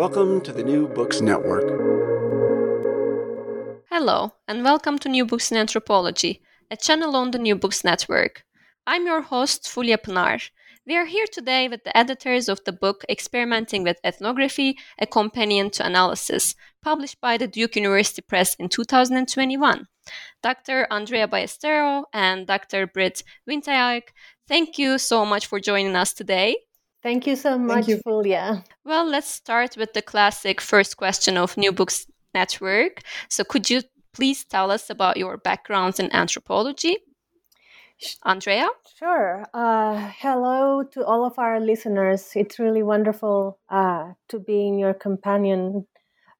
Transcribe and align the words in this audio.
Welcome 0.00 0.40
to 0.44 0.52
the 0.52 0.62
New 0.62 0.88
Books 0.88 1.20
Network. 1.20 1.68
Hello, 3.90 4.32
and 4.48 4.64
welcome 4.64 4.98
to 4.98 5.10
New 5.10 5.26
Books 5.26 5.52
in 5.52 5.58
Anthropology, 5.58 6.40
a 6.70 6.76
channel 6.78 7.14
on 7.14 7.32
the 7.32 7.38
New 7.38 7.54
Books 7.54 7.84
Network. 7.84 8.46
I'm 8.86 9.04
your 9.04 9.20
host, 9.20 9.68
Fulya 9.68 9.98
Pınar. 9.98 10.48
We 10.86 10.96
are 10.96 11.04
here 11.04 11.26
today 11.30 11.68
with 11.68 11.84
the 11.84 11.94
editors 11.94 12.48
of 12.48 12.64
the 12.64 12.72
book 12.72 13.04
Experimenting 13.10 13.82
with 13.82 13.98
Ethnography 14.02 14.78
A 14.98 15.06
Companion 15.06 15.68
to 15.72 15.84
Analysis, 15.84 16.54
published 16.82 17.20
by 17.20 17.36
the 17.36 17.46
Duke 17.46 17.76
University 17.76 18.22
Press 18.22 18.54
in 18.54 18.70
2021. 18.70 19.86
Dr. 20.42 20.86
Andrea 20.90 21.28
Ballestero 21.28 22.04
and 22.14 22.46
Dr. 22.46 22.86
Brit 22.86 23.22
Winthereik, 23.46 24.14
thank 24.48 24.78
you 24.78 24.96
so 24.96 25.26
much 25.26 25.46
for 25.46 25.60
joining 25.60 25.94
us 25.94 26.14
today. 26.14 26.56
Thank 27.02 27.26
you 27.26 27.36
so 27.36 27.58
much, 27.58 27.88
you. 27.88 27.98
Fulya. 28.04 28.62
Well, 28.84 29.06
let's 29.06 29.30
start 29.30 29.76
with 29.76 29.94
the 29.94 30.02
classic 30.02 30.60
first 30.60 30.98
question 30.98 31.38
of 31.38 31.56
New 31.56 31.72
Books 31.72 32.06
Network. 32.34 33.02
So, 33.28 33.42
could 33.42 33.70
you 33.70 33.82
please 34.12 34.44
tell 34.44 34.70
us 34.70 34.90
about 34.90 35.16
your 35.16 35.38
backgrounds 35.38 35.98
in 35.98 36.14
anthropology? 36.14 36.98
Andrea? 38.24 38.68
Sure. 38.98 39.44
Uh, 39.52 40.10
hello 40.18 40.82
to 40.92 41.04
all 41.04 41.24
of 41.24 41.38
our 41.38 41.60
listeners. 41.60 42.30
It's 42.34 42.58
really 42.58 42.82
wonderful 42.82 43.58
uh, 43.68 44.12
to 44.28 44.38
be 44.38 44.66
in 44.66 44.78
your 44.78 44.94
companion 44.94 45.86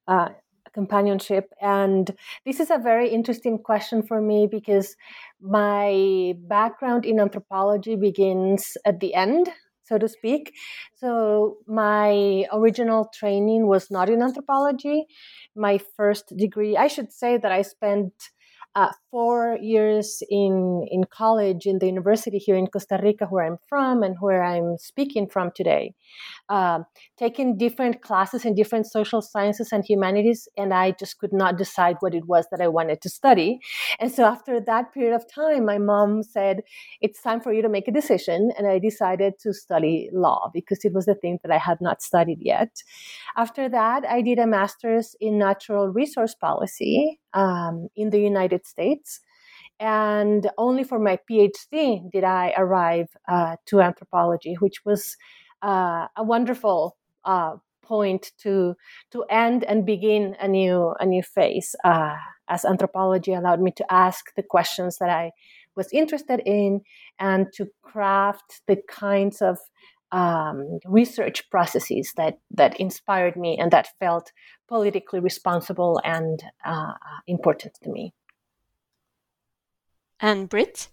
uh, 0.07 0.29
companionship, 0.73 1.51
and 1.61 2.15
this 2.45 2.59
is 2.59 2.71
a 2.71 2.77
very 2.77 3.09
interesting 3.09 3.57
question 3.57 4.01
for 4.01 4.21
me 4.21 4.47
because 4.49 4.95
my 5.41 6.33
background 6.47 7.05
in 7.05 7.19
anthropology 7.19 7.95
begins 7.95 8.77
at 8.85 8.99
the 8.99 9.13
end 9.13 9.49
so 9.91 9.97
to 9.97 10.07
speak. 10.07 10.53
So 10.95 11.57
my 11.67 12.45
original 12.53 13.11
training 13.13 13.67
was 13.67 13.91
not 13.91 14.09
in 14.09 14.21
anthropology. 14.21 15.05
My 15.55 15.79
first 15.97 16.33
degree, 16.37 16.77
I 16.77 16.87
should 16.87 17.11
say 17.11 17.37
that 17.37 17.51
I 17.51 17.61
spent 17.63 18.13
uh, 18.73 18.91
four 19.09 19.57
years 19.61 20.23
in 20.29 20.85
in 20.89 21.03
college 21.03 21.65
in 21.65 21.79
the 21.79 21.87
university 21.87 22.37
here 22.37 22.55
in 22.55 22.67
Costa 22.67 22.97
Rica, 23.03 23.25
where 23.25 23.45
I'm 23.45 23.57
from 23.67 24.01
and 24.01 24.15
where 24.21 24.43
I'm 24.43 24.77
speaking 24.77 25.27
from 25.27 25.51
today, 25.53 25.93
uh, 26.51 26.79
taking 27.17 27.57
different 27.57 28.01
classes 28.01 28.43
in 28.43 28.53
different 28.53 28.85
social 28.85 29.21
sciences 29.21 29.69
and 29.71 29.85
humanities, 29.85 30.49
and 30.57 30.73
I 30.73 30.91
just 30.91 31.17
could 31.17 31.31
not 31.31 31.57
decide 31.57 31.95
what 32.01 32.13
it 32.13 32.27
was 32.27 32.45
that 32.51 32.59
I 32.59 32.67
wanted 32.67 33.01
to 33.03 33.09
study. 33.09 33.59
And 33.99 34.11
so 34.11 34.25
after 34.25 34.59
that 34.59 34.93
period 34.93 35.15
of 35.15 35.23
time, 35.33 35.65
my 35.65 35.77
mom 35.77 36.23
said, 36.23 36.61
"It's 36.99 37.21
time 37.21 37.39
for 37.39 37.53
you 37.53 37.61
to 37.61 37.69
make 37.69 37.87
a 37.87 37.91
decision," 37.91 38.51
and 38.57 38.67
I 38.67 38.79
decided 38.79 39.39
to 39.43 39.53
study 39.53 40.09
law 40.11 40.51
because 40.53 40.83
it 40.83 40.93
was 40.93 41.05
the 41.05 41.15
thing 41.15 41.39
that 41.41 41.53
I 41.53 41.57
had 41.57 41.79
not 41.79 42.01
studied 42.01 42.39
yet. 42.41 42.83
After 43.37 43.69
that, 43.69 44.05
I 44.05 44.21
did 44.21 44.37
a 44.39 44.47
master's 44.47 45.15
in 45.21 45.37
natural 45.37 45.87
resource 45.87 46.35
policy 46.35 47.19
um, 47.33 47.87
in 47.95 48.09
the 48.09 48.19
United 48.19 48.65
States. 48.65 49.21
And 49.79 50.49
only 50.57 50.83
for 50.83 50.99
my 50.99 51.17
PhD 51.29 52.11
did 52.11 52.23
I 52.23 52.53
arrive 52.55 53.07
uh, 53.27 53.55
to 53.67 53.81
anthropology, 53.81 54.55
which 54.59 54.85
was 54.85 55.17
uh, 55.61 56.07
a 56.15 56.23
wonderful 56.23 56.97
uh, 57.25 57.55
point 57.83 58.31
to 58.39 58.75
to 59.11 59.23
end 59.29 59.63
and 59.63 59.85
begin 59.85 60.35
a 60.39 60.47
new 60.47 60.93
a 60.99 61.05
new 61.05 61.23
phase. 61.23 61.75
Uh, 61.83 62.15
as 62.47 62.65
anthropology 62.65 63.33
allowed 63.33 63.61
me 63.61 63.71
to 63.71 63.85
ask 63.89 64.33
the 64.35 64.43
questions 64.43 64.97
that 64.97 65.09
I 65.09 65.31
was 65.75 65.87
interested 65.93 66.41
in 66.45 66.81
and 67.17 67.47
to 67.53 67.67
craft 67.81 68.61
the 68.67 68.77
kinds 68.89 69.41
of 69.41 69.57
um, 70.11 70.79
research 70.85 71.49
processes 71.49 72.13
that 72.17 72.39
that 72.51 72.79
inspired 72.79 73.37
me 73.37 73.57
and 73.57 73.71
that 73.71 73.87
felt 73.99 74.31
politically 74.67 75.19
responsible 75.19 76.01
and 76.03 76.43
uh, 76.65 76.93
important 77.27 77.73
to 77.83 77.89
me. 77.89 78.13
And 80.19 80.49
Brit? 80.49 80.89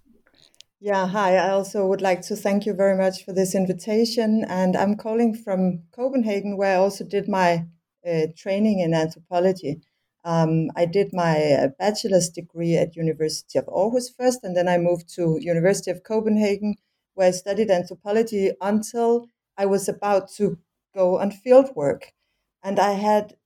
Yeah, 0.81 1.09
hi. 1.09 1.37
I 1.37 1.50
also 1.50 1.87
would 1.87 2.00
like 2.00 2.22
to 2.22 2.37
thank 2.37 2.65
you 2.65 2.72
very 2.72 2.97
much 2.97 3.25
for 3.25 3.33
this 3.33 3.55
invitation. 3.55 4.44
And 4.49 4.77
I'm 4.77 4.97
calling 4.97 5.34
from 5.34 5.83
Copenhagen, 5.93 6.56
where 6.56 6.75
I 6.77 6.81
also 6.81 7.05
did 7.05 7.28
my 7.28 7.66
uh, 8.06 8.27
training 8.37 8.78
in 8.81 8.94
anthropology. 8.94 9.81
Um, 10.25 10.71
I 10.77 10.87
did 10.87 11.12
my 11.12 11.53
uh, 11.53 11.69
bachelor's 11.78 12.28
degree 12.28 12.77
at 12.77 12.94
University 12.97 13.59
of 13.59 13.66
Aarhus 13.66 14.15
first, 14.16 14.44
and 14.44 14.56
then 14.56 14.69
I 14.69 14.78
moved 14.78 15.09
to 15.16 15.39
University 15.41 15.91
of 15.91 16.05
Copenhagen 16.05 16.77
where 17.15 17.28
I 17.28 17.33
studied 17.33 17.71
anthropology 17.71 18.53
until 18.60 19.27
I 19.56 19.66
was 19.66 19.89
about 19.89 20.31
to 20.37 20.59
go 20.95 21.19
on 21.19 21.33
field 21.33 21.75
work. 21.75 22.12
And 22.62 22.78
I 22.78 22.93
had 22.93 23.37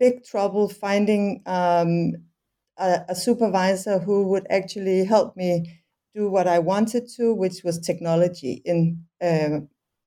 big 0.00 0.24
trouble 0.24 0.68
finding 0.68 1.42
um, 1.46 2.14
a, 2.76 3.02
a, 3.10 3.14
supervisor 3.14 4.00
who 4.00 4.26
would 4.28 4.46
actually 4.50 5.04
help 5.04 5.36
me 5.36 5.81
do 6.14 6.30
what 6.30 6.46
I 6.46 6.58
wanted 6.58 7.08
to, 7.16 7.34
which 7.34 7.62
was 7.64 7.78
technology 7.78 8.62
in, 8.64 9.04
uh, 9.22 9.60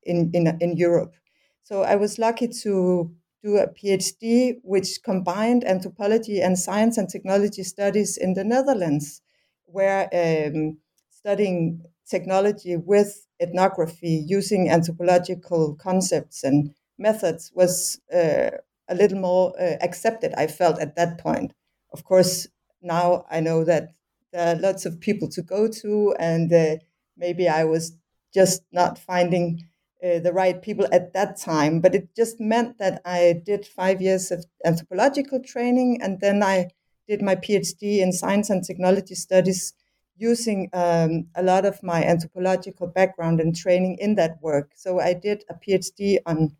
in, 0.03 0.31
in, 0.33 0.57
in 0.59 0.77
Europe. 0.77 1.15
So 1.63 1.81
I 1.81 1.95
was 1.95 2.19
lucky 2.19 2.47
to 2.47 3.11
do 3.43 3.57
a 3.57 3.67
PhD, 3.67 4.55
which 4.63 5.01
combined 5.03 5.63
anthropology 5.63 6.41
and 6.41 6.57
science 6.57 6.97
and 6.97 7.09
technology 7.09 7.63
studies 7.63 8.17
in 8.17 8.33
the 8.33 8.43
Netherlands, 8.43 9.21
where 9.65 10.09
um, 10.13 10.77
studying 11.09 11.81
technology 12.07 12.75
with 12.75 13.27
ethnography 13.41 14.23
using 14.27 14.69
anthropological 14.69 15.75
concepts 15.75 16.43
and 16.43 16.73
methods 16.97 17.51
was 17.55 17.99
uh, 18.13 18.51
a 18.87 18.95
little 18.95 19.19
more 19.19 19.53
uh, 19.59 19.77
accepted, 19.81 20.33
I 20.37 20.47
felt 20.47 20.79
at 20.79 20.95
that 20.95 21.17
point. 21.17 21.53
Of 21.91 22.03
course, 22.03 22.47
now 22.81 23.25
I 23.29 23.39
know 23.39 23.63
that 23.63 23.94
are 24.39 24.55
lots 24.55 24.85
of 24.85 24.99
people 24.99 25.27
to 25.29 25.41
go 25.41 25.67
to, 25.67 26.15
and 26.19 26.51
uh, 26.51 26.75
maybe 27.17 27.47
I 27.47 27.63
was 27.63 27.97
just 28.33 28.63
not 28.71 28.97
finding 28.97 29.63
uh, 30.03 30.19
the 30.19 30.33
right 30.33 30.61
people 30.61 30.87
at 30.91 31.13
that 31.13 31.37
time. 31.37 31.79
But 31.79 31.95
it 31.95 32.15
just 32.15 32.39
meant 32.39 32.77
that 32.79 33.01
I 33.05 33.41
did 33.45 33.65
five 33.65 34.01
years 34.01 34.31
of 34.31 34.45
anthropological 34.65 35.39
training, 35.41 35.99
and 36.01 36.19
then 36.19 36.43
I 36.43 36.69
did 37.07 37.21
my 37.21 37.35
PhD 37.35 37.99
in 37.99 38.11
science 38.11 38.49
and 38.49 38.63
technology 38.63 39.15
studies 39.15 39.73
using 40.17 40.69
um, 40.73 41.27
a 41.35 41.43
lot 41.43 41.65
of 41.65 41.83
my 41.83 42.03
anthropological 42.03 42.87
background 42.87 43.39
and 43.39 43.55
training 43.55 43.97
in 43.99 44.15
that 44.15 44.41
work. 44.41 44.71
So 44.75 44.99
I 44.99 45.13
did 45.13 45.43
a 45.49 45.55
PhD 45.55 46.17
on 46.25 46.55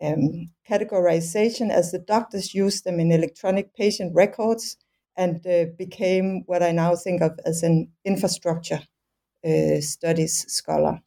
um, 0.00 0.50
categorization 0.68 1.70
as 1.70 1.92
the 1.92 1.98
doctors 1.98 2.54
use 2.54 2.82
them 2.82 3.00
in 3.00 3.12
electronic 3.12 3.74
patient 3.74 4.14
records 4.14 4.76
and 5.16 5.46
uh, 5.46 5.66
became 5.76 6.42
what 6.46 6.62
I 6.62 6.72
now 6.72 6.96
think 6.96 7.22
of 7.22 7.38
as 7.44 7.62
an 7.62 7.90
infrastructure 8.04 8.80
uh, 9.44 9.80
studies 9.80 10.44
scholar. 10.52 11.00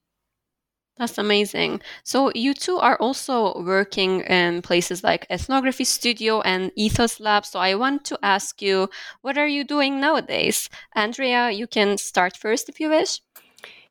That's 0.98 1.18
amazing. 1.18 1.82
So 2.04 2.32
you 2.34 2.54
two 2.54 2.78
are 2.78 2.96
also 2.98 3.62
working 3.62 4.22
in 4.22 4.62
places 4.62 5.04
like 5.04 5.28
Ethnography 5.30 5.84
Studio 5.84 6.40
and 6.42 6.72
Ethos 6.78 7.20
Lab. 7.20 7.46
So 7.46 7.60
I 7.60 7.76
want 7.76 8.06
to 8.06 8.20
ask 8.24 8.62
you, 8.62 8.90
what 9.22 9.38
are 9.38 9.48
you 9.48 9.66
doing 9.66 10.00
nowadays? 10.00 10.70
Andrea, 10.96 11.52
you 11.52 11.68
can 11.68 11.98
start 11.98 12.38
first 12.38 12.70
if 12.70 12.80
you 12.80 12.90
wish. 12.90 13.20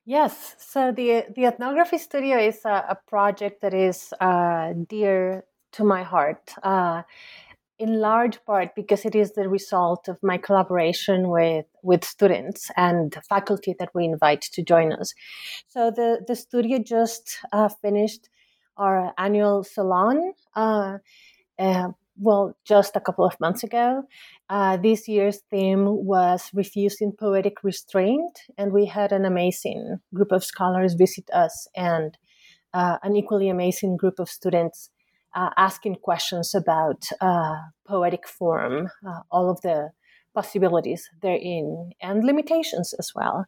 Yes. 0.06 0.56
So 0.58 0.92
the 0.92 1.26
the 1.34 1.44
Ethnography 1.44 1.98
Studio 1.98 2.38
is 2.38 2.64
a, 2.64 2.84
a 2.88 2.98
project 3.06 3.60
that 3.60 3.74
is 3.74 4.14
uh, 4.20 4.72
dear 4.88 5.44
to 5.72 5.84
my 5.84 6.02
heart. 6.02 6.54
Uh, 6.62 7.02
in 7.78 8.00
large 8.00 8.42
part 8.44 8.74
because 8.76 9.04
it 9.04 9.14
is 9.14 9.32
the 9.32 9.48
result 9.48 10.08
of 10.08 10.18
my 10.22 10.38
collaboration 10.38 11.28
with 11.28 11.66
with 11.82 12.04
students 12.04 12.70
and 12.76 13.16
faculty 13.28 13.74
that 13.78 13.90
we 13.94 14.04
invite 14.04 14.42
to 14.42 14.62
join 14.62 14.92
us. 14.92 15.12
So 15.68 15.90
the 15.90 16.24
the 16.26 16.36
studio 16.36 16.78
just 16.78 17.38
uh, 17.52 17.68
finished 17.68 18.28
our 18.76 19.12
annual 19.18 19.64
salon. 19.64 20.32
Uh, 20.54 20.98
uh, 21.58 21.88
well, 22.16 22.56
just 22.64 22.94
a 22.94 23.00
couple 23.00 23.24
of 23.24 23.38
months 23.40 23.64
ago. 23.64 24.04
Uh, 24.48 24.76
this 24.76 25.08
year's 25.08 25.40
theme 25.50 25.84
was 25.84 26.48
refusing 26.54 27.10
poetic 27.10 27.64
restraint, 27.64 28.38
and 28.56 28.72
we 28.72 28.86
had 28.86 29.10
an 29.10 29.24
amazing 29.24 29.98
group 30.14 30.30
of 30.30 30.44
scholars 30.44 30.94
visit 30.94 31.28
us 31.32 31.66
and 31.74 32.16
uh, 32.72 32.98
an 33.02 33.16
equally 33.16 33.48
amazing 33.48 33.96
group 33.96 34.18
of 34.18 34.28
students 34.28 34.90
uh, 35.34 35.50
asking 35.56 35.96
questions 35.96 36.54
about 36.54 37.04
uh, 37.20 37.56
poetic 37.86 38.26
form, 38.28 38.88
uh, 39.06 39.20
all 39.30 39.50
of 39.50 39.60
the 39.62 39.90
possibilities 40.34 41.08
therein, 41.22 41.90
and 42.02 42.24
limitations 42.24 42.92
as 42.98 43.12
well. 43.14 43.46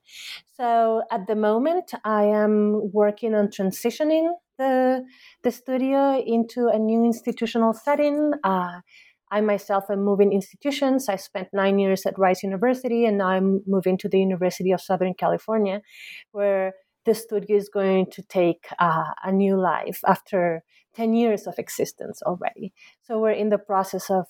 So 0.56 1.02
at 1.10 1.26
the 1.26 1.34
moment, 1.34 1.92
I 2.04 2.24
am 2.24 2.92
working 2.92 3.34
on 3.34 3.48
transitioning 3.48 4.28
the, 4.58 5.04
the 5.42 5.50
studio 5.50 6.22
into 6.24 6.68
a 6.68 6.78
new 6.78 7.04
institutional 7.04 7.72
setting. 7.72 8.32
Uh, 8.44 8.80
I 9.30 9.40
myself 9.40 9.84
am 9.90 10.04
moving 10.04 10.32
institutions. 10.32 11.08
I 11.08 11.16
spent 11.16 11.48
nine 11.52 11.80
years 11.80 12.06
at 12.06 12.18
Rice 12.18 12.44
University, 12.44 13.04
and 13.04 13.18
now 13.18 13.28
I'm 13.28 13.62
moving 13.66 13.98
to 13.98 14.08
the 14.08 14.20
University 14.20 14.70
of 14.70 14.80
Southern 14.80 15.14
California, 15.14 15.82
where 16.30 16.74
the 17.04 17.14
studio 17.14 17.56
is 17.56 17.68
going 17.68 18.10
to 18.12 18.22
take 18.22 18.66
uh, 18.78 19.12
a 19.24 19.32
new 19.32 19.56
life 19.60 20.00
after 20.06 20.62
10 20.96 21.14
years 21.14 21.46
of 21.46 21.58
existence 21.58 22.22
already. 22.22 22.72
So 23.02 23.18
we're 23.18 23.30
in 23.30 23.50
the 23.50 23.58
process 23.58 24.10
of 24.10 24.26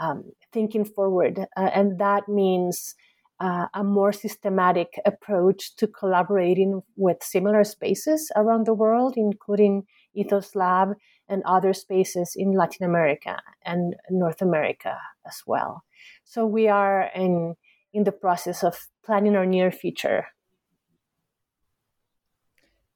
um, 0.00 0.32
thinking 0.52 0.84
forward, 0.84 1.46
uh, 1.56 1.70
and 1.74 1.98
that 1.98 2.28
means 2.28 2.94
uh, 3.40 3.66
a 3.74 3.84
more 3.84 4.12
systematic 4.12 4.88
approach 5.04 5.76
to 5.76 5.86
collaborating 5.86 6.82
with 6.96 7.22
similar 7.22 7.64
spaces 7.64 8.30
around 8.36 8.66
the 8.66 8.74
world, 8.74 9.14
including 9.16 9.84
Ethos 10.14 10.54
Lab 10.54 10.94
and 11.28 11.42
other 11.44 11.72
spaces 11.72 12.34
in 12.36 12.52
Latin 12.52 12.86
America 12.86 13.40
and 13.64 13.96
North 14.10 14.40
America 14.40 14.96
as 15.26 15.42
well. 15.46 15.84
So 16.24 16.46
we 16.46 16.68
are 16.68 17.10
in 17.14 17.54
in 17.92 18.04
the 18.04 18.12
process 18.12 18.64
of 18.64 18.88
planning 19.04 19.36
our 19.36 19.46
near 19.46 19.70
future 19.70 20.26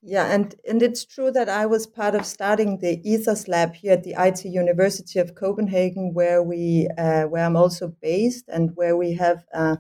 yeah, 0.02 0.32
and, 0.32 0.54
and 0.68 0.82
it's 0.82 1.04
true 1.04 1.30
that 1.32 1.48
I 1.48 1.66
was 1.66 1.86
part 1.86 2.14
of 2.14 2.24
starting 2.24 2.78
the 2.78 3.00
Ethos 3.08 3.48
Lab 3.48 3.74
here 3.74 3.92
at 3.94 4.04
the 4.04 4.14
IT 4.16 4.44
University 4.44 5.18
of 5.18 5.34
Copenhagen, 5.34 6.14
where 6.14 6.42
we 6.42 6.88
uh, 6.96 7.24
where 7.24 7.44
I'm 7.44 7.56
also 7.56 7.88
based, 8.00 8.44
and 8.48 8.70
where 8.76 8.96
we 8.96 9.14
have 9.14 9.44
uh, 9.52 9.76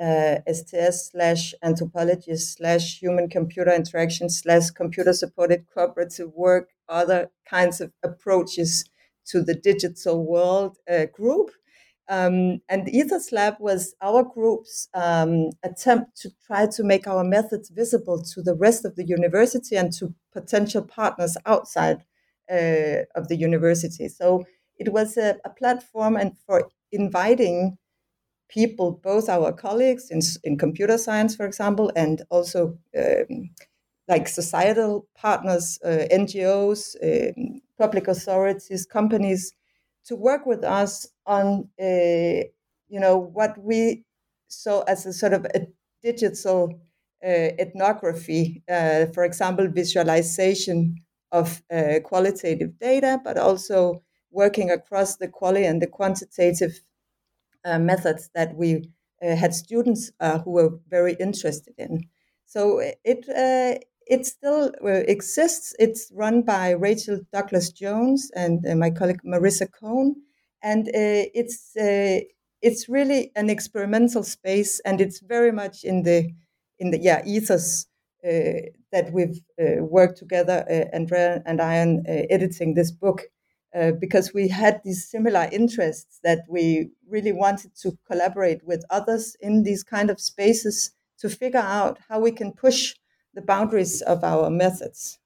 uh, 0.00 0.36
STS 0.52 1.10
slash 1.10 1.54
anthropology 1.62 2.36
slash 2.36 3.00
human 3.00 3.28
computer 3.28 3.72
interaction 3.74 4.30
slash 4.30 4.70
computer 4.70 5.12
supported 5.12 5.66
cooperative 5.74 6.32
work, 6.34 6.70
other 6.88 7.30
kinds 7.48 7.80
of 7.80 7.92
approaches 8.04 8.84
to 9.26 9.42
the 9.42 9.54
digital 9.54 10.24
world 10.24 10.78
uh, 10.90 11.06
group. 11.06 11.50
Um, 12.08 12.62
and 12.70 12.88
Ethos 12.88 13.32
Lab 13.32 13.56
was 13.60 13.94
our 14.00 14.22
group's 14.24 14.88
um, 14.94 15.50
attempt 15.62 16.16
to 16.22 16.30
try 16.46 16.66
to 16.66 16.82
make 16.82 17.06
our 17.06 17.22
methods 17.22 17.68
visible 17.68 18.22
to 18.22 18.42
the 18.42 18.54
rest 18.54 18.86
of 18.86 18.96
the 18.96 19.06
university 19.06 19.76
and 19.76 19.92
to 19.94 20.14
potential 20.32 20.82
partners 20.82 21.36
outside 21.44 22.04
uh, 22.50 23.04
of 23.14 23.28
the 23.28 23.36
university. 23.36 24.08
So 24.08 24.44
it 24.78 24.92
was 24.92 25.18
a, 25.18 25.36
a, 25.44 25.50
platform 25.50 26.16
and 26.16 26.32
for 26.46 26.70
inviting 26.92 27.76
people, 28.48 28.92
both 29.02 29.28
our 29.28 29.52
colleagues 29.52 30.10
in, 30.10 30.20
in 30.44 30.56
computer 30.56 30.96
science, 30.96 31.36
for 31.36 31.44
example, 31.44 31.92
and 31.94 32.22
also 32.30 32.78
um, 32.96 33.50
like 34.08 34.28
societal 34.28 35.06
partners, 35.14 35.78
uh, 35.84 36.06
NGOs, 36.10 36.96
um, 37.02 37.60
public 37.78 38.08
authorities, 38.08 38.86
companies 38.86 39.52
to 40.08 40.16
work 40.16 40.46
with 40.46 40.64
us 40.64 41.06
on, 41.26 41.68
uh, 41.80 42.42
you 42.88 42.98
know, 43.00 43.18
what 43.18 43.56
we 43.62 44.04
saw 44.48 44.82
as 44.82 45.06
a 45.06 45.12
sort 45.12 45.34
of 45.34 45.44
a 45.54 45.66
digital 46.02 46.80
uh, 47.24 47.50
ethnography, 47.58 48.62
uh, 48.70 49.06
for 49.14 49.24
example, 49.24 49.68
visualization 49.68 50.96
of 51.30 51.62
uh, 51.70 52.00
qualitative 52.04 52.78
data, 52.78 53.20
but 53.22 53.36
also 53.36 54.02
working 54.30 54.70
across 54.70 55.16
the 55.16 55.28
quality 55.28 55.66
and 55.66 55.82
the 55.82 55.86
quantitative 55.86 56.80
uh, 57.64 57.78
methods 57.78 58.30
that 58.34 58.54
we 58.56 58.88
uh, 59.22 59.36
had 59.36 59.52
students 59.54 60.10
who 60.44 60.50
were 60.52 60.70
very 60.88 61.14
interested 61.14 61.74
in. 61.76 62.00
So 62.46 62.80
it 63.04 63.86
it 64.08 64.24
still 64.26 64.72
uh, 64.82 64.88
exists. 65.06 65.74
It's 65.78 66.10
run 66.14 66.42
by 66.42 66.70
Rachel 66.70 67.20
Douglas 67.32 67.70
Jones 67.70 68.30
and 68.34 68.64
uh, 68.66 68.74
my 68.74 68.90
colleague 68.90 69.20
Marisa 69.24 69.68
Cohn, 69.70 70.16
and 70.62 70.88
uh, 70.88 71.28
it's 71.34 71.76
uh, 71.76 72.20
it's 72.62 72.88
really 72.88 73.30
an 73.36 73.50
experimental 73.50 74.22
space, 74.22 74.80
and 74.80 75.00
it's 75.00 75.20
very 75.20 75.52
much 75.52 75.84
in 75.84 76.02
the 76.02 76.30
in 76.78 76.90
the 76.90 76.98
yeah 76.98 77.22
ethos 77.26 77.86
uh, 78.24 78.64
that 78.92 79.12
we've 79.12 79.40
uh, 79.60 79.84
worked 79.84 80.16
together, 80.16 80.64
Andrea 80.92 81.42
and 81.44 81.60
I, 81.60 81.80
on 81.80 82.02
editing 82.06 82.74
this 82.74 82.90
book. 82.90 83.22
because 84.00 84.32
we 84.34 84.48
had 84.48 84.80
these 84.82 85.10
similar 85.10 85.46
interests 85.52 86.20
that 86.24 86.40
we 86.48 86.90
really 87.14 87.32
wanted 87.32 87.70
to 87.82 87.92
collaborate 88.10 88.62
with 88.64 88.82
others 88.90 89.36
in 89.40 89.62
these 89.62 89.84
kind 89.84 90.10
of 90.10 90.18
spaces 90.18 90.76
to 91.20 91.28
figure 91.28 91.66
out 91.80 91.98
how 92.08 92.18
we 92.18 92.32
can 92.32 92.50
push 92.52 92.94
the 93.34 93.42
boundaries 93.42 94.02
of 94.02 94.24
our 94.24 94.50
methods. 94.50 95.18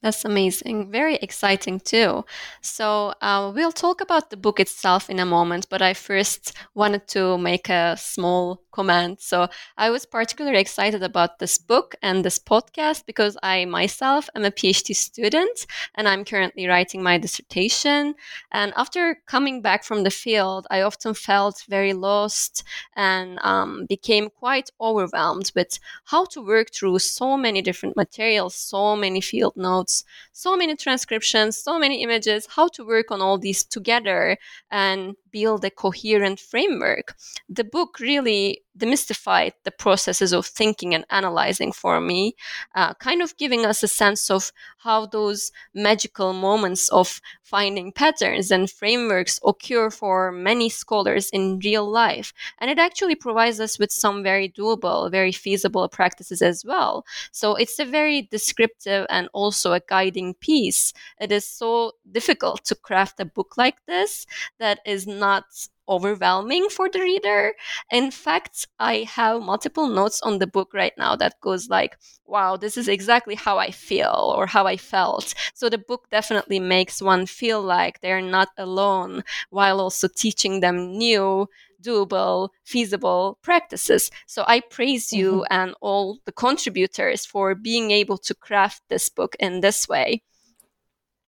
That's 0.00 0.24
amazing. 0.24 0.92
Very 0.92 1.16
exciting, 1.16 1.80
too. 1.80 2.24
So, 2.60 3.14
uh, 3.20 3.50
we'll 3.52 3.72
talk 3.72 4.00
about 4.00 4.30
the 4.30 4.36
book 4.36 4.60
itself 4.60 5.10
in 5.10 5.18
a 5.18 5.26
moment, 5.26 5.66
but 5.68 5.82
I 5.82 5.92
first 5.92 6.56
wanted 6.76 7.08
to 7.08 7.36
make 7.36 7.68
a 7.68 7.96
small 7.98 8.62
comment. 8.70 9.20
So, 9.20 9.48
I 9.76 9.90
was 9.90 10.06
particularly 10.06 10.60
excited 10.60 11.02
about 11.02 11.40
this 11.40 11.58
book 11.58 11.96
and 12.00 12.24
this 12.24 12.38
podcast 12.38 13.06
because 13.06 13.36
I 13.42 13.64
myself 13.64 14.30
am 14.36 14.44
a 14.44 14.52
PhD 14.52 14.94
student 14.94 15.66
and 15.96 16.06
I'm 16.06 16.24
currently 16.24 16.68
writing 16.68 17.02
my 17.02 17.18
dissertation. 17.18 18.14
And 18.52 18.72
after 18.76 19.16
coming 19.26 19.62
back 19.62 19.82
from 19.82 20.04
the 20.04 20.10
field, 20.12 20.68
I 20.70 20.80
often 20.82 21.12
felt 21.14 21.64
very 21.68 21.92
lost 21.92 22.62
and 22.94 23.40
um, 23.42 23.84
became 23.88 24.30
quite 24.30 24.70
overwhelmed 24.80 25.50
with 25.56 25.80
how 26.04 26.24
to 26.26 26.40
work 26.40 26.68
through 26.72 27.00
so 27.00 27.36
many 27.36 27.62
different 27.62 27.96
materials, 27.96 28.54
so 28.54 28.94
many 28.94 29.20
field 29.20 29.54
notes 29.56 29.87
notes, 29.88 30.04
so 30.32 30.56
many 30.56 30.76
transcriptions, 30.76 31.56
so 31.56 31.78
many 31.78 32.02
images, 32.02 32.46
how 32.56 32.68
to 32.68 32.86
work 32.86 33.10
on 33.10 33.20
all 33.20 33.38
these 33.38 33.64
together 33.64 34.36
and 34.70 35.16
build 35.30 35.64
a 35.64 35.70
coherent 35.70 36.40
framework. 36.40 37.14
The 37.48 37.64
book 37.64 37.98
really 38.00 38.62
demystified 38.78 39.52
the 39.64 39.70
processes 39.70 40.32
of 40.32 40.46
thinking 40.46 40.94
and 40.94 41.04
analyzing 41.10 41.72
for 41.72 42.00
me, 42.00 42.36
uh, 42.74 42.94
kind 42.94 43.20
of 43.22 43.36
giving 43.36 43.66
us 43.66 43.82
a 43.82 43.88
sense 43.88 44.30
of 44.30 44.52
how 44.78 45.06
those 45.06 45.50
magical 45.74 46.32
moments 46.32 46.88
of 46.90 47.20
finding 47.42 47.90
patterns 47.92 48.50
and 48.50 48.70
frameworks 48.70 49.40
occur 49.44 49.90
for 49.90 50.30
many 50.30 50.68
scholars 50.68 51.28
in 51.30 51.58
real 51.64 51.88
life. 51.90 52.32
And 52.58 52.70
it 52.70 52.78
actually 52.78 53.16
provides 53.16 53.58
us 53.58 53.78
with 53.78 53.90
some 53.90 54.22
very 54.22 54.48
doable, 54.48 55.10
very 55.10 55.32
feasible 55.32 55.88
practices 55.88 56.42
as 56.42 56.64
well. 56.64 57.04
So 57.32 57.54
it's 57.56 57.78
a 57.78 57.84
very 57.84 58.22
descriptive 58.22 59.06
and 59.10 59.28
also 59.32 59.72
a 59.72 59.80
guiding 59.80 60.34
piece. 60.34 60.92
It 61.20 61.32
is 61.32 61.46
so 61.46 61.92
difficult 62.10 62.64
to 62.66 62.74
craft 62.74 63.20
a 63.20 63.24
book 63.24 63.56
like 63.56 63.84
this 63.86 64.26
that 64.58 64.80
is 64.86 65.06
not 65.18 65.44
overwhelming 65.88 66.68
for 66.68 66.88
the 66.88 67.00
reader. 67.00 67.54
In 67.90 68.10
fact, 68.10 68.66
I 68.78 69.08
have 69.10 69.42
multiple 69.42 69.88
notes 69.88 70.20
on 70.22 70.38
the 70.38 70.46
book 70.46 70.74
right 70.74 70.92
now 70.98 71.16
that 71.16 71.40
goes 71.40 71.68
like, 71.68 71.96
wow, 72.26 72.56
this 72.56 72.76
is 72.76 72.88
exactly 72.88 73.34
how 73.34 73.58
I 73.58 73.70
feel 73.70 74.34
or 74.36 74.46
how 74.46 74.66
I 74.66 74.76
felt. 74.76 75.34
So 75.54 75.68
the 75.68 75.78
book 75.78 76.08
definitely 76.10 76.60
makes 76.60 77.00
one 77.00 77.26
feel 77.26 77.62
like 77.62 78.00
they're 78.00 78.22
not 78.22 78.48
alone 78.58 79.24
while 79.50 79.80
also 79.80 80.08
teaching 80.08 80.60
them 80.60 80.98
new 80.98 81.48
doable, 81.82 82.50
feasible 82.64 83.38
practices. 83.42 84.10
So 84.26 84.44
I 84.46 84.60
praise 84.60 85.12
you 85.12 85.32
mm-hmm. 85.32 85.52
and 85.52 85.74
all 85.80 86.18
the 86.24 86.32
contributors 86.32 87.24
for 87.24 87.54
being 87.54 87.90
able 87.92 88.18
to 88.18 88.34
craft 88.34 88.82
this 88.88 89.08
book 89.08 89.36
in 89.38 89.60
this 89.60 89.88
way. 89.88 90.22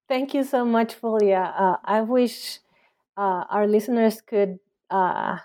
Thank 0.08 0.34
you 0.34 0.42
so 0.42 0.64
much, 0.64 0.94
Fulya. 0.94 1.54
Uh, 1.56 1.76
I 1.84 2.00
wish 2.00 2.58
uh, 3.16 3.44
our 3.50 3.66
listeners 3.66 4.20
could 4.20 4.58
uh, 4.90 5.38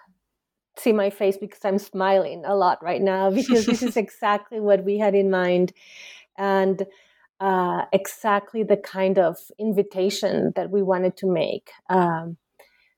see 0.77 0.93
my 0.93 1.09
face 1.09 1.37
because 1.37 1.63
I'm 1.63 1.79
smiling 1.79 2.43
a 2.45 2.55
lot 2.55 2.83
right 2.83 3.01
now 3.01 3.31
because 3.31 3.65
this 3.65 3.83
is 3.83 3.97
exactly 4.05 4.59
what 4.59 4.83
we 4.83 4.97
had 4.97 5.15
in 5.15 5.29
mind 5.29 5.73
and 6.37 6.85
uh, 7.39 7.83
exactly 7.91 8.63
the 8.63 8.77
kind 8.77 9.19
of 9.19 9.37
invitation 9.59 10.53
that 10.55 10.69
we 10.69 10.81
wanted 10.81 11.17
to 11.17 11.27
make 11.27 11.71
um, 11.89 12.37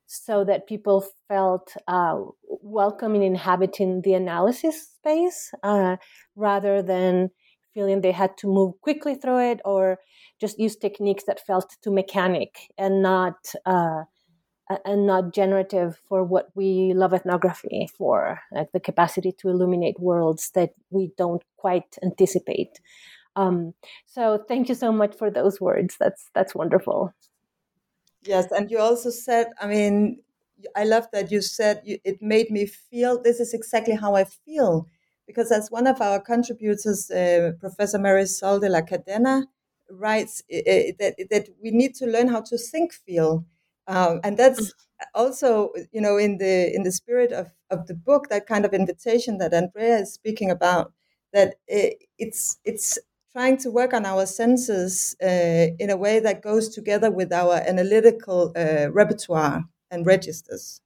so 0.06 0.44
that 0.46 0.68
people 0.68 1.06
felt 1.28 1.76
uh, 1.88 2.18
welcome 2.44 3.16
in 3.16 3.22
inhabiting 3.22 4.02
the 4.04 4.14
analysis 4.14 4.90
space 4.96 5.52
uh, 5.64 5.98
rather 6.36 6.82
than 6.82 7.30
feeling 7.74 8.02
they 8.02 8.12
had 8.12 8.38
to 8.38 8.48
move 8.48 8.74
quickly 8.82 9.16
through 9.16 9.52
it 9.52 9.60
or 9.66 10.00
just 10.40 10.58
use 10.60 10.76
techniques 10.76 11.26
that 11.26 11.46
felt 11.46 11.76
too 11.84 11.92
mechanic 11.92 12.56
and 12.78 13.02
not 13.02 13.36
uh, 13.66 14.04
and 14.86 15.08
not 15.08 15.34
generative 15.34 16.02
for 16.08 16.24
what 16.24 16.50
we 16.56 16.94
love 16.94 17.14
ethnography 17.14 17.90
for, 17.98 18.42
like 18.52 18.72
the 18.74 18.80
capacity 18.80 19.32
to 19.32 19.50
illuminate 19.50 20.00
worlds 20.00 20.52
that 20.52 20.72
we 20.90 21.12
don't 21.18 21.44
quite 21.56 21.98
anticipate. 22.04 22.80
Um, 23.36 23.74
so 24.06 24.44
thank 24.48 24.68
you 24.68 24.76
so 24.76 24.92
much 24.92 25.16
for 25.16 25.30
those 25.30 25.62
words. 25.62 25.96
That's 26.00 26.30
that's 26.34 26.56
wonderful. 26.56 27.14
Yes, 28.24 28.52
and 28.52 28.70
you 28.70 28.80
also 28.80 29.10
said, 29.10 29.48
I 29.62 29.68
mean, 29.68 30.20
I 30.76 30.84
love 30.84 31.08
that 31.14 31.32
you 31.32 31.42
said 31.42 31.82
you, 31.86 32.00
it 32.04 32.22
made 32.22 32.50
me 32.50 32.66
feel. 32.66 33.22
This 33.22 33.40
is 33.40 33.54
exactly 33.54 33.96
how 33.96 34.16
I 34.16 34.26
feel, 34.26 34.88
because 35.28 35.52
as 35.52 35.72
one 35.72 35.88
of 35.88 36.02
our 36.02 36.20
contributors, 36.20 37.10
uh, 37.12 37.52
Professor 37.60 38.00
Marisol 38.00 38.60
de 38.60 38.70
la 38.70 38.82
Cadena, 38.82 39.46
writes 39.90 40.44
uh, 40.52 40.92
that 41.00 41.16
that 41.30 41.48
we 41.62 41.72
need 41.72 41.96
to 41.96 42.06
learn 42.06 42.28
how 42.28 42.42
to 42.42 42.58
think 42.58 42.92
feel 42.92 43.46
um, 43.88 44.20
and 44.24 44.38
that's 44.38 44.74
also 45.14 45.72
you 45.92 46.02
know 46.02 46.18
in 46.18 46.38
the 46.38 46.74
in 46.76 46.84
the 46.84 46.92
spirit 46.92 47.32
of, 47.32 47.50
of 47.70 47.88
the 47.88 47.94
book 47.94 48.30
that 48.30 48.48
kind 48.48 48.66
of 48.66 48.74
invitation 48.74 49.38
that 49.38 49.54
andrea 49.54 49.98
is 50.00 50.14
speaking 50.14 50.50
about 50.50 50.92
that 51.34 51.56
it, 51.68 51.98
it's 52.18 52.60
it's 52.64 52.98
trying 53.38 53.58
to 53.58 53.70
work 53.70 53.94
on 53.94 54.04
our 54.04 54.26
senses 54.26 55.16
uh, 55.22 55.68
in 55.78 55.92
a 55.92 55.98
way 55.98 56.20
that 56.20 56.42
goes 56.42 56.70
together 56.70 57.12
with 57.12 57.32
our 57.32 57.56
analytical 57.68 58.52
uh, 58.56 58.90
repertoire 58.92 59.64
and 59.92 60.08
registers. 60.08 60.82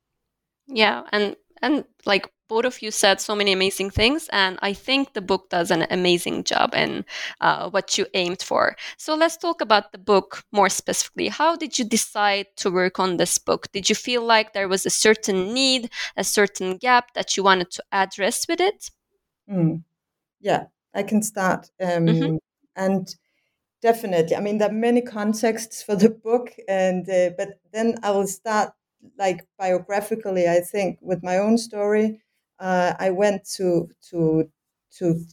Yeah 0.67 1.03
and 1.13 1.37
and 1.61 1.85
like 2.05 2.29
both 2.51 2.65
of 2.65 2.81
you 2.81 2.91
said 2.91 3.21
so 3.21 3.33
many 3.33 3.53
amazing 3.53 3.89
things, 3.89 4.27
and 4.33 4.59
I 4.61 4.73
think 4.73 5.13
the 5.13 5.21
book 5.21 5.49
does 5.49 5.71
an 5.71 5.87
amazing 5.89 6.43
job 6.43 6.75
in 6.75 7.05
uh, 7.39 7.69
what 7.69 7.97
you 7.97 8.05
aimed 8.13 8.41
for. 8.41 8.75
So 8.97 9.15
let's 9.15 9.37
talk 9.37 9.61
about 9.61 9.93
the 9.93 9.97
book 9.97 10.43
more 10.51 10.67
specifically. 10.67 11.29
How 11.29 11.55
did 11.55 11.79
you 11.79 11.85
decide 11.85 12.47
to 12.57 12.69
work 12.69 12.99
on 12.99 13.15
this 13.15 13.37
book? 13.37 13.71
Did 13.71 13.87
you 13.87 13.95
feel 13.95 14.21
like 14.25 14.51
there 14.51 14.67
was 14.67 14.85
a 14.85 14.89
certain 14.89 15.53
need, 15.53 15.89
a 16.17 16.25
certain 16.25 16.75
gap 16.75 17.13
that 17.13 17.37
you 17.37 17.43
wanted 17.43 17.71
to 17.71 17.83
address 17.93 18.45
with 18.49 18.59
it? 18.59 18.91
Mm. 19.49 19.83
Yeah, 20.41 20.65
I 20.93 21.03
can 21.03 21.23
start. 21.23 21.71
Um, 21.79 22.05
mm-hmm. 22.05 22.35
And 22.75 23.15
definitely, 23.81 24.35
I 24.35 24.41
mean, 24.41 24.57
there 24.57 24.69
are 24.69 24.87
many 24.87 25.01
contexts 25.01 25.81
for 25.83 25.95
the 25.95 26.09
book, 26.09 26.51
and 26.67 27.09
uh, 27.09 27.29
but 27.37 27.61
then 27.71 27.95
I 28.03 28.11
will 28.11 28.27
start 28.27 28.73
like 29.17 29.47
biographically. 29.57 30.49
I 30.49 30.59
think 30.59 30.99
with 31.01 31.23
my 31.23 31.37
own 31.37 31.57
story 31.57 32.19
uh, 32.61 32.93
I 32.99 33.09
went 33.09 33.43
to 33.57 33.89
to 34.11 34.49
to 34.97 35.25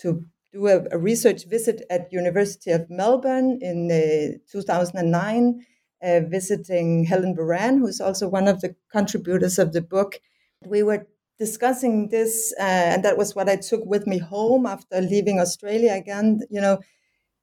to 0.00 0.24
do 0.52 0.68
a, 0.68 0.84
a, 0.92 0.98
research 0.98 1.44
visit 1.46 1.82
at 1.90 2.12
University 2.12 2.70
of 2.70 2.88
Melbourne 2.88 3.58
in 3.60 3.90
uh, 3.90 4.38
2009, 4.50 5.66
uh, 6.02 6.20
visiting 6.20 7.04
Helen 7.04 7.34
Verran, 7.36 7.78
who's 7.80 8.00
also 8.00 8.28
one 8.28 8.48
of 8.48 8.60
the 8.60 8.74
contributors 8.90 9.58
of 9.58 9.72
the 9.72 9.82
book. 9.82 10.20
We 10.64 10.82
were 10.82 11.06
discussing 11.38 12.08
this, 12.08 12.54
uh, 12.58 12.62
and 12.62 13.04
that 13.04 13.18
was 13.18 13.34
what 13.34 13.48
I 13.48 13.56
took 13.56 13.84
with 13.84 14.06
me 14.06 14.18
home 14.18 14.64
after 14.64 15.00
leaving 15.00 15.40
Australia 15.40 15.92
again. 15.92 16.40
You 16.48 16.60
know, 16.60 16.78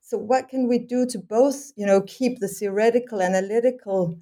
so 0.01 0.17
what 0.17 0.49
can 0.49 0.67
we 0.67 0.79
do 0.79 1.05
to 1.07 1.19
both, 1.19 1.71
you 1.75 1.85
know, 1.85 2.01
keep 2.01 2.39
the 2.39 2.47
theoretical, 2.47 3.21
analytical 3.21 4.17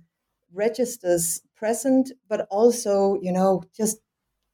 registers 0.53 1.41
present, 1.55 2.11
but 2.27 2.47
also, 2.49 3.17
you 3.21 3.31
know, 3.31 3.63
just 3.75 3.97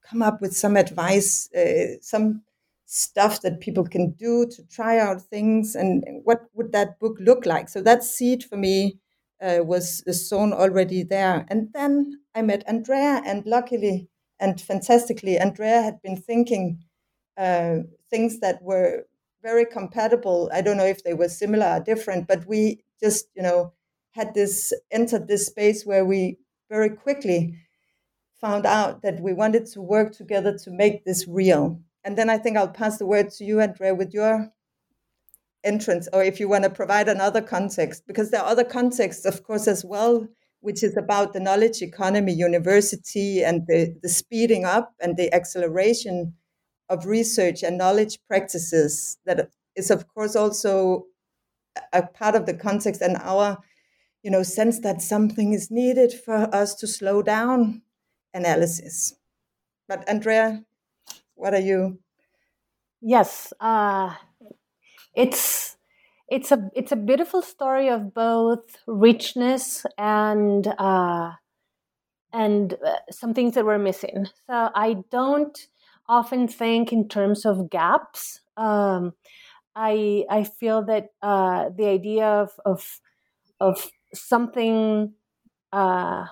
come 0.10 0.22
up 0.22 0.42
with 0.42 0.56
some 0.56 0.76
advice, 0.78 1.50
uh, 1.54 1.98
some 2.02 2.42
stuff 2.86 3.42
that 3.42 3.60
people 3.60 3.84
can 3.84 4.12
do 4.12 4.48
to 4.48 4.64
try 4.68 4.98
out 4.98 5.22
things, 5.22 5.76
and 5.76 6.04
what 6.24 6.42
would 6.56 6.72
that 6.72 7.00
book 7.00 7.18
look 7.20 7.46
like? 7.46 7.70
So 7.70 7.82
that 7.82 8.04
seed 8.04 8.44
for 8.44 8.58
me 8.58 8.98
uh, 9.42 9.60
was 9.64 10.04
sown 10.28 10.54
already 10.54 11.04
there. 11.04 11.46
And 11.50 11.70
then 11.74 12.20
I 12.34 12.42
met 12.42 12.64
Andrea, 12.68 13.22
and 13.26 13.46
luckily 13.46 14.10
and 14.40 14.60
fantastically, 14.60 15.38
Andrea 15.38 15.82
had 15.82 16.02
been 16.02 16.18
thinking 16.18 16.84
uh, 17.38 17.80
things 18.10 18.40
that 18.40 18.62
were 18.62 19.06
very 19.44 19.66
compatible. 19.66 20.50
I 20.54 20.62
don't 20.62 20.78
know 20.78 20.86
if 20.86 21.04
they 21.04 21.14
were 21.14 21.30
similar 21.30 21.68
or 21.68 21.80
different, 21.80 22.28
but 22.28 22.46
we 22.48 22.84
just, 23.02 23.28
you 23.36 23.44
know, 23.44 23.74
had 24.12 24.34
this 24.34 24.74
entered 24.92 25.28
this 25.28 25.46
space 25.46 25.86
where 25.86 26.06
we 26.06 26.38
very 26.70 26.90
quickly 26.90 27.56
found 28.40 28.66
out 28.66 29.02
that 29.02 29.20
we 29.22 29.34
wanted 29.34 29.66
to 29.68 29.82
work 29.82 30.14
together 30.14 30.58
to 30.58 30.72
make 30.72 31.04
this 31.06 31.28
real. 31.28 31.82
And 32.04 32.18
then 32.18 32.30
I 32.30 32.38
think 32.38 32.58
I'll 32.58 32.68
pass 32.68 32.98
the 32.98 33.06
word 33.06 33.30
to 33.32 33.44
you, 33.44 33.60
Andrea, 33.60 33.94
with 33.94 34.14
your 34.14 34.52
entrance, 35.64 36.08
or 36.14 36.24
if 36.24 36.40
you 36.40 36.48
want 36.48 36.64
to 36.64 36.70
provide 36.70 37.10
another 37.10 37.42
context, 37.42 38.04
because 38.08 38.32
there 38.32 38.42
are 38.42 38.50
other 38.50 38.64
contexts, 38.64 39.26
of 39.26 39.44
course, 39.44 39.68
as 39.68 39.84
well, 39.84 40.28
which 40.62 40.84
is 40.84 40.96
about 40.96 41.34
the 41.34 41.40
knowledge 41.40 41.82
economy, 41.82 42.34
university, 42.34 43.44
and 43.44 43.68
the, 43.68 43.96
the 44.02 44.10
speeding 44.10 44.64
up 44.64 44.94
and 45.02 45.18
the 45.18 45.34
acceleration 45.34 46.34
of 46.88 47.06
research 47.06 47.62
and 47.62 47.78
knowledge 47.78 48.20
practices 48.28 49.18
that 49.26 49.50
is, 49.76 49.92
of 49.92 50.08
course, 50.08 50.36
also 50.36 51.06
a 51.94 52.04
part 52.04 52.36
of 52.36 52.46
the 52.46 52.54
context 52.54 53.02
and 53.02 53.18
our 53.18 53.58
you 54.24 54.32
know 54.32 54.44
sense 54.44 54.80
that 54.80 55.02
something 55.02 55.54
is 55.54 55.72
needed 55.72 56.12
for 56.12 56.54
us 56.54 56.76
to 56.76 56.88
slow 56.88 57.22
down 57.22 57.82
analysis. 58.34 59.16
But 59.88 60.08
Andrea, 60.08 60.64
what 61.36 61.54
are 61.54 61.60
you? 61.60 62.00
Yes, 63.02 63.54
uh, 63.60 64.14
it's 65.16 65.78
it's 66.28 66.52
a 66.52 66.70
it's 66.76 66.92
a 66.92 66.96
beautiful 66.96 67.42
story 67.42 67.90
of 67.90 68.14
both 68.14 68.78
richness 68.88 69.86
and 69.98 70.68
uh, 70.78 71.32
and 72.34 72.74
uh, 72.86 72.98
some 73.10 73.34
things 73.34 73.56
that 73.56 73.66
we're 73.66 73.80
missing. 73.80 74.28
So 74.48 74.70
I 74.76 74.98
don't 75.12 75.58
often 76.08 76.48
think 76.48 76.92
in 76.92 77.08
terms 77.08 77.46
of 77.46 77.70
gaps. 77.70 78.42
Um, 78.58 79.14
I 79.76 80.26
I 80.30 80.44
feel 80.44 80.84
that 80.86 81.08
uh, 81.22 81.70
the 81.76 81.88
idea 81.88 82.26
of 82.26 82.52
of, 82.66 83.00
of 83.60 83.90
something 84.14 85.14
uh, 85.72 86.26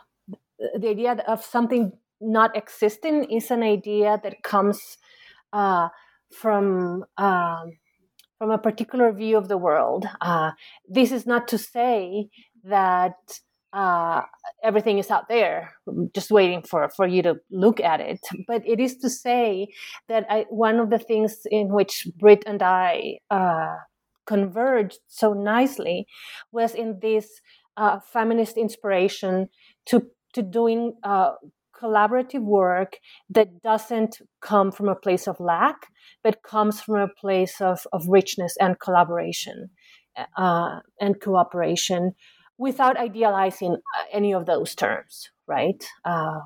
the 0.60 0.90
idea 0.90 1.24
of 1.28 1.44
something 1.44 1.92
not 2.20 2.56
existing 2.56 3.26
is 3.32 3.52
an 3.52 3.64
idea 3.64 4.20
that 4.24 4.44
comes 4.44 4.98
uh, 5.54 5.90
from 6.32 7.06
um, 7.18 7.78
from 8.38 8.52
a 8.52 8.58
particular 8.58 9.12
view 9.12 9.38
of 9.38 9.48
the 9.48 9.58
world. 9.58 10.06
Uh, 10.22 10.52
this 10.88 11.12
is 11.12 11.26
not 11.26 11.48
to 11.48 11.58
say 11.58 12.30
that 12.64 13.16
uh, 13.74 14.22
everything 14.64 14.98
is 15.00 15.10
out 15.10 15.28
there, 15.28 15.74
just 16.14 16.32
waiting 16.32 16.62
for 16.62 16.90
for 16.96 17.08
you 17.08 17.22
to 17.22 17.36
look 17.52 17.80
at 17.80 18.00
it. 18.00 18.20
But 18.48 18.64
it 18.66 18.80
is 18.80 18.98
to 18.98 19.10
say 19.10 19.68
that 20.08 20.26
I, 20.30 20.46
one 20.50 20.80
of 20.80 20.90
the 20.90 21.00
things 21.00 21.42
in 21.50 21.70
which 21.70 22.08
Brit 22.18 22.44
and 22.46 22.62
I 22.62 23.20
uh, 23.30 23.76
converged 24.26 25.00
so 25.08 25.34
nicely 25.34 26.08
was 26.52 26.74
in 26.76 27.00
this 27.02 27.28
uh, 27.78 28.00
feminist 28.00 28.58
inspiration 28.58 29.50
to 29.86 30.08
to 30.38 30.44
doing 30.44 30.94
uh, 31.04 31.32
collaborative 31.82 32.44
work 32.44 32.98
that 33.28 33.62
doesn't 33.64 34.22
come 34.40 34.72
from 34.72 34.88
a 34.88 34.96
place 34.96 35.28
of 35.28 35.40
lack, 35.40 35.88
but 36.24 36.44
comes 36.44 36.80
from 36.80 36.96
a 37.00 37.08
place 37.08 37.60
of, 37.60 37.88
of 37.92 38.08
richness 38.08 38.56
and 38.60 38.80
collaboration 38.80 39.70
uh, 40.38 40.80
and 41.02 41.20
cooperation 41.22 42.14
without 42.60 42.98
idealizing 42.98 43.78
any 44.12 44.32
of 44.32 44.46
those 44.46 44.76
terms. 44.76 45.32
right? 45.48 45.84
Uh, 46.06 46.40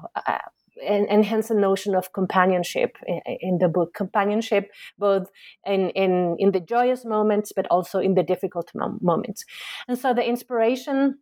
and, 0.87 1.07
and, 1.09 1.25
hence 1.25 1.49
the 1.49 1.53
notion 1.53 1.95
of 1.95 2.13
companionship 2.13 2.97
in, 3.05 3.21
in, 3.41 3.57
the 3.59 3.67
book 3.67 3.93
companionship 3.93 4.71
both 4.97 5.27
in, 5.65 5.89
in 5.89 6.37
in 6.39 6.53
the 6.53 6.61
joyous 6.61 7.03
moments 7.03 7.51
but 7.53 7.67
also 7.67 7.99
in 7.99 8.15
the 8.15 8.23
difficult 8.23 8.71
moments 9.01 9.43
and 9.87 9.99
so 9.99 10.13
the 10.13 10.25
inspiration 10.25 11.19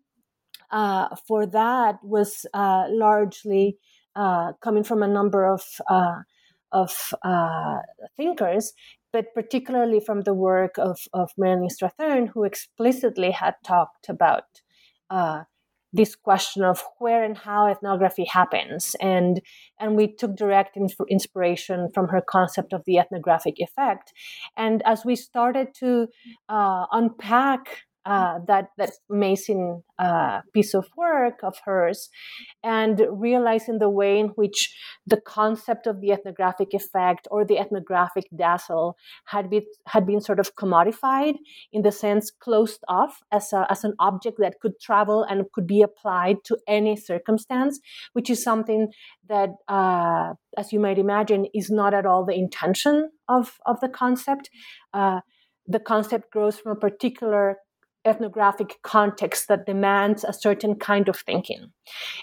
uh, 0.72 1.16
for 1.28 1.46
that 1.46 1.96
was 2.04 2.46
uh, 2.54 2.86
largely 2.90 3.78
uh, 4.16 4.54
coming 4.62 4.84
from 4.84 5.04
a 5.04 5.08
number 5.08 5.46
of 5.46 5.64
uh, 5.90 6.22
of 6.72 7.14
uh, 7.24 7.78
thinkers 8.16 8.74
but 9.12 9.34
particularly 9.34 10.00
from 10.00 10.22
the 10.22 10.36
work 10.36 10.78
of, 10.78 11.00
of 11.14 11.32
Marilyn 11.36 11.70
Strathern, 11.70 12.30
who 12.32 12.44
explicitly 12.44 13.32
had 13.32 13.56
talked 13.66 14.08
about 14.08 14.44
this 15.92 16.16
question 16.16 16.64
of 16.64 16.84
where 17.00 17.24
and 17.24 17.38
how 17.38 17.68
ethnography 17.68 18.26
happens. 18.26 18.96
And 19.02 19.42
and 19.80 19.96
we 19.96 20.14
took 20.14 20.36
direct 20.36 20.78
inspiration 21.10 21.90
from 21.94 22.10
her 22.10 22.22
concept 22.22 22.74
of 22.74 22.84
the 22.86 22.98
ethnographic 22.98 23.56
effect. 23.58 24.14
And 24.56 24.82
as 24.86 25.04
we 25.06 25.16
started 25.16 25.70
to 25.80 26.08
uh, 26.48 26.86
unpack 26.92 27.84
uh, 28.10 28.40
that 28.48 28.70
that 28.80 28.92
amazing 29.12 29.84
uh, 30.00 30.42
piece 30.52 30.74
of 30.74 30.88
work 30.98 31.44
of 31.44 31.56
hers, 31.66 32.10
and 32.64 33.06
realizing 33.12 33.78
the 33.78 33.90
way 33.90 34.20
in 34.20 34.30
which 34.30 34.76
the 35.06 35.22
concept 35.22 35.86
of 35.86 36.02
the 36.02 36.12
ethnographic 36.12 36.74
effect 36.74 37.28
or 37.30 37.46
the 37.46 37.60
ethnographic 37.60 38.26
dazzle 38.36 38.98
had 39.26 39.48
been 39.52 39.66
had 39.86 40.08
been 40.08 40.22
sort 40.22 40.40
of 40.40 40.56
commodified 40.56 41.36
in 41.72 41.84
the 41.84 41.92
sense 41.92 42.32
closed 42.32 42.84
off 42.88 43.20
as 43.32 43.54
a, 43.54 43.68
as 43.70 43.84
an 43.84 43.94
object 44.00 44.38
that 44.40 44.60
could 44.60 44.80
travel 44.82 45.24
and 45.30 45.46
could 45.54 45.68
be 45.68 45.84
applied 45.84 46.38
to 46.44 46.58
any 46.68 46.96
circumstance, 46.96 47.80
which 48.14 48.30
is 48.32 48.44
something 48.44 48.88
that, 49.28 49.52
uh, 49.68 50.34
as 50.58 50.74
you 50.74 50.80
might 50.80 50.98
imagine, 50.98 51.46
is 51.54 51.70
not 51.70 51.94
at 51.94 52.08
all 52.08 52.26
the 52.26 52.34
intention 52.34 53.12
of 53.28 53.60
of 53.68 53.80
the 53.82 53.90
concept. 53.90 54.50
Uh, 54.96 55.20
the 55.68 55.80
concept 55.80 56.32
grows 56.32 56.58
from 56.60 56.72
a 56.72 56.80
particular 56.90 57.58
ethnographic 58.06 58.78
context 58.82 59.48
that 59.48 59.66
demands 59.66 60.24
a 60.24 60.34
certain 60.34 60.76
kind 60.76 61.10
of 61.10 61.18
thinking. 61.18 61.72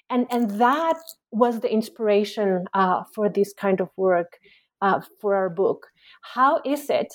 And, 0.09 0.27
and 0.31 0.51
that 0.53 0.99
was 1.31 1.61
the 1.61 1.73
inspiration 1.73 2.65
uh, 2.75 3.05
for 3.15 3.29
this 3.29 3.53
kind 3.53 3.81
of 3.81 3.89
work 3.97 4.39
uh, 4.81 5.01
for 5.21 5.35
our 5.35 5.51
book. 5.51 5.89
How 6.23 6.61
is 6.65 6.89
it 6.91 7.15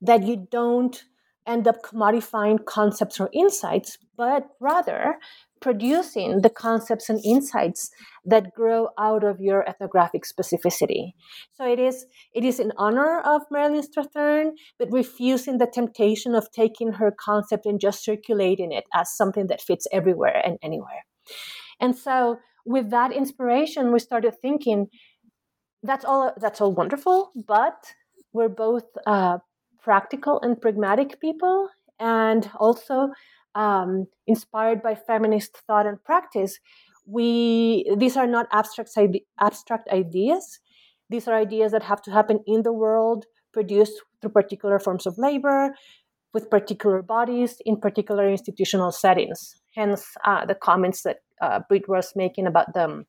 that 0.00 0.24
you 0.26 0.46
don't 0.50 1.02
end 1.46 1.66
up 1.66 1.82
commodifying 1.82 2.64
concepts 2.64 3.18
or 3.18 3.28
insights, 3.32 3.98
but 4.16 4.44
rather 4.60 5.16
producing 5.60 6.40
the 6.42 6.50
concepts 6.50 7.08
and 7.08 7.20
insights 7.24 7.90
that 8.24 8.54
grow 8.54 8.88
out 8.98 9.24
of 9.24 9.40
your 9.40 9.68
ethnographic 9.68 10.24
specificity. 10.24 11.12
So 11.52 11.64
it 11.64 11.78
is 11.78 12.06
it 12.34 12.44
is 12.44 12.58
in 12.58 12.72
honor 12.76 13.20
of 13.20 13.42
Marilyn 13.50 13.82
Strathern, 13.82 14.52
but 14.78 14.90
refusing 14.90 15.58
the 15.58 15.66
temptation 15.66 16.34
of 16.34 16.50
taking 16.52 16.92
her 16.94 17.10
concept 17.10 17.66
and 17.66 17.80
just 17.80 18.04
circulating 18.04 18.72
it 18.72 18.84
as 18.94 19.16
something 19.16 19.46
that 19.48 19.60
fits 19.60 19.86
everywhere 19.92 20.40
and 20.44 20.58
anywhere. 20.62 21.04
And 21.80 21.96
so 21.96 22.38
with 22.64 22.90
that 22.90 23.12
inspiration, 23.12 23.92
we 23.92 23.98
started 23.98 24.34
thinking 24.40 24.88
that's 25.82 26.04
all 26.04 26.32
that's 26.36 26.60
all 26.60 26.72
wonderful, 26.72 27.32
but 27.46 27.94
we're 28.32 28.48
both 28.48 28.84
uh, 29.06 29.38
practical 29.82 30.40
and 30.42 30.60
pragmatic 30.60 31.20
people, 31.20 31.68
and 31.98 32.50
also 32.58 33.10
um, 33.54 34.06
inspired 34.26 34.82
by 34.82 34.94
feminist 34.94 35.56
thought 35.66 35.86
and 35.86 36.02
practice, 36.04 36.58
we 37.06 37.90
these 37.96 38.16
are 38.16 38.26
not 38.26 38.46
abstract 38.52 38.90
abstract 39.40 39.88
ideas. 39.88 40.60
These 41.08 41.26
are 41.26 41.34
ideas 41.34 41.72
that 41.72 41.82
have 41.82 42.02
to 42.02 42.10
happen 42.10 42.40
in 42.46 42.62
the 42.62 42.72
world, 42.72 43.26
produced 43.52 44.00
through 44.20 44.30
particular 44.30 44.78
forms 44.78 45.06
of 45.06 45.18
labor, 45.18 45.74
with 46.32 46.50
particular 46.50 47.02
bodies 47.02 47.56
in 47.64 47.80
particular 47.80 48.30
institutional 48.30 48.92
settings. 48.92 49.56
Hence, 49.74 50.06
uh, 50.24 50.46
the 50.46 50.54
comments 50.54 51.02
that 51.02 51.18
uh, 51.40 51.60
Brit 51.68 51.88
was 51.88 52.12
making 52.14 52.46
about 52.46 52.74
the 52.74 53.04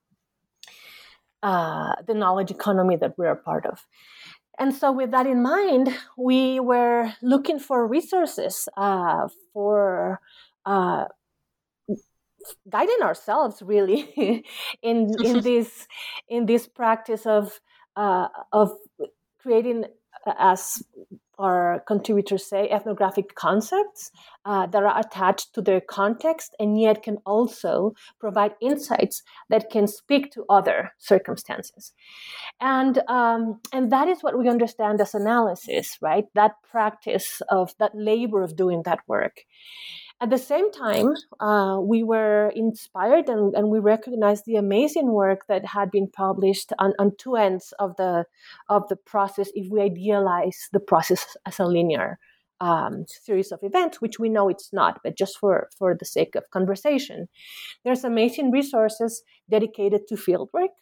uh, 1.44 1.94
the 2.07 2.13
knowledge 2.13 2.51
economy 2.51 2.96
that 2.96 3.18
we're 3.18 3.35
part 3.35 3.66
of. 3.66 3.85
And 4.61 4.74
so, 4.75 4.93
with 4.93 5.11
that 5.11 5.27
in 5.27 5.43
mind, 5.43 5.89
we 6.17 6.61
were 6.61 7.13
looking 7.21 7.59
for 7.59 7.87
resources 7.87 8.69
uh, 8.77 9.27
for 9.53 10.21
uh, 10.65 11.07
guiding 12.69 13.01
ourselves, 13.01 13.61
really, 13.61 14.45
in 14.81 15.13
in 15.24 15.41
this 15.43 15.87
in 16.29 16.45
this 16.45 16.67
practice 16.67 17.25
of 17.25 17.59
uh, 17.95 18.27
of 18.51 18.71
creating, 19.41 19.85
as 20.37 20.83
our 21.42 21.84
contributors 21.88 22.46
say, 22.46 22.70
ethnographic 22.70 23.36
concepts 23.36 24.12
uh, 24.46 24.68
that 24.68 24.84
are 24.84 25.00
attached 25.00 25.54
to 25.54 25.62
their 25.62 25.82
context 25.82 26.56
and 26.60 26.80
yet 26.80 27.04
can 27.04 27.18
also 27.25 27.94
provide 28.20 28.54
insights 28.62 29.24
that 29.50 29.70
can 29.70 29.88
speak 29.88 30.32
to 30.32 30.46
other 30.50 30.92
circumstances. 31.00 31.94
And, 32.60 33.00
um, 33.08 33.60
and 33.74 33.92
that 33.92 34.08
is 34.08 34.22
what 34.22 34.38
we 34.38 34.48
understand 34.48 35.01
as 35.01 35.16
analysis, 35.16 35.98
right? 36.01 36.25
That 36.36 36.56
practice 36.70 37.42
of 37.50 37.74
that 37.80 37.92
labor 37.94 38.42
of 38.44 38.56
doing 38.56 38.84
that 38.84 39.00
work. 39.08 39.42
At 40.22 40.29
the 40.29 40.38
same 40.38 40.72
time, 40.72 41.16
uh, 41.40 41.79
we 41.81 42.03
were 42.03 42.51
inspired 42.55 43.27
and, 43.27 43.55
and 43.55 43.70
we 43.70 43.79
recognized 43.79 44.44
the 44.46 44.55
amazing 44.55 45.12
work 45.12 45.48
that 45.48 45.66
had 45.66 45.90
been 45.90 46.07
published 46.12 46.72
on, 46.77 46.94
on 47.00 47.14
two 47.18 47.36
ends 47.36 47.74
of 47.79 47.96
the 47.98 48.25
of 48.70 48.88
the 48.88 48.98
process. 48.98 49.50
If 49.55 49.72
we 49.72 49.81
idealize 49.81 50.70
the 50.72 50.79
process 50.79 51.36
as 51.48 51.57
a 51.60 51.66
linear 51.66 52.20
um, 52.60 53.05
series 53.07 53.51
of 53.51 53.64
events, 53.64 54.00
which 54.00 54.20
we 54.20 54.29
know 54.29 54.48
it's 54.48 54.72
not, 54.72 55.00
but 55.03 55.18
just 55.18 55.40
for 55.40 55.70
for 55.75 55.98
the 56.00 56.05
sake 56.05 56.36
of 56.36 56.51
conversation, 56.51 57.27
there's 57.84 58.03
amazing 58.03 58.51
resources 58.51 59.24
dedicated 59.50 60.01
to 60.10 60.16
fieldwork. 60.16 60.75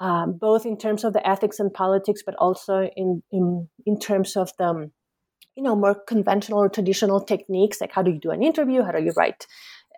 Um, 0.00 0.38
both 0.38 0.64
in 0.64 0.78
terms 0.78 1.02
of 1.02 1.12
the 1.12 1.28
ethics 1.28 1.58
and 1.58 1.74
politics, 1.74 2.22
but 2.24 2.36
also 2.36 2.88
in 2.94 3.24
in, 3.32 3.68
in 3.84 3.98
terms 3.98 4.36
of 4.36 4.52
the 4.56 4.92
you 5.58 5.64
know 5.64 5.76
more 5.76 5.96
conventional 6.06 6.60
or 6.60 6.68
traditional 6.68 7.20
techniques 7.20 7.80
like 7.80 7.92
how 7.92 8.02
do 8.02 8.12
you 8.12 8.20
do 8.20 8.30
an 8.30 8.42
interview 8.42 8.82
how 8.82 8.92
do 8.92 9.02
you 9.02 9.12
write 9.16 9.46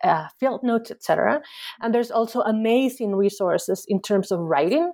uh, 0.02 0.26
field 0.40 0.62
notes 0.62 0.90
etc 0.90 1.42
and 1.80 1.94
there's 1.94 2.10
also 2.10 2.40
amazing 2.40 3.14
resources 3.14 3.84
in 3.88 4.00
terms 4.00 4.30
of 4.30 4.40
writing. 4.40 4.92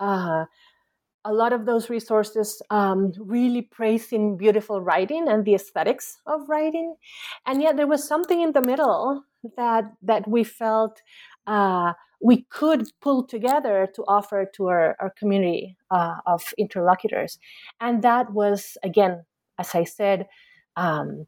Uh, 0.00 0.44
a 1.24 1.32
lot 1.32 1.52
of 1.52 1.66
those 1.66 1.88
resources 1.88 2.60
um, 2.70 3.12
really 3.18 3.62
praising 3.62 4.36
beautiful 4.36 4.80
writing 4.80 5.28
and 5.28 5.44
the 5.44 5.54
aesthetics 5.54 6.18
of 6.26 6.48
writing. 6.48 6.96
And 7.46 7.62
yet 7.62 7.76
there 7.76 7.86
was 7.86 8.06
something 8.06 8.40
in 8.40 8.52
the 8.52 8.60
middle 8.60 9.22
that 9.56 9.84
that 10.02 10.26
we 10.28 10.42
felt 10.44 11.00
uh, 11.46 11.92
we 12.20 12.46
could 12.50 12.88
pull 13.00 13.26
together 13.26 13.88
to 13.94 14.02
offer 14.06 14.48
to 14.54 14.66
our, 14.68 14.96
our 15.00 15.10
community 15.10 15.76
uh, 15.90 16.16
of 16.26 16.54
interlocutors. 16.58 17.38
And 17.80 18.02
that 18.02 18.32
was 18.32 18.76
again 18.82 19.24
as 19.62 19.74
I 19.74 19.84
said, 19.84 20.18
um, 20.76 21.26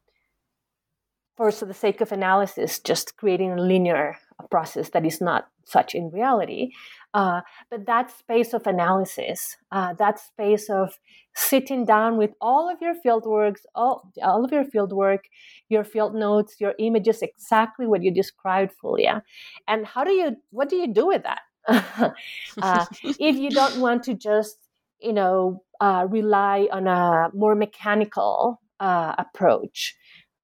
for 1.37 1.51
the 1.51 1.73
sake 1.85 2.01
of 2.01 2.11
analysis, 2.11 2.79
just 2.79 3.17
creating 3.17 3.51
a 3.51 3.61
linear 3.61 4.17
process 4.49 4.89
that 4.91 5.05
is 5.05 5.19
not 5.29 5.47
such 5.65 5.95
in 5.95 6.09
reality. 6.11 6.71
Uh, 7.13 7.41
but 7.69 7.85
that 7.85 8.07
space 8.11 8.53
of 8.53 8.67
analysis, 8.67 9.57
uh, 9.71 9.93
that 10.03 10.19
space 10.19 10.69
of 10.69 10.87
sitting 11.33 11.85
down 11.85 12.17
with 12.17 12.31
all 12.39 12.69
of 12.71 12.77
your 12.81 12.95
field 13.03 13.25
works, 13.25 13.65
all, 13.73 14.11
all 14.21 14.45
of 14.45 14.51
your 14.51 14.65
field 14.73 14.93
work, 14.93 15.23
your 15.69 15.83
field 15.83 16.13
notes, 16.13 16.55
your 16.59 16.73
images, 16.79 17.21
exactly 17.21 17.85
what 17.87 18.03
you 18.03 18.11
described, 18.11 18.71
Fulya. 18.81 19.21
And 19.67 19.85
how 19.85 20.03
do 20.03 20.11
you, 20.11 20.37
what 20.51 20.69
do 20.69 20.75
you 20.75 20.93
do 20.93 21.07
with 21.07 21.23
that? 21.23 21.41
uh, 22.61 22.85
if 23.01 23.35
you 23.43 23.49
don't 23.49 23.79
want 23.79 24.03
to 24.03 24.13
just 24.13 24.57
you 24.99 25.13
know, 25.13 25.63
uh, 25.81 26.07
rely 26.09 26.67
on 26.71 26.87
a 26.87 27.29
more 27.33 27.55
mechanical 27.55 28.61
uh, 28.79 29.15
approach, 29.17 29.95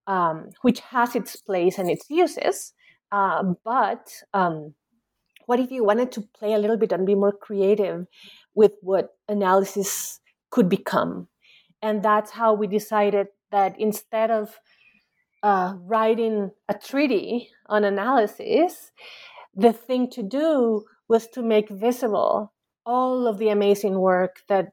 um, 0.07 0.49
which 0.61 0.79
has 0.81 1.15
its 1.15 1.35
place 1.35 1.77
and 1.77 1.89
its 1.89 2.05
uses. 2.09 2.73
Uh, 3.11 3.43
but 3.63 4.09
um, 4.33 4.73
what 5.45 5.59
if 5.59 5.71
you 5.71 5.83
wanted 5.83 6.11
to 6.13 6.21
play 6.37 6.53
a 6.53 6.57
little 6.57 6.77
bit 6.77 6.91
and 6.91 7.05
be 7.05 7.15
more 7.15 7.33
creative 7.33 8.05
with 8.53 8.73
what 8.81 9.09
analysis 9.27 10.19
could 10.49 10.69
become? 10.69 11.27
And 11.81 12.03
that's 12.03 12.31
how 12.31 12.53
we 12.53 12.67
decided 12.67 13.27
that 13.51 13.79
instead 13.79 14.31
of 14.31 14.59
uh, 15.43 15.73
writing 15.79 16.51
a 16.69 16.73
treaty 16.73 17.49
on 17.67 17.83
analysis, 17.83 18.91
the 19.55 19.73
thing 19.73 20.09
to 20.11 20.23
do 20.23 20.83
was 21.09 21.27
to 21.27 21.41
make 21.41 21.69
visible 21.69 22.53
all 22.85 23.27
of 23.27 23.37
the 23.37 23.49
amazing 23.49 23.99
work 23.99 24.41
that 24.47 24.69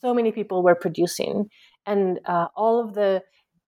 so 0.00 0.14
many 0.14 0.32
people 0.32 0.62
were 0.62 0.74
producing 0.74 1.48
and 1.86 2.20
uh, 2.26 2.48
all 2.54 2.80
of 2.80 2.94
the 2.94 3.22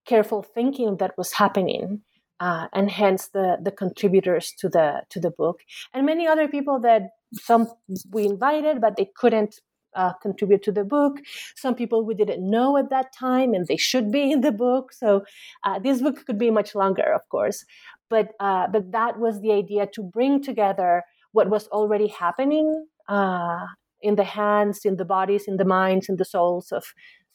careful 0.07 0.43
thinking 0.43 0.97
that 0.97 1.17
was 1.17 1.33
happening 1.33 2.03
uh, 2.41 2.69
and 2.73 2.91
hence 2.91 3.29
the 3.29 3.57
the 3.61 3.71
contributors 3.71 4.53
to 4.59 4.69
the 4.69 5.03
to 5.11 5.21
the 5.21 5.31
book, 5.31 5.61
and 5.93 6.07
many 6.07 6.27
other 6.27 6.49
people 6.49 6.81
that 6.81 7.11
some 7.35 7.69
we 8.13 8.25
invited, 8.25 8.81
but 8.81 8.97
they 8.97 9.11
couldn't 9.17 9.61
uh, 9.95 10.13
contribute 10.23 10.63
to 10.63 10.73
the 10.73 10.85
book. 10.85 11.19
Some 11.57 11.75
people 11.75 12.05
we 12.05 12.15
didn't 12.15 12.49
know 12.49 12.77
at 12.77 12.91
that 12.91 13.13
time, 13.13 13.55
and 13.55 13.67
they 13.67 13.77
should 13.77 14.13
be 14.13 14.31
in 14.31 14.41
the 14.41 14.53
book. 14.53 14.93
So 14.93 15.25
uh, 15.65 15.79
this 15.79 16.01
book 16.01 16.25
could 16.27 16.39
be 16.39 16.51
much 16.51 16.75
longer, 16.75 17.13
of 17.13 17.29
course, 17.29 17.65
but 18.09 18.33
uh, 18.41 18.69
but 18.69 18.93
that 18.93 19.19
was 19.19 19.41
the 19.41 19.53
idea 19.53 19.87
to 19.95 20.03
bring 20.03 20.43
together 20.43 21.03
what 21.33 21.51
was 21.51 21.67
already 21.69 22.07
happening 22.07 22.87
uh, 23.09 23.67
in 24.01 24.17
the 24.17 24.25
hands, 24.25 24.85
in 24.85 24.97
the 24.97 25.05
bodies, 25.05 25.49
in 25.49 25.57
the 25.57 25.65
minds, 25.65 26.09
in 26.09 26.17
the 26.17 26.25
souls 26.25 26.73
of 26.73 26.85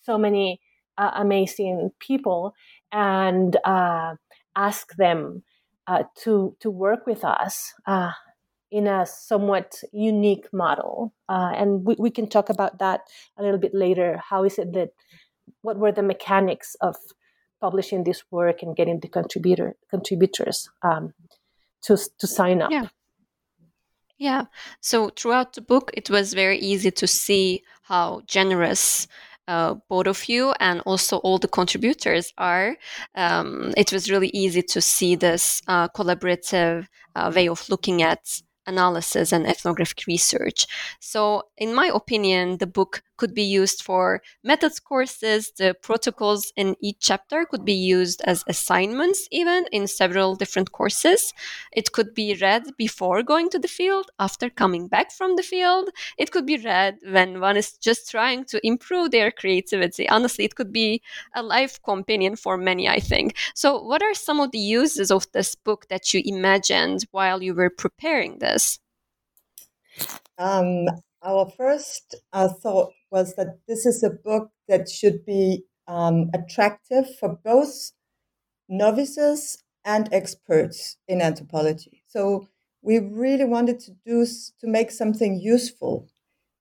so 0.02 0.18
many 0.18 0.60
uh, 0.98 1.12
amazing 1.16 1.92
people, 2.00 2.54
and 2.92 3.58
uh, 3.66 4.16
ask 4.56 4.96
them 4.96 5.44
to 6.24 6.56
to 6.60 6.72
work 6.72 7.06
with 7.06 7.24
us 7.26 7.74
in 8.74 8.88
a 8.88 9.06
somewhat 9.06 9.76
unique 9.92 10.48
model. 10.52 11.14
Uh, 11.30 11.52
and 11.56 11.86
we, 11.86 11.96
we 12.00 12.10
can 12.10 12.28
talk 12.28 12.50
about 12.50 12.80
that 12.80 13.02
a 13.38 13.44
little 13.44 13.60
bit 13.60 13.76
later. 13.76 14.20
How 14.30 14.44
is 14.44 14.58
it 14.58 14.74
that, 14.74 14.90
what 15.62 15.78
were 15.78 15.92
the 15.92 16.02
mechanics 16.02 16.76
of 16.82 16.96
publishing 17.62 18.04
this 18.04 18.24
work 18.32 18.64
and 18.64 18.76
getting 18.76 19.00
the 19.00 19.08
contributor 19.08 19.76
contributors 19.92 20.70
um, 20.82 21.14
to, 21.84 21.96
to 22.18 22.26
sign 22.26 22.64
up? 22.64 22.72
Yeah. 22.72 22.88
Yeah. 24.24 24.46
So 24.80 25.10
throughout 25.10 25.52
the 25.52 25.62
book, 25.62 25.92
it 25.94 26.10
was 26.10 26.34
very 26.34 26.58
easy 26.58 26.92
to 26.92 27.08
see 27.08 27.62
how 27.82 28.22
generous 28.26 29.06
uh, 29.50 29.76
both 29.90 30.08
of 30.08 30.30
you 30.30 30.54
and 30.62 30.80
also 30.86 31.18
all 31.18 31.40
the 31.40 31.50
contributors 31.50 32.32
are. 32.38 32.78
Um, 33.16 33.74
it 33.76 33.92
was 33.92 34.10
really 34.10 34.30
easy 34.30 34.62
to 34.62 34.80
see 34.80 35.16
this 35.16 35.62
uh, 35.68 35.90
collaborative 35.90 36.88
uh, 37.18 37.34
way 37.36 37.50
of 37.50 37.68
looking 37.68 38.02
at 38.02 38.40
analysis 38.66 39.34
and 39.34 39.46
ethnographic 39.46 40.08
research. 40.08 40.68
So, 41.02 41.44
in 41.58 41.76
my 41.76 41.92
opinion, 41.94 42.60
the 42.60 42.68
book 42.68 43.04
could 43.18 43.34
be 43.34 43.44
used 43.44 43.82
for 43.84 44.22
methods 44.44 44.80
courses. 44.80 45.52
The 45.58 45.76
protocols 45.82 46.52
in 46.56 46.76
each 46.82 46.98
chapter 47.00 47.46
could 47.46 47.66
be 47.66 47.74
used 47.74 48.22
as 48.26 48.44
assignments, 48.48 49.28
even 49.32 49.66
in 49.72 49.88
several 49.88 50.36
different 50.36 50.72
courses. 50.72 51.34
It 51.72 51.92
could 51.92 52.14
be 52.14 52.36
read 52.36 52.64
before 52.78 53.24
going 53.24 53.50
to 53.50 53.60
the 53.60 53.68
field, 53.68 54.10
after 54.20 54.50
coming 54.50 54.88
back 54.88 55.12
from 55.12 55.36
the 55.36 55.44
field. 55.44 55.90
It 56.18 56.32
could 56.32 56.46
be 56.46 56.58
read 56.58 56.98
when 57.06 57.40
one 57.40 57.58
is 57.58 57.78
just 57.78 58.10
trying 58.10 58.46
to 58.46 58.66
improve 58.66 59.12
their 59.12 59.32
creativity. 59.32 60.08
Honestly, 60.10 60.46
it 60.46 60.56
could 60.56 60.72
be 60.72 61.02
a 61.36 61.44
life 61.44 61.82
companion 61.84 62.36
for 62.36 62.58
many, 62.58 62.88
I 62.88 63.00
think. 63.00 63.36
So, 63.56 63.82
what 63.82 64.02
are 64.02 64.14
some 64.14 64.40
of 64.40 64.52
the 64.52 64.60
uses 64.60 65.12
of 65.12 65.32
this 65.32 65.56
book 65.56 65.88
that 65.90 66.14
you 66.14 66.22
imagined 66.26 67.06
while 67.12 67.42
you 67.42 67.54
were 67.54 67.70
preparing 67.70 68.40
this? 68.40 68.80
Um, 70.38 70.86
our 71.22 71.50
first 71.58 72.16
uh, 72.34 72.50
thought 72.50 72.92
was 73.14 73.36
that 73.38 73.60
this 73.70 73.86
is 73.88 74.04
a 74.04 74.12
book 74.12 74.52
that 74.70 74.90
should 74.90 75.26
be 75.26 75.66
um, 75.88 76.32
attractive 76.36 77.08
for 77.20 77.40
both 77.46 77.94
novices 78.70 79.64
and 79.86 80.10
experts 80.14 80.98
in 81.08 81.22
anthropology. 81.22 82.04
So 82.08 82.48
we 82.82 83.00
really 83.00 83.46
wanted 83.46 83.80
to 83.82 83.92
do 84.06 84.26
to 84.26 84.68
make 84.68 84.92
something 84.92 85.40
useful 85.40 86.08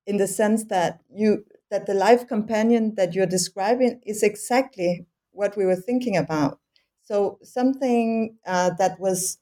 in 0.07 0.19
the 0.19 0.27
sense 0.29 0.65
that 0.67 1.01
you 1.11 1.45
that 1.71 1.87
the 1.87 1.95
life 1.95 2.29
companion 2.29 2.95
that 2.97 3.15
you're 3.15 3.27
describing 3.27 4.01
is 4.07 4.23
exactly 4.23 5.07
what 5.33 5.57
we 5.57 5.67
were 5.67 5.77
thinking 5.77 6.17
about. 6.17 6.61
So 7.03 7.39
something 7.43 8.37
uh, 8.47 8.71
that 8.79 9.01
was 9.01 9.39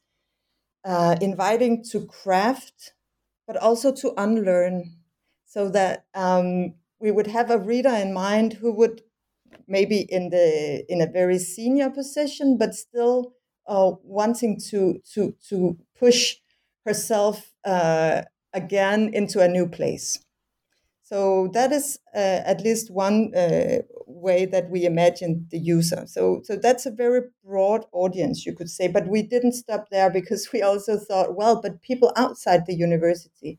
uh, 0.84 1.16
inviting 1.20 1.84
to 1.90 2.06
craft, 2.06 2.94
but 3.46 3.56
also 3.56 3.92
to 3.92 4.14
unlearn 4.16 4.96
so 5.46 5.68
that 5.70 6.04
um, 6.14 6.74
we 7.00 7.10
would 7.10 7.28
have 7.28 7.50
a 7.50 7.58
reader 7.58 7.90
in 7.90 8.12
mind 8.12 8.54
who 8.54 8.72
would 8.72 9.02
maybe 9.68 10.00
in 10.10 10.30
the 10.30 10.84
in 10.92 11.00
a 11.00 11.06
very 11.06 11.38
senior 11.38 11.90
position, 11.90 12.58
but 12.58 12.74
still 12.74 13.34
uh, 13.66 13.92
wanting 14.04 14.58
to 14.70 15.00
to 15.14 15.34
to 15.48 15.78
push 15.98 16.36
herself 16.86 17.52
uh, 17.64 18.22
again 18.54 19.10
into 19.14 19.40
a 19.40 19.48
new 19.48 19.68
place. 19.68 20.20
So 21.02 21.48
that 21.54 21.72
is 21.72 21.98
uh, 22.14 22.18
at 22.46 22.60
least 22.62 22.90
one 22.90 23.34
uh, 23.34 23.78
way 24.06 24.46
that 24.46 24.70
we 24.70 24.84
imagined 24.84 25.48
the 25.50 25.58
user. 25.58 26.04
So 26.06 26.40
so 26.44 26.56
that's 26.56 26.86
a 26.86 26.90
very 26.90 27.22
broad 27.44 27.84
audience, 27.92 28.46
you 28.46 28.54
could 28.54 28.70
say. 28.70 28.86
But 28.88 29.08
we 29.08 29.22
didn't 29.22 29.52
stop 29.54 29.88
there 29.90 30.10
because 30.10 30.52
we 30.52 30.62
also 30.62 30.96
thought, 30.98 31.36
well, 31.36 31.60
but 31.60 31.82
people 31.82 32.12
outside 32.16 32.66
the 32.66 32.74
university 32.74 33.58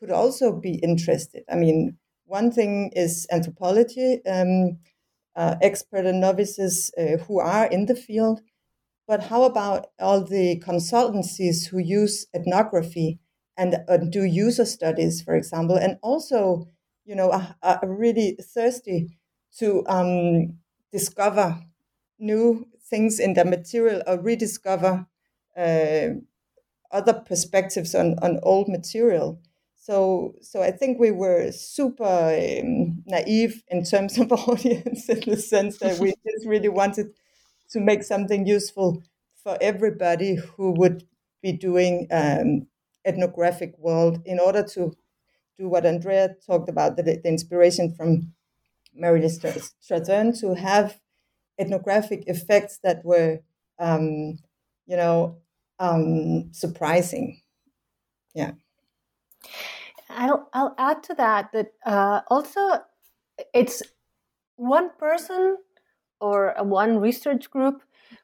could 0.00 0.12
also 0.12 0.52
be 0.52 0.76
interested. 0.76 1.44
I 1.50 1.56
mean, 1.56 1.98
one 2.30 2.52
thing 2.52 2.92
is 2.94 3.26
anthropology, 3.32 4.24
um, 4.24 4.78
uh, 5.34 5.56
expert 5.60 6.06
and 6.06 6.20
novices 6.20 6.92
uh, 6.96 7.16
who 7.24 7.40
are 7.40 7.66
in 7.66 7.86
the 7.86 7.94
field, 7.96 8.40
but 9.08 9.24
how 9.24 9.42
about 9.42 9.88
all 9.98 10.22
the 10.22 10.62
consultancies 10.64 11.66
who 11.66 11.78
use 11.78 12.26
ethnography 12.32 13.18
and 13.56 13.78
uh, 13.88 13.96
do 13.96 14.22
user 14.22 14.64
studies, 14.64 15.20
for 15.20 15.34
example, 15.34 15.76
and 15.76 15.98
also, 16.02 16.68
you 17.04 17.16
know, 17.16 17.32
are, 17.32 17.56
are 17.64 17.80
really 17.82 18.38
thirsty 18.54 19.08
to 19.58 19.84
um, 19.88 20.54
discover 20.92 21.60
new 22.20 22.68
things 22.88 23.18
in 23.18 23.34
the 23.34 23.44
material 23.44 24.02
or 24.06 24.20
rediscover 24.20 25.04
uh, 25.56 26.06
other 26.92 27.14
perspectives 27.26 27.92
on, 27.94 28.16
on 28.22 28.38
old 28.44 28.68
material. 28.68 29.40
So, 29.90 30.36
so 30.40 30.62
I 30.62 30.70
think 30.70 31.00
we 31.00 31.10
were 31.10 31.50
super 31.50 32.04
um, 32.04 33.02
naive 33.06 33.64
in 33.66 33.82
terms 33.82 34.18
of 34.20 34.30
audience, 34.30 35.08
in 35.08 35.18
the 35.26 35.36
sense 35.36 35.78
that 35.78 35.98
we 35.98 36.10
just 36.30 36.46
really 36.46 36.68
wanted 36.68 37.08
to 37.70 37.80
make 37.80 38.04
something 38.04 38.46
useful 38.46 39.02
for 39.42 39.58
everybody 39.60 40.36
who 40.36 40.70
would 40.78 41.08
be 41.42 41.50
doing 41.50 42.06
um, 42.12 42.68
ethnographic 43.04 43.74
world 43.78 44.20
in 44.24 44.38
order 44.38 44.62
to 44.62 44.96
do 45.58 45.68
what 45.68 45.84
Andrea 45.84 46.36
talked 46.46 46.68
about, 46.68 46.96
the, 46.96 47.02
the 47.02 47.28
inspiration 47.28 47.92
from 47.92 48.32
Meredith 48.94 49.42
Strathern 49.82 50.38
to 50.38 50.54
have 50.54 51.00
ethnographic 51.58 52.28
effects 52.28 52.78
that 52.84 53.04
were, 53.04 53.40
um, 53.80 54.38
you 54.86 54.96
know, 54.96 55.38
um, 55.80 56.52
surprising. 56.52 57.40
Yeah. 58.36 58.52
I'll 60.10 60.48
I'll 60.52 60.74
add 60.78 61.02
to 61.04 61.14
that 61.14 61.52
that 61.52 61.72
uh, 61.84 62.20
also 62.28 62.80
it's 63.54 63.82
one 64.56 64.90
person 64.98 65.58
or 66.20 66.54
one 66.60 66.98
research 66.98 67.50
group 67.50 67.82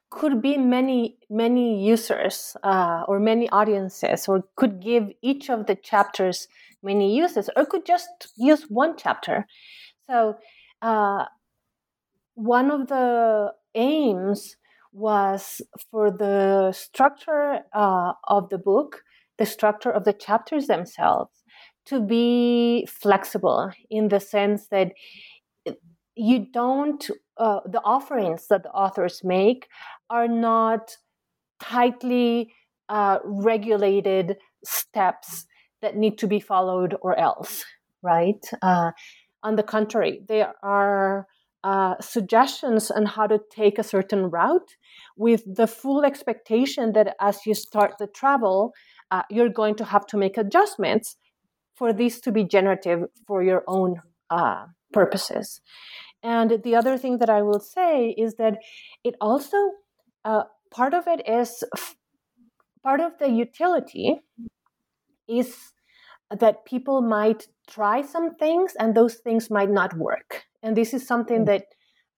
could 0.09 0.41
be 0.41 0.57
many 0.57 1.17
many 1.29 1.83
users 1.83 2.55
uh, 2.63 3.03
or 3.07 3.19
many 3.19 3.49
audiences 3.49 4.27
or 4.27 4.43
could 4.55 4.81
give 4.81 5.11
each 5.21 5.49
of 5.49 5.65
the 5.65 5.75
chapters 5.75 6.47
many 6.83 7.15
uses 7.15 7.49
or 7.55 7.65
could 7.65 7.85
just 7.85 8.33
use 8.37 8.63
one 8.69 8.95
chapter. 8.97 9.45
So 10.09 10.37
uh, 10.81 11.25
one 12.35 12.71
of 12.71 12.87
the 12.87 13.53
aims 13.75 14.55
was 14.93 15.61
for 15.91 16.11
the 16.11 16.71
structure 16.71 17.61
uh, 17.73 18.13
of 18.27 18.49
the 18.49 18.57
book 18.57 19.03
the 19.37 19.45
structure 19.45 19.91
of 19.91 20.03
the 20.03 20.13
chapters 20.13 20.67
themselves 20.67 21.43
to 21.87 21.99
be 21.99 22.85
flexible 22.87 23.71
in 23.89 24.09
the 24.09 24.19
sense 24.19 24.67
that 24.67 24.93
you 26.15 26.47
don't 26.51 27.09
uh, 27.37 27.59
the 27.65 27.81
offerings 27.83 28.47
that 28.47 28.63
the 28.63 28.71
authors 28.71 29.21
make 29.23 29.67
are 30.09 30.27
not 30.27 30.97
tightly 31.59 32.51
uh, 32.89 33.19
regulated 33.23 34.37
steps 34.65 35.45
that 35.81 35.95
need 35.95 36.17
to 36.17 36.27
be 36.27 36.39
followed 36.39 36.95
or 37.01 37.17
else 37.19 37.63
right? 38.03 38.45
Uh, 38.61 38.91
on 39.43 39.55
the 39.55 39.63
contrary 39.63 40.21
there 40.27 40.53
are 40.63 41.27
uh, 41.63 41.95
suggestions 41.99 42.91
on 42.91 43.05
how 43.05 43.27
to 43.27 43.39
take 43.51 43.77
a 43.77 43.83
certain 43.83 44.29
route 44.29 44.75
with 45.17 45.43
the 45.45 45.67
full 45.67 46.05
expectation 46.05 46.93
that 46.93 47.15
as 47.19 47.45
you 47.45 47.53
start 47.53 47.93
the 47.99 48.07
travel 48.07 48.73
uh, 49.11 49.23
you're 49.29 49.49
going 49.49 49.75
to 49.75 49.85
have 49.85 50.05
to 50.05 50.17
make 50.17 50.37
adjustments 50.37 51.15
for 51.77 51.93
these 51.93 52.19
to 52.21 52.31
be 52.31 52.43
generative 52.43 53.01
for 53.27 53.43
your 53.43 53.63
own 53.67 54.01
uh, 54.29 54.65
purposes. 54.91 55.61
And 56.23 56.63
the 56.63 56.75
other 56.75 56.97
thing 56.97 57.19
that 57.19 57.29
I 57.29 57.41
will 57.41 57.59
say 57.59 58.09
is 58.09 58.35
that 58.35 58.57
it 59.03 59.15
also, 59.21 59.57
uh, 60.25 60.43
part 60.71 60.93
of 60.93 61.07
it 61.07 61.21
is, 61.27 61.63
part 62.83 62.99
of 62.99 63.17
the 63.19 63.29
utility 63.29 64.19
is 65.27 65.55
that 66.31 66.65
people 66.65 67.01
might 67.01 67.47
try 67.69 68.01
some 68.01 68.35
things 68.35 68.73
and 68.79 68.95
those 68.95 69.15
things 69.15 69.49
might 69.49 69.69
not 69.69 69.95
work. 69.95 70.45
And 70.63 70.75
this 70.75 70.93
is 70.93 71.05
something 71.07 71.43
mm. 71.43 71.45
that 71.45 71.65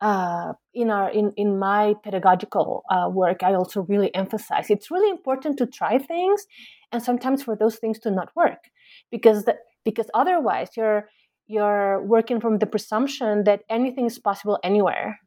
uh, 0.01 0.53
in 0.73 0.89
our 0.89 1.09
in, 1.11 1.33
in 1.35 1.59
my 1.59 1.93
pedagogical 2.03 2.83
uh, 2.89 3.09
work 3.11 3.43
i 3.43 3.53
also 3.53 3.81
really 3.89 4.13
emphasize 4.15 4.69
it's 4.69 4.89
really 4.89 5.09
important 5.09 5.57
to 5.57 5.65
try 5.65 5.97
things 5.97 6.45
and 6.91 7.03
sometimes 7.03 7.43
for 7.43 7.55
those 7.55 7.75
things 7.75 7.99
to 7.99 8.09
not 8.09 8.33
work 8.35 8.69
because 9.11 9.45
the, 9.45 9.55
because 9.85 10.07
otherwise 10.13 10.69
you're 10.75 11.09
you're 11.47 12.03
working 12.03 12.39
from 12.39 12.59
the 12.59 12.67
presumption 12.67 13.43
that 13.43 13.61
anything 13.69 14.05
is 14.05 14.19
possible 14.19 14.59
anywhere 14.63 15.19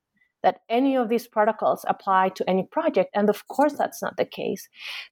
that 0.42 0.58
any 0.68 0.96
of 0.96 1.08
these 1.08 1.26
protocols 1.26 1.84
apply 1.88 2.28
to 2.30 2.48
any 2.48 2.66
project 2.70 3.10
and 3.14 3.28
of 3.28 3.46
course 3.48 3.74
that's 3.78 4.02
not 4.02 4.16
the 4.16 4.24
case. 4.24 4.68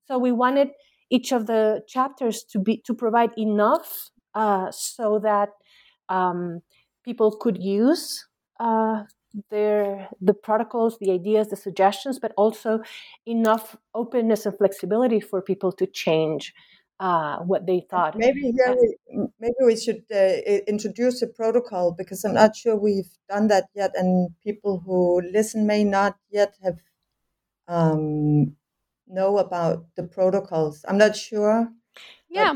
So 0.07 0.19
we 0.19 0.33
wanted 0.33 0.69
each 1.11 1.33
of 1.33 1.47
the 1.47 1.83
chapters 1.89 2.45
to 2.51 2.59
be 2.59 2.83
to 2.87 2.95
provide 2.95 3.31
enough 3.37 4.11
uh, 4.35 4.71
so 4.71 5.21
that 5.23 5.51
um, 6.09 6.61
people 7.05 7.37
could 7.41 7.63
use 7.63 8.27
uh, 8.61 9.05
their 9.51 10.09
the 10.21 10.35
protocols, 10.35 10.99
the 11.01 11.11
ideas, 11.11 11.49
the 11.49 11.57
suggestions, 11.57 12.19
but 12.19 12.33
also 12.37 12.81
enough 13.27 13.77
openness 13.95 14.47
and 14.47 14.57
flexibility 14.57 15.21
for 15.21 15.41
people 15.43 15.73
to 15.73 15.87
change 15.87 16.53
uh, 17.01 17.39
what 17.39 17.67
they 17.67 17.81
thought. 17.91 18.17
Maybe 18.17 18.53
here 18.53 18.77
we, 18.79 19.27
maybe 19.41 19.55
we 19.65 19.77
should 19.77 20.05
uh, 20.15 20.37
introduce 20.69 21.23
a 21.23 21.27
protocol 21.27 21.93
because 21.97 22.25
I'm 22.25 22.35
not 22.35 22.55
sure 22.55 22.77
we've 22.77 23.11
done 23.29 23.49
that 23.49 23.65
yet, 23.75 23.93
and 23.97 24.31
people 24.45 24.83
who 24.85 25.23
listen 25.33 25.67
may 25.67 25.83
not 25.83 26.17
yet 26.31 26.55
have 26.63 26.79
um, 27.67 28.55
know 29.09 29.39
about 29.39 29.87
the 29.97 30.03
protocols. 30.03 30.85
I'm 30.87 30.99
not 30.99 31.17
sure. 31.17 31.69
Yeah, 32.29 32.55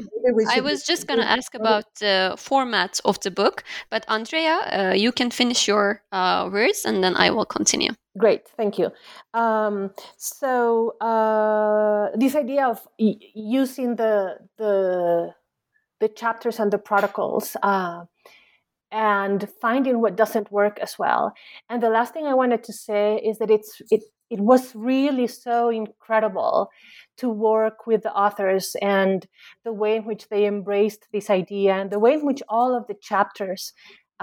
I 0.49 0.61
was 0.61 0.85
just 0.85 1.09
going 1.09 1.19
to 1.19 1.29
ask 1.29 1.53
about 1.55 1.97
the 1.99 2.37
format 2.39 3.01
of 3.05 3.19
the 3.21 3.33
book, 3.33 3.65
but 3.91 4.05
Andrea, 4.07 4.55
uh, 4.55 4.95
you 4.95 5.11
can 5.11 5.33
finish 5.33 5.67
your 5.67 6.01
uh, 6.13 6.49
words 6.53 6.85
and 6.85 7.03
then 7.03 7.17
I 7.17 7.31
will 7.31 7.45
continue. 7.45 7.91
Great, 8.17 8.47
thank 8.57 8.79
you. 8.79 8.91
Um, 9.33 9.91
so 10.17 10.97
uh, 11.01 12.11
this 12.17 12.37
idea 12.37 12.67
of 12.67 12.87
using 12.97 13.97
the 13.97 14.37
the 14.57 15.35
the 16.01 16.09
chapters 16.09 16.61
and 16.61 16.73
the 16.73 16.79
protocols 16.79 17.57
uh, 17.63 18.05
and 18.93 19.49
finding 19.61 20.01
what 20.01 20.17
doesn't 20.17 20.53
work 20.53 20.79
as 20.81 20.97
well. 20.97 21.33
And 21.69 21.83
the 21.83 21.89
last 21.91 22.13
thing 22.13 22.27
I 22.27 22.35
wanted 22.35 22.63
to 22.65 22.73
say 22.73 23.17
is 23.17 23.39
that 23.39 23.51
it's 23.51 23.83
it 23.91 24.03
it 24.31 24.41
was 24.41 24.75
really 24.77 25.27
so 25.27 25.69
incredible 25.69 26.71
to 27.17 27.29
work 27.29 27.87
with 27.87 28.03
the 28.03 28.13
authors 28.13 28.77
and 28.81 29.27
the 29.65 29.73
way 29.73 29.97
in 29.97 30.05
which 30.05 30.29
they 30.29 30.47
embraced 30.47 31.07
this 31.13 31.31
idea 31.31 31.75
and 31.75 31.91
the 31.91 31.99
way 31.99 32.15
in 32.15 32.25
which 32.25 32.43
all 32.49 32.77
of 32.77 32.87
the 32.87 32.95
chapters 33.01 33.73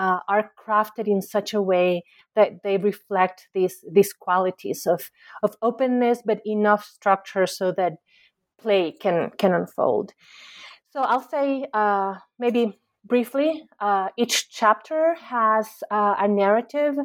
uh, 0.02 0.20
are 0.28 0.52
crafted 0.64 1.08
in 1.08 1.22
such 1.22 1.54
a 1.54 1.62
way 1.62 2.04
that 2.36 2.64
they 2.64 2.78
reflect 2.78 3.48
these 3.54 3.78
these 3.98 4.14
qualities 4.14 4.88
of 4.88 5.12
of 5.44 5.56
openness 5.62 6.24
but 6.26 6.42
enough 6.46 6.84
structure 6.86 7.46
so 7.46 7.72
that 7.72 7.94
play 8.60 8.92
can 8.92 9.30
can 9.38 9.54
unfold. 9.54 10.14
So 10.94 11.02
i'll 11.02 11.28
say 11.38 11.66
uh, 11.74 12.16
maybe 12.40 12.64
briefly 13.06 13.64
uh, 13.80 14.08
each 14.18 14.50
chapter 14.50 15.16
has 15.16 15.68
uh, 15.92 16.16
a 16.26 16.28
narrative 16.28 16.96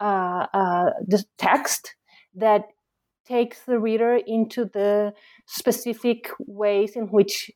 uh, 0.00 0.46
uh, 0.60 0.90
the 1.06 1.24
text 1.36 1.94
that 2.34 2.62
takes 3.26 3.58
the 3.66 3.78
reader 3.78 4.18
into 4.26 4.64
the 4.64 5.12
specific 5.46 6.30
ways 6.38 6.96
in 6.96 7.06
which 7.16 7.50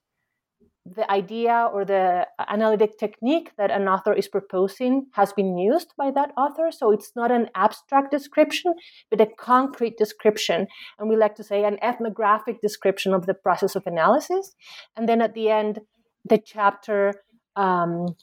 the 0.84 1.08
idea 1.10 1.68
or 1.72 1.84
the 1.84 2.26
analytic 2.48 2.98
technique 2.98 3.52
that 3.56 3.70
an 3.70 3.86
author 3.86 4.12
is 4.12 4.26
proposing 4.26 5.06
has 5.12 5.32
been 5.32 5.56
used 5.56 5.92
by 5.96 6.10
that 6.10 6.32
author. 6.36 6.70
So 6.72 6.90
it's 6.90 7.12
not 7.14 7.30
an 7.30 7.48
abstract 7.54 8.10
description, 8.10 8.74
but 9.10 9.20
a 9.20 9.26
concrete 9.38 9.96
description. 9.96 10.66
And 10.98 11.08
we 11.08 11.16
like 11.16 11.36
to 11.36 11.44
say 11.44 11.64
an 11.64 11.78
ethnographic 11.82 12.60
description 12.60 13.14
of 13.14 13.26
the 13.26 13.34
process 13.34 13.76
of 13.76 13.86
analysis. 13.86 14.54
And 14.96 15.08
then 15.08 15.22
at 15.22 15.34
the 15.34 15.50
end, 15.50 15.78
the 16.24 16.38
chapter 16.38 17.14
um, 17.54 18.16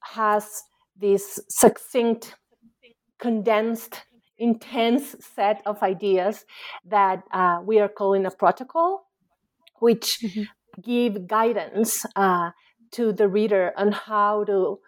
has 0.00 0.62
this 0.96 1.40
succinct, 1.48 2.36
condensed 3.18 4.02
intense 4.38 5.14
set 5.20 5.62
of 5.66 5.82
ideas 5.82 6.44
that 6.84 7.22
uh, 7.32 7.58
we 7.64 7.78
are 7.78 7.88
calling 7.88 8.26
a 8.26 8.30
protocol, 8.30 9.06
which 9.78 10.18
mm-hmm. 10.22 10.42
Give 10.80 11.26
guidance 11.26 12.04
uh, 12.16 12.50
to 12.92 13.12
the 13.12 13.28
reader 13.28 13.72
on 13.76 13.92
how 13.92 14.44
to 14.44 14.78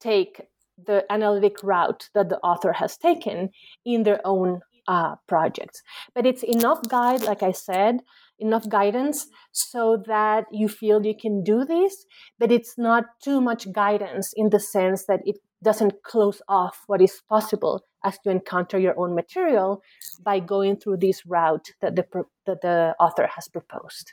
take 0.00 0.42
the 0.82 1.04
analytic 1.10 1.62
route 1.62 2.08
that 2.14 2.28
the 2.28 2.38
author 2.38 2.72
has 2.72 2.96
taken 2.96 3.50
in 3.84 4.02
their 4.02 4.20
own 4.24 4.60
uh, 4.88 5.14
projects. 5.26 5.82
But 6.14 6.26
it's 6.26 6.42
enough 6.42 6.80
guide, 6.88 7.22
like 7.22 7.42
I 7.42 7.52
said, 7.52 8.00
enough 8.38 8.68
guidance 8.68 9.28
so 9.52 10.02
that 10.06 10.44
you 10.50 10.68
feel 10.68 11.06
you 11.06 11.14
can 11.18 11.42
do 11.42 11.64
this, 11.64 12.04
but 12.38 12.50
it's 12.50 12.76
not 12.76 13.04
too 13.22 13.40
much 13.40 13.72
guidance 13.72 14.32
in 14.36 14.50
the 14.50 14.60
sense 14.60 15.06
that 15.06 15.20
it 15.24 15.36
doesn't 15.62 16.02
close 16.02 16.42
off 16.48 16.82
what 16.86 17.00
is 17.00 17.22
possible 17.28 17.84
as 18.04 18.18
you 18.24 18.30
encounter 18.30 18.78
your 18.78 18.98
own 18.98 19.14
material 19.14 19.80
by 20.22 20.38
going 20.38 20.76
through 20.76 20.98
this 20.98 21.24
route 21.24 21.68
that 21.80 21.96
the, 21.96 22.04
that 22.44 22.60
the 22.60 22.94
author 23.00 23.28
has 23.34 23.48
proposed. 23.48 24.12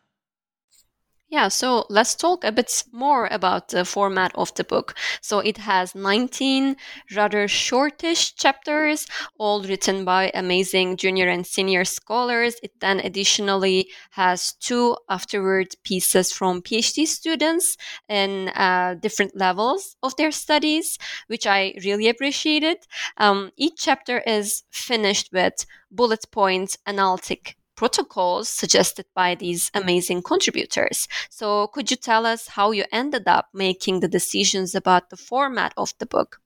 Yeah, 1.31 1.47
so 1.47 1.85
let's 1.89 2.13
talk 2.13 2.43
a 2.43 2.51
bit 2.51 2.83
more 2.91 3.29
about 3.31 3.69
the 3.69 3.85
format 3.85 4.33
of 4.35 4.53
the 4.55 4.65
book. 4.65 4.95
So 5.21 5.39
it 5.39 5.59
has 5.59 5.95
19 5.95 6.75
rather 7.15 7.47
shortish 7.47 8.35
chapters, 8.35 9.07
all 9.39 9.63
written 9.63 10.03
by 10.03 10.29
amazing 10.33 10.97
junior 10.97 11.29
and 11.29 11.47
senior 11.47 11.85
scholars. 11.85 12.55
It 12.61 12.73
then 12.81 12.99
additionally 12.99 13.87
has 14.09 14.55
two 14.59 14.97
afterward 15.09 15.67
pieces 15.85 16.33
from 16.33 16.61
PhD 16.61 17.07
students 17.07 17.77
in 18.09 18.49
uh, 18.49 18.95
different 19.01 19.33
levels 19.33 19.95
of 20.03 20.13
their 20.17 20.31
studies, 20.31 20.97
which 21.27 21.47
I 21.47 21.75
really 21.85 22.09
appreciated. 22.09 22.79
Um, 23.15 23.51
each 23.55 23.75
chapter 23.77 24.19
is 24.27 24.63
finished 24.69 25.29
with 25.31 25.65
bullet 25.89 26.25
point 26.29 26.77
analytic 26.85 27.55
protocols 27.81 28.47
suggested 28.47 29.07
by 29.15 29.33
these 29.33 29.71
amazing 29.73 30.21
contributors. 30.21 31.07
So, 31.31 31.65
could 31.73 31.89
you 31.89 31.97
tell 31.97 32.27
us 32.27 32.49
how 32.49 32.69
you 32.69 32.85
ended 32.91 33.27
up 33.27 33.47
making 33.55 34.01
the 34.01 34.07
decisions 34.07 34.75
about 34.75 35.09
the 35.09 35.17
format 35.17 35.73
of 35.75 35.91
the 35.97 36.05
book? 36.05 36.39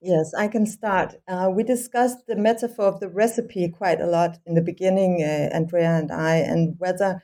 Yes, 0.00 0.32
I 0.32 0.48
can 0.48 0.64
start. 0.64 1.16
Uh, 1.28 1.50
we 1.54 1.64
discussed 1.64 2.26
the 2.26 2.36
metaphor 2.36 2.86
of 2.86 2.98
the 2.98 3.10
recipe 3.10 3.68
quite 3.68 4.00
a 4.00 4.06
lot 4.06 4.38
in 4.46 4.54
the 4.54 4.62
beginning, 4.62 5.22
uh, 5.22 5.54
Andrea 5.54 5.98
and 5.98 6.10
I, 6.10 6.36
and 6.36 6.76
whether 6.78 7.22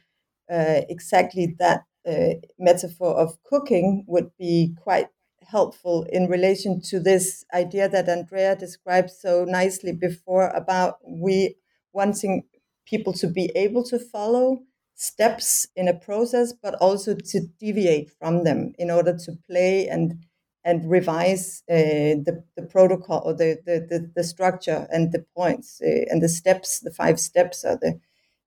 uh, 0.53 0.81
exactly 0.91 1.57
that 1.61 1.85
uh, 2.07 2.35
metaphor 2.59 3.15
of 3.15 3.43
cooking 3.43 4.05
would 4.07 4.31
be 4.39 4.75
quite 4.83 5.09
helpful 5.49 6.07
in 6.11 6.29
relation 6.29 6.83
to 6.91 7.01
this 7.01 7.45
idea 7.55 7.89
that 7.89 8.09
Andrea 8.09 8.55
described 8.55 9.11
so 9.11 9.45
nicely 9.45 9.93
before 9.93 10.49
about 10.49 10.99
we 11.07 11.57
wanting 11.93 12.45
people 12.87 13.13
to 13.15 13.27
be 13.27 13.51
able 13.55 13.85
to 13.85 13.99
follow 13.99 14.63
steps 14.95 15.67
in 15.77 15.89
a 15.89 15.95
process, 15.95 16.53
but 16.53 16.75
also 16.77 17.15
to 17.15 17.41
deviate 17.59 18.11
from 18.19 18.45
them 18.45 18.73
in 18.79 18.91
order 18.91 19.17
to 19.17 19.33
play 19.49 19.89
and 19.89 20.25
and 20.65 20.89
revise 20.89 21.63
uh, 21.69 21.75
the, 21.75 22.45
the 22.57 22.63
protocol 22.63 23.21
or 23.25 23.35
the, 23.35 23.59
the, 23.67 23.85
the, 23.91 24.11
the 24.15 24.25
structure 24.25 24.87
and 24.93 25.11
the 25.11 25.25
points 25.37 25.81
uh, 25.83 26.05
and 26.09 26.23
the 26.23 26.29
steps, 26.29 26.81
the 26.81 26.91
five 26.93 27.19
steps 27.19 27.65
are 27.65 27.77
the, 27.77 27.99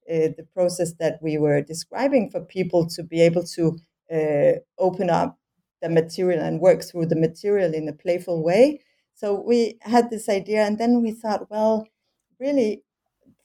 uh, 0.10 0.32
the 0.38 0.48
process 0.54 0.94
that 0.94 1.20
we 1.22 1.38
were 1.38 1.62
describing 1.62 2.30
for 2.30 2.40
people 2.40 2.88
to 2.88 3.04
be 3.04 3.22
able 3.22 3.44
to 3.44 3.78
uh, 4.14 4.54
open 4.78 5.10
up 5.10 5.38
the 5.82 5.90
material 5.90 6.42
and 6.42 6.62
work 6.62 6.84
through 6.84 7.06
the 7.06 7.16
material 7.18 7.74
in 7.74 7.88
a 7.90 7.94
playful 7.94 8.42
way. 8.42 8.80
So 9.16 9.42
we 9.42 9.78
had 9.82 10.10
this 10.10 10.30
idea, 10.30 10.66
and 10.66 10.78
then 10.78 11.02
we 11.02 11.12
thought, 11.12 11.50
well, 11.50 11.88
really, 12.40 12.84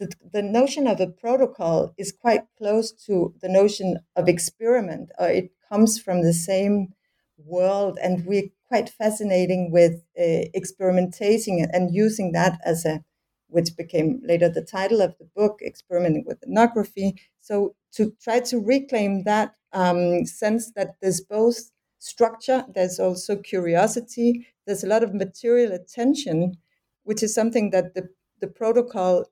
the, 0.01 0.11
the 0.33 0.43
notion 0.43 0.87
of 0.89 0.99
a 0.99 1.07
protocol 1.07 1.93
is 1.99 2.11
quite 2.11 2.45
close 2.57 2.91
to 3.07 3.35
the 3.43 3.49
notion 3.49 3.99
of 4.17 4.29
experiment. 4.29 5.11
Uh, 5.21 5.25
it 5.25 5.53
comes 5.69 6.01
from 6.01 6.23
the 6.23 6.33
same 6.33 6.95
world, 7.37 7.99
and 8.03 8.25
we're 8.25 8.49
quite 8.67 8.89
fascinating 8.89 9.71
with 9.71 10.03
uh, 10.19 10.49
experimenting 10.55 11.69
and 11.73 11.95
using 11.95 12.33
that 12.33 12.59
as 12.65 12.87
a, 12.87 13.05
which 13.49 13.77
became 13.77 14.21
later 14.25 14.49
the 14.49 14.65
title 14.65 15.03
of 15.03 15.15
the 15.19 15.29
book, 15.37 15.61
experimenting 15.65 16.25
with 16.27 16.43
ethnography. 16.43 17.15
So 17.41 17.75
to 17.93 18.15
try 18.23 18.41
to 18.41 18.59
reclaim 18.59 19.25
that 19.25 19.55
um, 19.73 20.25
sense 20.25 20.73
that 20.77 20.97
there's 21.03 21.21
both 21.21 21.71
structure, 21.99 22.65
there's 22.75 22.99
also 22.99 23.37
curiosity, 23.37 24.47
there's 24.67 24.85
a 24.85 24.89
lot 24.89 25.03
of 25.03 25.15
material 25.15 25.73
attention, 25.73 26.57
which 27.03 27.23
is 27.23 27.35
something 27.35 27.71
that 27.71 27.95
the 27.95 28.09
the 28.41 28.47
protocol 28.49 29.27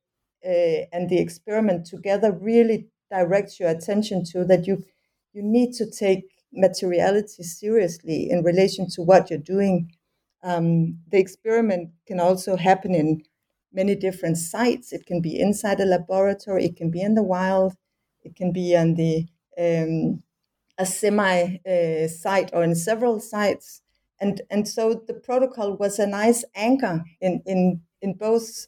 uh, 0.44 0.86
and 0.92 1.08
the 1.08 1.18
experiment 1.18 1.86
together 1.86 2.32
really 2.32 2.88
directs 3.10 3.58
your 3.58 3.70
attention 3.70 4.24
to 4.32 4.44
that 4.44 4.66
you 4.66 4.84
you 5.32 5.42
need 5.42 5.72
to 5.74 5.90
take 5.90 6.24
materiality 6.52 7.42
seriously 7.42 8.28
in 8.30 8.42
relation 8.42 8.88
to 8.88 9.02
what 9.02 9.30
you're 9.30 9.38
doing. 9.38 9.92
Um, 10.42 10.98
the 11.10 11.18
experiment 11.18 11.90
can 12.06 12.20
also 12.20 12.56
happen 12.56 12.94
in 12.94 13.22
many 13.72 13.94
different 13.94 14.38
sites. 14.38 14.92
It 14.92 15.04
can 15.06 15.20
be 15.20 15.38
inside 15.38 15.80
a 15.80 15.84
laboratory, 15.84 16.64
it 16.64 16.76
can 16.76 16.90
be 16.90 17.02
in 17.02 17.14
the 17.14 17.22
wild, 17.22 17.74
it 18.22 18.34
can 18.36 18.52
be 18.52 18.76
on 18.76 18.94
the 18.94 19.26
um, 19.58 20.22
a 20.78 20.86
semi 20.86 21.58
uh, 21.66 22.08
site 22.08 22.50
or 22.52 22.62
in 22.62 22.74
several 22.74 23.20
sites. 23.20 23.82
And 24.20 24.42
and 24.50 24.66
so 24.68 25.02
the 25.06 25.14
protocol 25.14 25.76
was 25.76 25.98
a 25.98 26.06
nice 26.06 26.44
anchor 26.54 27.04
in 27.20 27.42
in 27.46 27.82
in 28.00 28.14
both 28.14 28.66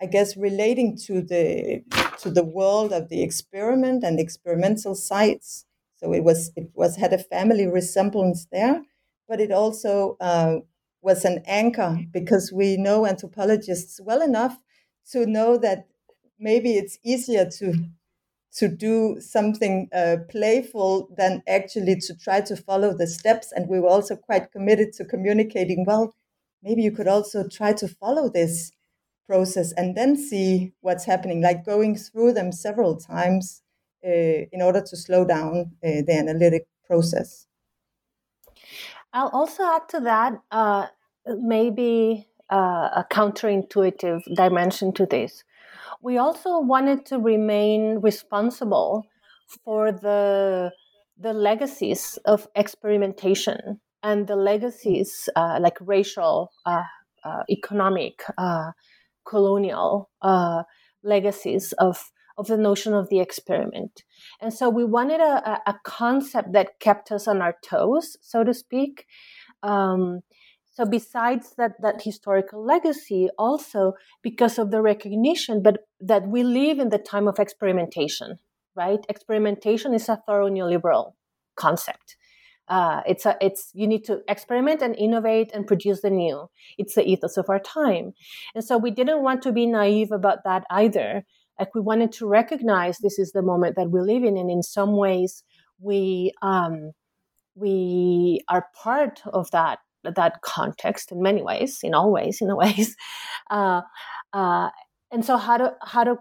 I 0.00 0.06
guess 0.06 0.36
relating 0.36 0.96
to 1.06 1.22
the 1.22 1.82
to 2.20 2.30
the 2.30 2.44
world 2.44 2.92
of 2.92 3.08
the 3.08 3.22
experiment 3.22 4.04
and 4.04 4.18
experimental 4.20 4.94
sites. 4.94 5.64
So 5.96 6.12
it 6.12 6.22
was 6.24 6.52
it 6.56 6.70
was 6.74 6.96
had 6.96 7.12
a 7.12 7.18
family 7.18 7.66
resemblance 7.66 8.46
there, 8.52 8.82
but 9.28 9.40
it 9.40 9.50
also 9.50 10.16
uh, 10.20 10.56
was 11.02 11.24
an 11.24 11.42
anchor 11.46 11.98
because 12.12 12.52
we 12.52 12.76
know 12.76 13.06
anthropologists 13.06 14.00
well 14.00 14.20
enough 14.22 14.58
to 15.12 15.24
know 15.26 15.56
that 15.58 15.86
maybe 16.38 16.74
it's 16.76 16.98
easier 17.02 17.48
to 17.58 17.88
to 18.54 18.68
do 18.68 19.20
something 19.20 19.88
uh, 19.92 20.16
playful 20.30 21.08
than 21.16 21.42
actually 21.46 21.96
to 22.00 22.14
try 22.16 22.40
to 22.40 22.56
follow 22.56 22.94
the 22.94 23.06
steps. 23.06 23.52
And 23.52 23.68
we 23.68 23.80
were 23.80 23.88
also 23.88 24.16
quite 24.16 24.50
committed 24.52 24.92
to 24.94 25.04
communicating. 25.04 25.84
Well, 25.86 26.14
maybe 26.62 26.82
you 26.82 26.90
could 26.90 27.08
also 27.08 27.46
try 27.48 27.72
to 27.74 27.88
follow 27.88 28.30
this 28.30 28.72
process 29.26 29.72
and 29.72 29.96
then 29.96 30.16
see 30.16 30.72
what's 30.80 31.04
happening, 31.04 31.42
like 31.42 31.64
going 31.64 31.96
through 31.96 32.32
them 32.32 32.52
several 32.52 32.96
times 32.96 33.62
uh, 34.04 34.46
in 34.52 34.62
order 34.62 34.80
to 34.80 34.96
slow 34.96 35.24
down 35.24 35.72
uh, 35.84 36.02
the 36.06 36.16
analytic 36.16 36.66
process. 36.86 37.46
I'll 39.12 39.28
also 39.28 39.64
add 39.64 39.88
to 39.90 40.00
that 40.00 40.34
uh, 40.50 40.86
maybe 41.26 42.28
uh, 42.52 42.90
a 42.94 43.06
counterintuitive 43.10 44.22
dimension 44.34 44.92
to 44.94 45.06
this. 45.06 45.42
We 46.02 46.18
also 46.18 46.60
wanted 46.60 47.06
to 47.06 47.18
remain 47.18 48.00
responsible 48.00 49.06
for 49.64 49.92
the 49.92 50.72
the 51.18 51.32
legacies 51.32 52.18
of 52.26 52.46
experimentation 52.54 53.80
and 54.02 54.26
the 54.26 54.36
legacies 54.36 55.30
uh, 55.34 55.58
like 55.62 55.78
racial, 55.80 56.52
uh, 56.66 56.82
economic, 57.48 58.22
colonial 59.26 60.10
uh, 60.22 60.62
legacies 61.02 61.72
of 61.78 62.10
of 62.38 62.48
the 62.48 62.56
notion 62.58 62.92
of 62.92 63.08
the 63.08 63.18
experiment. 63.18 64.02
And 64.42 64.52
so 64.52 64.68
we 64.68 64.84
wanted 64.84 65.20
a, 65.20 65.60
a 65.66 65.74
concept 65.84 66.52
that 66.52 66.80
kept 66.80 67.10
us 67.10 67.26
on 67.26 67.40
our 67.40 67.54
toes, 67.64 68.16
so 68.20 68.44
to 68.44 68.52
speak. 68.52 69.06
Um, 69.62 70.20
so 70.70 70.84
besides 70.84 71.54
that, 71.56 71.72
that 71.80 72.02
historical 72.02 72.62
legacy, 72.62 73.28
also 73.38 73.94
because 74.22 74.58
of 74.58 74.70
the 74.70 74.82
recognition, 74.82 75.62
but 75.62 75.78
that 76.00 76.28
we 76.28 76.42
live 76.42 76.78
in 76.78 76.90
the 76.90 76.98
time 76.98 77.26
of 77.26 77.38
experimentation, 77.38 78.36
right? 78.74 79.00
Experimentation 79.08 79.94
is 79.94 80.06
a 80.10 80.20
thorough 80.26 80.50
neoliberal 80.50 81.12
concept. 81.56 82.16
Uh, 82.68 83.02
it's 83.06 83.26
a, 83.26 83.36
it's 83.40 83.70
you 83.74 83.86
need 83.86 84.04
to 84.04 84.20
experiment 84.28 84.82
and 84.82 84.96
innovate 84.96 85.50
and 85.54 85.66
produce 85.66 86.02
the 86.02 86.10
new. 86.10 86.48
It's 86.78 86.94
the 86.94 87.08
ethos 87.08 87.36
of 87.36 87.48
our 87.48 87.60
time, 87.60 88.12
and 88.54 88.64
so 88.64 88.76
we 88.76 88.90
didn't 88.90 89.22
want 89.22 89.42
to 89.42 89.52
be 89.52 89.66
naive 89.66 90.12
about 90.12 90.44
that 90.44 90.64
either. 90.70 91.24
Like 91.58 91.74
we 91.74 91.80
wanted 91.80 92.12
to 92.12 92.26
recognize 92.26 92.98
this 92.98 93.18
is 93.18 93.32
the 93.32 93.42
moment 93.42 93.76
that 93.76 93.90
we 93.90 94.00
live 94.00 94.24
in, 94.24 94.36
and 94.36 94.50
in 94.50 94.62
some 94.62 94.96
ways 94.96 95.44
we 95.80 96.32
um, 96.42 96.92
we 97.54 98.40
are 98.48 98.66
part 98.74 99.22
of 99.32 99.50
that 99.52 99.78
that 100.02 100.42
context 100.42 101.10
in 101.10 101.22
many 101.22 101.42
ways, 101.42 101.80
in 101.82 101.94
all 101.94 102.12
ways, 102.12 102.38
in 102.40 102.50
a 102.50 102.56
ways. 102.56 102.96
Uh, 103.48 103.82
uh, 104.32 104.70
and 105.12 105.24
so 105.24 105.36
how 105.36 105.56
to 105.56 105.72
how 105.80 106.02
to 106.02 106.16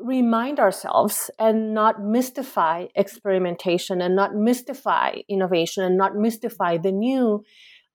remind 0.00 0.58
ourselves 0.58 1.30
and 1.38 1.74
not 1.74 2.02
mystify 2.02 2.86
experimentation 2.94 4.00
and 4.00 4.16
not 4.16 4.34
mystify 4.34 5.16
innovation 5.28 5.84
and 5.84 5.96
not 5.96 6.16
mystify 6.16 6.78
the 6.78 6.92
new, 6.92 7.44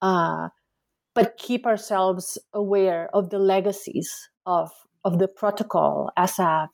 uh, 0.01 0.49
but 1.13 1.37
keep 1.37 1.65
ourselves 1.65 2.37
aware 2.53 3.09
of 3.13 3.29
the 3.29 3.39
legacies 3.39 4.29
of, 4.45 4.71
of 5.03 5.19
the 5.19 5.27
protocol 5.27 6.11
as 6.17 6.39
a 6.39 6.69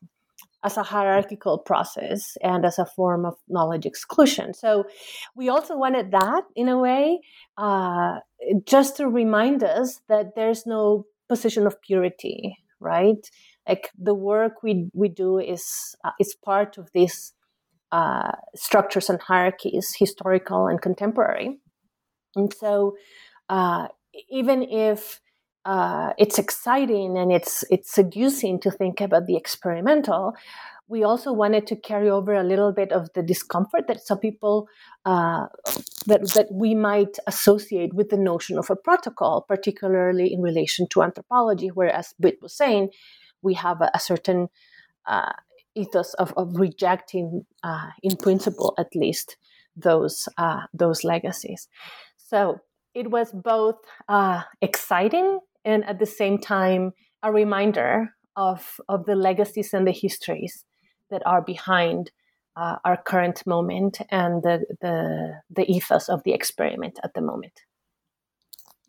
as 0.64 0.78
a 0.78 0.84
hierarchical 0.84 1.58
process 1.58 2.38
and 2.44 2.66
as 2.66 2.78
a 2.78 2.86
form 2.86 3.26
of 3.26 3.34
knowledge 3.48 3.86
exclusion. 3.86 4.54
So 4.54 4.86
we 5.36 5.50
also 5.50 5.76
wanted 5.76 6.12
that 6.12 6.44
in 6.56 6.70
a 6.70 6.78
way, 6.78 7.22
uh, 7.58 8.20
just 8.66 8.98
to 8.98 9.08
remind 9.08 9.64
us 9.64 10.02
that 10.08 10.36
there's 10.36 10.66
no 10.68 11.08
position 11.28 11.66
of 11.66 11.82
purity, 11.82 12.58
right? 12.82 13.30
like 13.68 13.90
the 13.98 14.14
work 14.14 14.64
we 14.64 14.90
we 14.94 15.10
do 15.10 15.40
is 15.40 15.96
uh, 16.04 16.12
is 16.20 16.36
part 16.36 16.78
of 16.78 16.90
these 16.94 17.34
uh, 17.92 18.32
structures 18.56 19.10
and 19.10 19.22
hierarchies, 19.22 19.96
historical 19.98 20.68
and 20.68 20.82
contemporary. 20.82 21.60
And 22.36 22.54
so, 22.54 22.96
uh, 23.50 23.88
even 24.30 24.64
if 24.64 25.22
uh, 25.66 26.14
it's 26.18 26.40
exciting 26.40 27.18
and 27.18 27.32
it's 27.32 27.64
it's 27.70 27.92
seducing 27.94 28.60
to 28.62 28.72
think 28.72 29.02
about 29.02 29.28
the 29.28 29.36
experimental, 29.38 30.34
we 30.92 31.06
also 31.06 31.32
wanted 31.32 31.66
to 31.68 31.76
carry 31.78 32.10
over 32.10 32.34
a 32.34 32.44
little 32.44 32.74
bit 32.74 32.92
of 32.92 33.14
the 33.14 33.24
discomfort 33.24 33.88
that 33.88 34.06
some 34.06 34.20
people 34.20 34.68
uh, 35.06 35.46
that 36.06 36.30
that 36.36 36.48
we 36.52 36.76
might 36.76 37.18
associate 37.28 37.94
with 37.94 38.10
the 38.10 38.18
notion 38.18 38.58
of 38.58 38.70
a 38.70 38.76
protocol, 38.76 39.46
particularly 39.48 40.34
in 40.34 40.42
relation 40.42 40.86
to 40.90 41.02
anthropology, 41.02 41.70
where, 41.70 41.90
as 41.90 42.14
Brit 42.20 42.40
was 42.42 42.54
saying, 42.54 42.90
we 43.42 43.54
have 43.54 43.80
a, 43.80 43.90
a 43.94 44.00
certain 44.00 44.50
uh, 45.06 45.32
ethos 45.76 46.14
of, 46.16 46.34
of 46.36 46.60
rejecting, 46.60 47.46
uh, 47.64 47.88
in 48.04 48.18
principle 48.18 48.74
at 48.78 48.94
least, 48.94 49.38
those 49.78 50.28
uh, 50.38 50.64
those 50.74 51.06
legacies. 51.06 51.70
So 52.18 52.60
it 52.94 53.10
was 53.10 53.32
both 53.32 53.80
uh, 54.10 54.42
exciting 54.62 55.40
and 55.64 55.86
at 55.86 56.00
the 56.00 56.06
same 56.06 56.38
time 56.38 56.92
a 57.24 57.32
reminder 57.32 58.14
of 58.36 58.82
of 58.90 59.06
the 59.06 59.16
legacies 59.16 59.74
and 59.74 59.88
the 59.88 59.94
histories 59.94 60.66
that 61.12 61.26
are 61.26 61.42
behind 61.42 62.12
uh, 62.56 62.78
our 62.84 62.98
current 62.98 63.46
moment 63.46 64.00
and 64.10 64.44
the, 64.44 64.66
the 64.82 65.42
the 65.50 65.72
ethos 65.72 66.10
of 66.10 66.24
the 66.24 66.34
experiment 66.34 67.00
at 67.04 67.14
the 67.14 67.22
moment. 67.22 67.62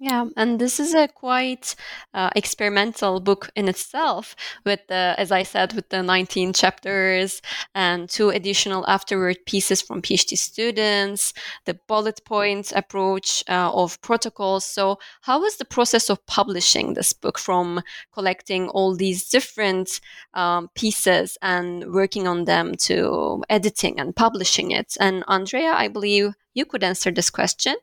Yeah, 0.03 0.25
and 0.37 0.59
this 0.59 0.81
is 0.81 0.95
a 0.95 1.07
quite 1.07 1.77
uh, 2.12 2.31
experimental 2.35 3.21
book 3.21 3.51
in 3.55 3.69
itself, 3.69 4.35
with 4.65 4.81
the, 4.88 5.15
as 5.17 5.31
I 5.31 5.45
said, 5.45 5.75
with 5.75 5.91
the 5.91 6.03
19 6.03 6.55
chapters 6.55 7.41
and 7.73 8.11
two 8.11 8.31
additional 8.31 8.85
afterword 8.88 9.47
pieces 9.47 9.81
from 9.81 10.03
PhD 10.03 10.37
students, 10.37 11.33
the 11.67 11.79
bullet 11.87 12.21
point 12.25 12.73
approach 12.73 13.45
uh, 13.49 13.71
of 13.73 14.01
protocols. 14.03 14.65
So, 14.65 14.99
how 15.21 15.41
was 15.41 15.59
the 15.59 15.65
process 15.65 16.11
of 16.11 16.27
publishing 16.27 16.95
this 16.95 17.12
book 17.12 17.38
from 17.38 17.81
collecting 18.12 18.69
all 18.71 18.97
these 18.97 19.29
different 19.29 20.01
um, 20.35 20.69
pieces 20.75 21.38
and 21.43 21.93
working 21.93 22.27
on 22.27 22.45
them 22.47 22.75
to 22.88 23.45
editing 23.49 24.01
and 24.01 24.17
publishing 24.17 24.73
it? 24.73 24.97
And 24.99 25.23
Andrea, 25.29 25.71
I 25.75 25.87
believe 25.87 26.35
you 26.55 26.65
could 26.65 26.85
answer 26.85 27.11
this 27.11 27.31
question. 27.31 27.77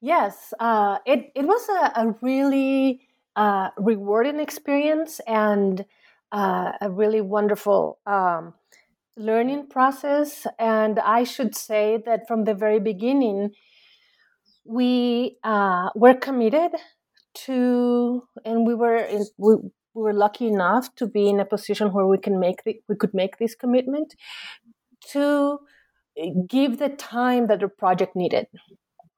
Yes, 0.00 0.52
uh, 0.58 0.98
it, 1.06 1.30
it 1.34 1.46
was 1.46 1.68
a, 1.68 2.00
a 2.00 2.14
really 2.20 3.00
uh, 3.36 3.70
rewarding 3.76 4.40
experience 4.40 5.20
and 5.26 5.84
uh, 6.32 6.72
a 6.80 6.90
really 6.90 7.20
wonderful 7.20 7.98
um, 8.06 8.54
learning 9.16 9.68
process. 9.68 10.46
And 10.58 10.98
I 10.98 11.24
should 11.24 11.54
say 11.54 12.02
that 12.06 12.26
from 12.26 12.44
the 12.44 12.54
very 12.54 12.80
beginning, 12.80 13.50
we 14.64 15.38
uh, 15.44 15.90
were 15.94 16.14
committed 16.14 16.72
to, 17.46 18.24
and 18.44 18.66
we 18.66 18.74
were 18.74 18.96
in, 18.96 19.24
we, 19.36 19.54
we 19.94 20.02
were 20.02 20.12
lucky 20.12 20.46
enough 20.46 20.94
to 20.96 21.06
be 21.06 21.28
in 21.28 21.40
a 21.40 21.44
position 21.44 21.92
where 21.92 22.06
we 22.06 22.18
can 22.18 22.38
make 22.38 22.64
the, 22.64 22.80
we 22.88 22.96
could 22.96 23.14
make 23.14 23.38
this 23.38 23.54
commitment 23.54 24.14
to 25.12 25.60
give 26.48 26.78
the 26.78 26.88
time 26.88 27.46
that 27.46 27.60
the 27.60 27.68
project 27.68 28.16
needed 28.16 28.46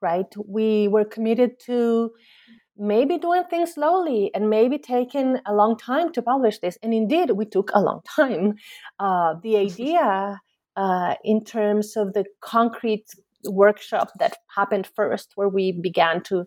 right? 0.01 0.33
We 0.47 0.89
were 0.89 1.05
committed 1.05 1.61
to 1.67 2.11
maybe 2.77 3.19
doing 3.19 3.45
things 3.51 3.75
slowly 3.75 4.31
and 4.35 4.49
maybe 4.49 4.79
taking 4.79 5.39
a 5.47 5.55
long 5.55 5.77
time 5.77 6.13
to 6.13 6.23
publish 6.23 6.59
this. 6.59 6.79
And 6.83 6.95
indeed, 6.95 7.33
we 7.33 7.45
took 7.45 7.71
a 7.75 7.81
long 7.81 8.01
time. 8.17 8.55
Uh, 8.99 9.35
the 9.43 9.57
idea 9.57 10.41
uh, 10.77 11.15
in 11.25 11.45
terms 11.45 11.97
of 11.97 12.15
the 12.15 12.25
concrete 12.41 13.07
workshop 13.45 14.11
that 14.19 14.37
happened 14.55 14.89
first, 14.95 15.33
where 15.35 15.49
we 15.49 15.73
began 15.73 16.23
to 16.25 16.45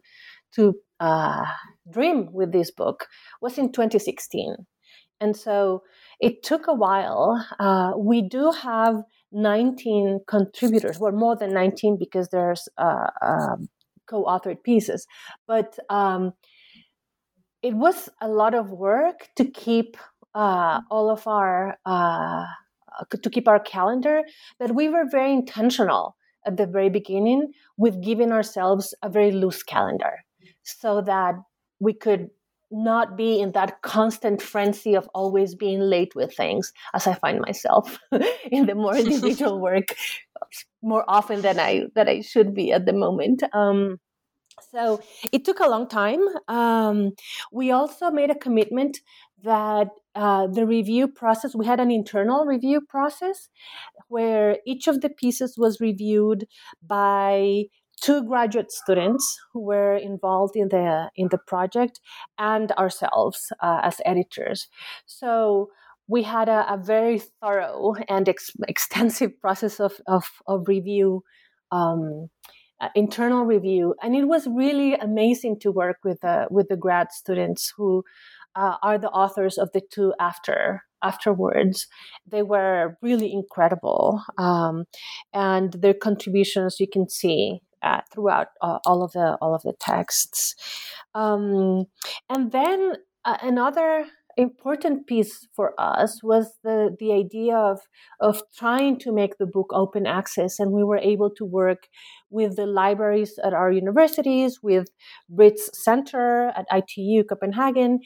to 0.55 0.75
uh, 0.99 1.45
dream 1.91 2.31
with 2.31 2.51
this 2.51 2.69
book, 2.69 3.07
was 3.41 3.57
in 3.57 3.71
2016. 3.71 4.55
And 5.19 5.35
so 5.35 5.81
it 6.19 6.43
took 6.43 6.67
a 6.67 6.75
while. 6.75 7.43
Uh, 7.59 7.93
we 7.97 8.21
do 8.21 8.51
have 8.51 9.01
19 9.33 10.21
contributors, 10.27 10.99
well, 10.99 11.11
more 11.11 11.35
than 11.35 11.53
19 11.53 11.97
because 11.99 12.29
there's 12.29 12.67
uh, 12.77 13.07
um, 13.21 13.67
co-authored 14.07 14.63
pieces, 14.63 15.07
but 15.47 15.77
um, 15.89 16.33
it 17.61 17.73
was 17.73 18.09
a 18.21 18.27
lot 18.27 18.53
of 18.53 18.69
work 18.71 19.29
to 19.37 19.45
keep 19.45 19.97
uh, 20.35 20.81
all 20.89 21.09
of 21.09 21.27
our 21.27 21.77
uh, 21.85 22.45
to 23.21 23.29
keep 23.29 23.47
our 23.47 23.59
calendar. 23.59 24.21
But 24.59 24.75
we 24.75 24.89
were 24.89 25.05
very 25.09 25.31
intentional 25.31 26.15
at 26.45 26.57
the 26.57 26.67
very 26.67 26.89
beginning 26.89 27.53
with 27.77 28.03
giving 28.03 28.31
ourselves 28.31 28.93
a 29.01 29.09
very 29.09 29.31
loose 29.31 29.63
calendar, 29.63 30.19
so 30.63 31.01
that 31.01 31.35
we 31.79 31.93
could 31.93 32.29
not 32.73 33.15
be 33.15 33.39
in 33.39 33.51
that 33.51 33.81
constant 33.83 34.41
frenzy 34.41 34.95
of 34.95 35.07
always 35.13 35.53
being 35.53 35.79
late 35.79 36.15
with 36.15 36.35
things 36.35 36.73
as 36.93 37.05
i 37.05 37.13
find 37.13 37.39
myself 37.39 37.99
in 38.51 38.65
the 38.65 38.75
more 38.75 38.95
individual 38.95 39.59
work 39.69 39.95
more 40.81 41.05
often 41.07 41.41
than 41.41 41.59
i 41.59 41.83
that 41.95 42.09
i 42.09 42.21
should 42.21 42.53
be 42.53 42.71
at 42.71 42.85
the 42.85 42.93
moment. 42.93 43.43
Um, 43.53 43.99
so 44.71 45.01
it 45.31 45.45
took 45.45 45.59
a 45.59 45.67
long 45.67 45.87
time. 45.87 46.21
Um, 46.47 47.11
we 47.51 47.71
also 47.71 48.11
made 48.11 48.29
a 48.29 48.35
commitment 48.35 48.99
that 49.43 49.89
uh, 50.15 50.47
the 50.47 50.65
review 50.65 51.07
process 51.07 51.55
we 51.55 51.65
had 51.65 51.79
an 51.79 51.91
internal 51.91 52.45
review 52.45 52.81
process 52.81 53.49
where 54.07 54.57
each 54.65 54.87
of 54.87 55.01
the 55.01 55.09
pieces 55.09 55.55
was 55.57 55.81
reviewed 55.81 56.45
by 56.85 57.63
two 58.03 58.21
graduate 58.23 58.71
students 58.71 59.39
who 59.53 59.61
were 59.61 59.95
involved 59.95 60.55
in 60.55 60.67
the 60.67 61.09
in 61.15 61.29
the 61.31 61.37
project 61.37 62.01
and 62.37 62.71
ourselves 62.73 63.51
uh, 63.61 63.79
as 63.81 64.01
editors. 64.05 64.67
So 65.05 65.69
we 66.07 66.23
had 66.23 66.49
a, 66.49 66.73
a 66.73 66.77
very 66.77 67.19
thorough 67.41 67.93
and 68.09 68.27
ex- 68.27 68.51
extensive 68.67 69.39
process 69.39 69.79
of, 69.79 69.93
of, 70.05 70.25
of 70.47 70.67
review 70.67 71.23
um, 71.71 72.27
uh, 72.81 72.89
internal 72.93 73.45
review. 73.45 73.95
And 74.03 74.15
it 74.15 74.25
was 74.25 74.47
really 74.47 74.95
amazing 74.95 75.59
to 75.61 75.71
work 75.71 75.97
with 76.03 76.19
the 76.21 76.47
with 76.51 76.67
the 76.67 76.75
grad 76.75 77.11
students 77.11 77.73
who 77.77 78.03
uh, 78.55 78.75
are 78.83 78.97
the 78.97 79.09
authors 79.09 79.57
of 79.57 79.71
the 79.73 79.81
two 79.89 80.13
after 80.19 80.83
afterwards. 81.01 81.87
They 82.27 82.43
were 82.43 82.97
really 83.01 83.31
incredible 83.31 84.21
um, 84.37 84.85
and 85.33 85.73
their 85.73 85.93
contributions 85.93 86.79
you 86.79 86.87
can 86.87 87.07
see 87.09 87.61
uh, 87.83 88.01
throughout 88.11 88.47
uh, 88.61 88.79
all 88.85 89.03
of 89.03 89.11
the 89.11 89.37
all 89.41 89.53
of 89.53 89.61
the 89.63 89.73
texts. 89.79 90.55
Um, 91.13 91.85
and 92.29 92.51
then 92.51 92.93
uh, 93.25 93.37
another 93.41 94.05
important 94.35 95.05
piece 95.05 95.47
for 95.55 95.73
us 95.77 96.23
was 96.23 96.53
the 96.63 96.95
the 96.99 97.11
idea 97.13 97.55
of 97.55 97.81
of 98.19 98.41
trying 98.57 98.97
to 98.99 99.11
make 99.11 99.37
the 99.37 99.45
book 99.45 99.69
open 99.73 100.07
access, 100.07 100.59
and 100.59 100.71
we 100.71 100.83
were 100.83 100.97
able 100.97 101.29
to 101.29 101.45
work 101.45 101.87
with 102.29 102.55
the 102.55 102.65
libraries 102.65 103.37
at 103.43 103.53
our 103.53 103.71
universities, 103.71 104.59
with 104.63 104.87
Brit's 105.29 105.69
Center 105.83 106.51
at 106.55 106.65
ITU 106.71 107.23
Copenhagen, 107.25 107.99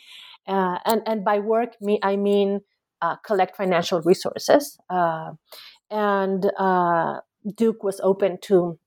uh, 0.48 0.80
and 0.86 1.02
and 1.06 1.24
by 1.24 1.40
work 1.40 1.76
me 1.82 2.00
I 2.04 2.16
mean 2.18 2.62
uh, 3.02 3.16
collect 3.26 3.56
financial 3.56 4.02
resources. 4.02 4.78
Uh, 4.90 5.32
and 5.90 6.52
Duke 7.56 7.84
was 7.84 8.02
open 8.04 8.38
to 8.42 8.78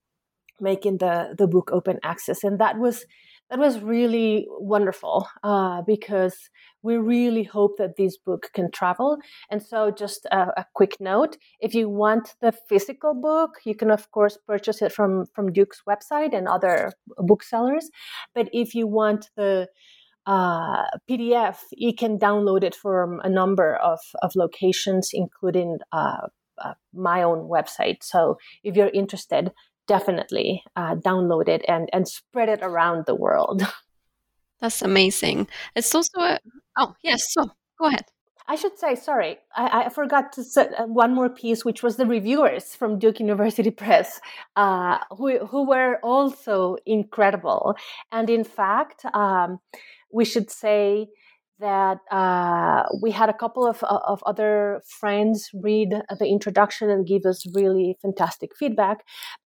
making 0.61 0.99
the 0.99 1.35
the 1.37 1.47
book 1.47 1.71
open 1.73 1.99
access, 2.03 2.45
and 2.45 2.59
that 2.59 2.79
was 2.79 3.05
that 3.51 3.59
was 3.59 3.81
really 3.81 4.47
wonderful 4.49 5.29
uh, 5.43 5.83
because 5.83 6.51
we 6.83 6.97
really 6.97 7.43
hope 7.43 7.79
that 7.79 7.97
this 7.97 8.17
book 8.17 8.49
can 8.55 8.71
travel. 8.71 9.19
And 9.51 9.61
so, 9.63 9.91
just 9.91 10.25
a, 10.27 10.49
a, 10.57 10.67
quick 10.75 10.97
note: 11.01 11.37
if 11.61 11.75
you 11.75 11.89
want 11.89 12.35
the 12.41 12.53
physical 12.69 13.15
book, 13.15 13.51
you 13.65 13.75
can 13.75 13.91
of 13.91 14.11
course 14.13 14.39
purchase 14.47 14.83
it 14.83 14.93
from 14.93 15.27
from 15.35 15.53
Duke's 15.53 15.83
website 15.89 16.35
and 16.35 16.47
other 16.47 16.93
booksellers. 17.19 17.91
But 18.35 18.49
if 18.53 18.75
you 18.75 18.87
want 18.87 19.31
the 19.37 19.69
uh, 20.27 20.85
PDF, 21.09 21.57
you 21.73 21.95
can 21.95 22.19
download 22.19 22.63
it 22.63 22.75
from 22.75 23.21
a 23.25 23.29
number 23.29 23.75
of, 23.77 23.99
of 24.23 24.37
locations, 24.37 25.11
including 25.13 25.79
uh, 25.93 26.29
uh, 26.63 26.75
my 26.93 27.23
own 27.23 27.49
website. 27.49 28.03
So 28.03 28.37
if 28.63 28.77
you're 28.77 28.91
interested, 28.91 29.51
definitely 29.91 30.63
uh, 30.77 30.95
download 30.95 31.49
it 31.49 31.63
and 31.67 31.91
and 31.93 32.07
spread 32.07 32.49
it 32.49 32.61
around 32.63 33.07
the 33.07 33.19
world. 33.27 33.67
That's 34.61 34.83
amazing. 34.83 35.49
It's 35.75 35.93
also 35.95 36.21
a, 36.21 36.39
oh 36.79 36.95
yes, 37.03 37.33
so 37.35 37.51
go 37.79 37.87
ahead. 37.89 38.07
I 38.47 38.57
should 38.57 38.77
say, 38.79 38.97
sorry, 38.97 39.39
I, 39.57 39.85
I 39.85 39.89
forgot 39.91 40.33
to 40.33 40.43
say 40.43 40.69
uh, 40.77 40.87
one 40.87 41.15
more 41.15 41.29
piece, 41.29 41.65
which 41.65 41.83
was 41.85 41.97
the 41.97 42.07
reviewers 42.07 42.75
from 42.75 42.99
Duke 42.99 43.21
University 43.21 43.71
Press, 43.71 44.21
uh, 44.57 44.99
who, 45.17 45.47
who 45.47 45.65
were 45.69 46.01
also 46.03 46.77
incredible. 46.85 47.77
And 48.11 48.29
in 48.29 48.43
fact, 48.43 49.05
um, 49.15 49.61
we 50.13 50.25
should 50.25 50.51
say 50.51 51.09
that 51.61 51.99
uh, 52.11 52.85
we 53.03 53.11
had 53.11 53.29
a 53.29 53.35
couple 53.35 53.67
of, 53.67 53.83
uh, 53.83 54.01
of 54.07 54.23
other 54.27 54.83
friends 55.01 55.51
read 55.55 55.91
the 56.19 56.27
introduction 56.27 56.91
and 56.91 57.07
give 57.07 57.25
us 57.27 57.45
really 57.55 57.97
fantastic 58.03 58.57
feedback. 58.57 59.05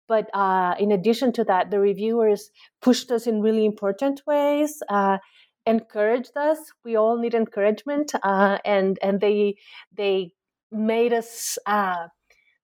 But 0.09 0.29
uh, 0.35 0.75
in 0.79 0.93
addition 0.93 1.33
to 1.35 1.45
that, 1.45 1.71
the 1.71 1.81
reviewers 1.81 2.51
pushed 2.81 3.11
us 3.11 3.27
in 3.27 3.41
really 3.41 3.65
important 3.65 4.23
ways. 4.27 4.83
Uh, 4.89 5.19
encouraged 5.67 6.37
us. 6.37 6.59
We 6.85 6.97
all 6.97 7.19
need 7.19 7.35
encouragement, 7.35 8.13
uh, 8.23 8.59
and 8.65 8.99
and 9.03 9.21
they 9.21 9.57
they 9.97 10.33
made 10.71 11.13
us 11.13 11.59
uh, 11.67 12.09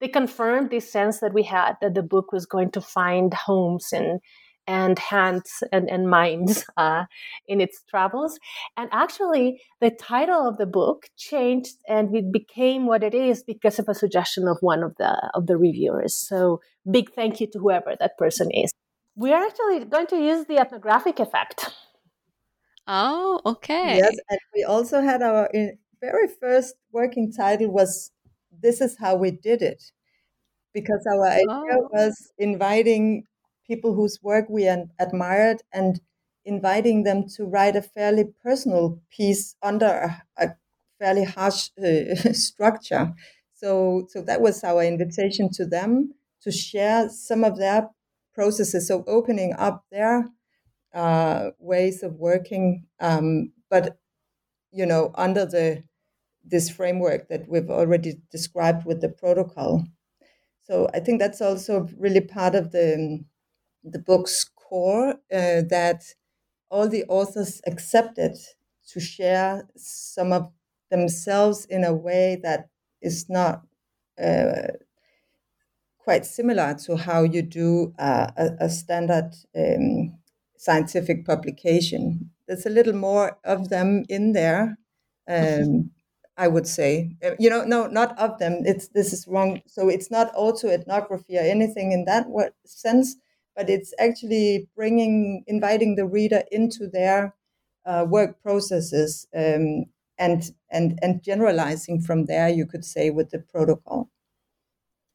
they 0.01 0.09
confirmed 0.09 0.71
this 0.71 0.91
sense 0.91 1.21
that 1.21 1.35
we 1.35 1.43
had 1.43 1.75
that 1.81 1.95
the 1.95 2.03
book 2.03 2.33
was 2.33 2.47
going 2.47 2.71
to 2.73 2.81
find 2.81 3.33
homes 3.33 3.89
and 3.93 4.21
and 4.71 5.01
hands 5.01 5.65
and, 5.73 5.91
and 5.91 6.09
minds 6.09 6.65
uh, 6.77 7.05
in 7.49 7.61
its 7.61 7.83
travels. 7.91 8.39
And 8.77 8.89
actually, 8.93 9.61
the 9.81 9.91
title 9.91 10.49
of 10.49 10.59
the 10.59 10.67
book 10.67 11.09
changed 11.17 11.75
and 11.89 12.15
it 12.15 12.33
became 12.33 12.87
what 12.87 13.03
it 13.03 13.13
is 13.13 13.43
because 13.43 13.81
of 13.81 13.89
a 13.89 13.95
suggestion 13.95 14.47
of 14.47 14.59
one 14.61 14.85
of 14.85 14.95
the 14.97 15.13
of 15.35 15.49
the 15.49 15.57
reviewers. 15.57 16.15
So 16.15 16.61
big 16.89 17.13
thank 17.13 17.41
you 17.41 17.49
to 17.53 17.59
whoever 17.59 17.97
that 17.99 18.17
person 18.17 18.49
is. 18.53 18.71
We're 19.17 19.45
actually 19.45 19.85
going 19.87 20.07
to 20.09 20.17
use 20.17 20.47
the 20.47 20.59
ethnographic 20.59 21.19
effect. 21.19 21.75
Oh, 22.87 23.41
okay. 23.45 23.99
Yes, 23.99 24.17
and 24.31 24.41
we 24.55 24.63
also 24.65 25.01
had 25.01 25.21
our 25.21 25.51
very 26.01 26.29
first 26.41 26.75
working 26.93 27.33
title 27.33 27.71
was 27.73 28.13
"This 28.63 28.81
is 28.81 28.97
how 29.03 29.17
we 29.17 29.33
did 29.33 29.63
it," 29.63 29.83
because 30.73 31.05
our 31.13 31.27
idea 31.27 31.77
oh. 31.83 31.89
was 31.93 32.15
inviting 32.39 33.25
people 33.71 33.95
whose 33.95 34.19
work 34.23 34.47
we 34.51 34.67
admired 34.99 35.59
and 35.73 36.01
inviting 36.45 37.05
them 37.05 37.21
to 37.37 37.45
write 37.47 37.77
a 37.77 37.83
fairly 37.83 38.25
personal 38.45 39.01
piece 39.11 39.57
under 39.63 39.87
a, 39.87 40.23
a 40.39 40.49
fairly 40.99 41.25
harsh 41.25 41.71
uh, 41.79 42.15
structure. 42.33 43.13
So, 43.55 44.07
so 44.11 44.23
that 44.23 44.41
was 44.41 44.65
our 44.65 44.83
invitation 44.83 45.51
to 45.55 45.67
them 45.67 46.15
to 46.43 46.51
share 46.51 47.09
some 47.11 47.45
of 47.45 47.59
their 47.59 47.91
processes, 48.35 48.89
so 48.89 49.05
opening 49.07 49.55
up 49.59 49.85
their 49.93 50.27
uh, 50.95 51.51
ways 51.59 52.03
of 52.03 52.15
working, 52.17 52.87
um, 53.01 53.53
but 53.71 53.99
you 54.73 54.87
know, 54.87 55.13
under 55.17 55.47
the 55.47 55.85
this 56.45 56.71
framework 56.71 57.29
that 57.29 57.49
we've 57.49 57.71
already 57.71 58.15
described 58.31 58.87
with 58.87 59.01
the 59.03 59.09
protocol. 59.11 59.85
So 60.63 60.89
I 60.95 61.01
think 61.01 61.21
that's 61.21 61.41
also 61.43 61.89
really 61.99 62.21
part 62.21 62.55
of 62.55 62.73
the 62.73 63.25
the 63.85 63.99
book's 63.99 64.45
core 64.45 65.11
uh, 65.33 65.63
that 65.69 66.03
all 66.71 66.89
the 66.89 67.05
authors 67.09 67.61
accepted 67.67 68.37
to 68.89 69.01
share 69.01 69.69
some 69.77 70.33
of 70.33 70.51
themselves 70.91 71.65
in 71.67 71.85
a 71.85 71.95
way 71.95 72.39
that 72.43 72.69
is 73.01 73.29
not 73.29 73.63
uh, 74.23 74.69
quite 75.99 76.27
similar 76.27 76.75
to 76.75 76.97
how 76.97 77.23
you 77.23 77.43
do 77.43 77.95
uh, 77.99 78.29
a, 78.37 78.51
a, 78.61 78.69
standard 78.69 79.31
um, 79.57 80.13
scientific 80.57 81.25
publication. 81.25 82.31
There's 82.47 82.67
a 82.67 82.71
little 82.71 82.95
more 82.95 83.39
of 83.45 83.69
them 83.69 84.05
in 84.09 84.33
there, 84.33 84.77
um, 85.29 85.91
I 86.37 86.49
would 86.49 86.67
say. 86.67 87.17
Uh, 87.25 87.33
you 87.39 87.49
know, 87.49 87.65
no, 87.65 87.87
not 87.87 88.19
of 88.19 88.39
them. 88.39 88.63
It's 88.65 88.89
this 88.89 89.13
is 89.13 89.27
wrong. 89.29 89.63
So 89.67 89.89
it's 89.89 90.11
not 90.11 90.33
auto 90.35 90.69
ethnography 90.69 91.39
or 91.39 91.43
anything 91.43 91.93
in 91.93 92.05
that 92.07 92.27
sense 92.67 93.17
but 93.61 93.69
it's 93.69 93.93
actually 93.99 94.69
bringing, 94.75 95.45
inviting 95.47 95.95
the 95.97 96.07
reader 96.07 96.45
into 96.51 96.89
their 96.89 97.35
uh, 97.85 98.07
work 98.09 98.41
processes 98.43 99.27
um, 99.37 99.85
and 100.19 100.53
and 100.71 100.99
and 101.03 101.23
generalizing 101.23 102.01
from 102.01 102.25
there. 102.25 102.49
You 102.49 102.65
could 102.67 102.87
say 102.87 103.11
with 103.11 103.31
the 103.31 103.39
protocol. 103.39 104.09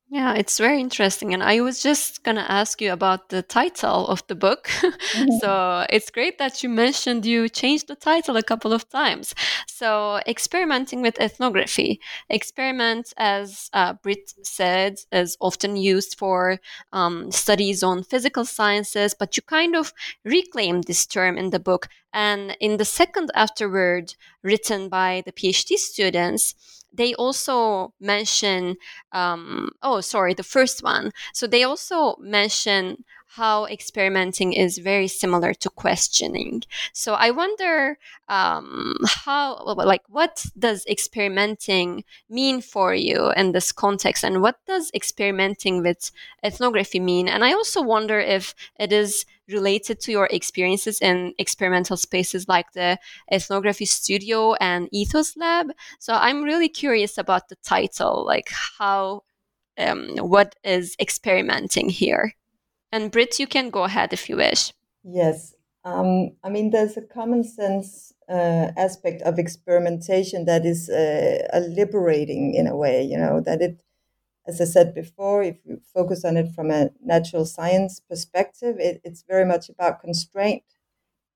Yeah, 0.08 0.36
it's 0.36 0.60
very 0.60 0.80
interesting. 0.80 1.34
And 1.34 1.42
I 1.42 1.62
was 1.62 1.82
just 1.82 2.24
going 2.24 2.38
to 2.38 2.52
ask 2.52 2.80
you 2.80 2.94
about 2.94 3.30
the 3.30 3.42
title 3.42 4.08
of 4.08 4.26
the 4.28 4.36
book. 4.36 4.70
Mm-hmm. 5.16 5.38
so 5.40 5.86
it's 5.90 6.10
great 6.10 6.38
that 6.40 6.62
you 6.62 6.68
mentioned 6.68 7.26
you 7.26 7.48
changed 7.48 7.88
the 7.88 7.96
title 7.96 8.36
a 8.36 8.44
couple 8.44 8.74
of 8.74 8.90
times. 8.90 9.34
So, 9.68 10.20
experimenting 10.28 11.02
with 11.02 11.20
ethnography. 11.22 12.02
Experiment, 12.30 13.14
as 13.18 13.70
uh, 13.72 13.94
Brit 13.94 14.34
said, 14.44 14.96
is 15.12 15.38
often 15.40 15.78
used 15.78 16.18
for 16.18 16.60
um, 16.92 17.32
studies 17.32 17.82
on 17.82 18.04
physical 18.04 18.44
sciences, 18.44 19.14
but 19.14 19.38
you 19.38 19.44
kind 19.44 19.76
of 19.76 19.94
reclaim 20.26 20.82
this 20.82 21.06
term 21.06 21.38
in 21.38 21.52
the 21.52 21.60
book. 21.60 21.88
And 22.12 22.58
in 22.60 22.78
the 22.78 22.86
second 22.86 23.32
afterword, 23.36 24.16
written 24.44 24.90
by 24.90 25.24
the 25.26 25.32
PhD 25.32 25.78
students, 25.78 26.56
they 26.96 27.14
also 27.16 27.94
mention 28.00 28.76
um, 29.12 29.72
oh 29.84 30.02
sorry 30.02 30.34
the 30.34 30.44
first 30.44 30.84
one. 30.84 31.12
So 31.34 31.48
they 31.48 31.64
also 31.64 32.16
mention 32.20 33.04
how 33.36 33.66
experimenting 33.66 34.54
is 34.54 34.78
very 34.78 35.10
similar 35.10 35.54
to 35.54 35.70
questioning. 35.70 36.64
So 36.94 37.14
i 37.16 37.32
wonder 37.32 37.98
um, 38.30 38.96
how 39.26 39.62
like 39.66 40.04
what 40.08 40.46
does 40.58 40.86
experimenting 40.88 42.06
mean 42.30 42.62
for 42.62 42.96
you 42.96 43.32
in 43.32 43.52
this 43.52 43.72
context? 43.74 44.24
And 44.24 44.42
what 44.42 44.58
does 44.66 44.90
experimenting 44.94 45.84
with 45.84 46.12
ethnography 46.44 47.00
mean? 47.00 47.28
And 47.28 47.44
i 47.44 47.52
also 47.52 47.82
wonder 47.82 48.20
if 48.20 48.56
it 48.80 48.94
is 48.94 49.26
related 49.50 50.00
to 50.02 50.12
your 50.12 50.28
experiences 50.32 51.00
in 51.02 51.34
experimental 51.38 51.98
spaces 51.98 52.48
like 52.48 52.72
the 52.72 52.98
ethnography 53.32 53.86
studio 53.86 54.54
and 54.56 54.88
ethos 54.92 55.36
lab. 55.36 55.68
So 56.00 56.14
i'm 56.14 56.44
really 56.44 56.70
curious 56.70 57.18
about 57.18 57.50
the 57.50 57.58
title 57.64 58.26
like 58.26 58.50
how 58.80 59.24
um, 59.78 60.16
what 60.20 60.56
is 60.64 60.96
experimenting 61.02 61.90
here 61.90 62.34
and 62.96 63.12
Brit, 63.12 63.40
you 63.40 63.48
can 63.48 63.70
go 63.70 63.84
ahead 63.84 64.14
if 64.14 64.30
you 64.30 64.38
wish. 64.38 64.72
Yes. 65.04 65.54
Um, 65.84 66.32
I 66.46 66.50
mean, 66.50 66.72
there's 66.72 66.96
a 66.96 67.02
common 67.02 67.44
sense 67.44 68.14
uh, 68.30 68.72
aspect 68.78 69.22
of 69.24 69.38
experimentation 69.38 70.46
that 70.46 70.66
is 70.66 70.90
uh, 70.90 71.66
liberating 71.70 72.54
in 72.56 72.68
a 72.68 72.76
way, 72.76 73.04
you 73.04 73.18
know, 73.18 73.42
that 73.42 73.62
it, 73.62 73.82
as 74.48 74.62
I 74.62 74.64
said 74.64 74.96
before, 74.96 75.44
if 75.44 75.58
you 75.66 75.82
focus 75.94 76.24
on 76.24 76.38
it 76.38 76.54
from 76.56 76.72
a 76.72 76.90
natural 77.04 77.46
science 77.46 78.00
perspective, 78.00 78.78
it, 78.80 79.02
it's 79.04 79.24
very 79.28 79.46
much 79.46 79.68
about 79.68 80.00
constraint 80.00 80.64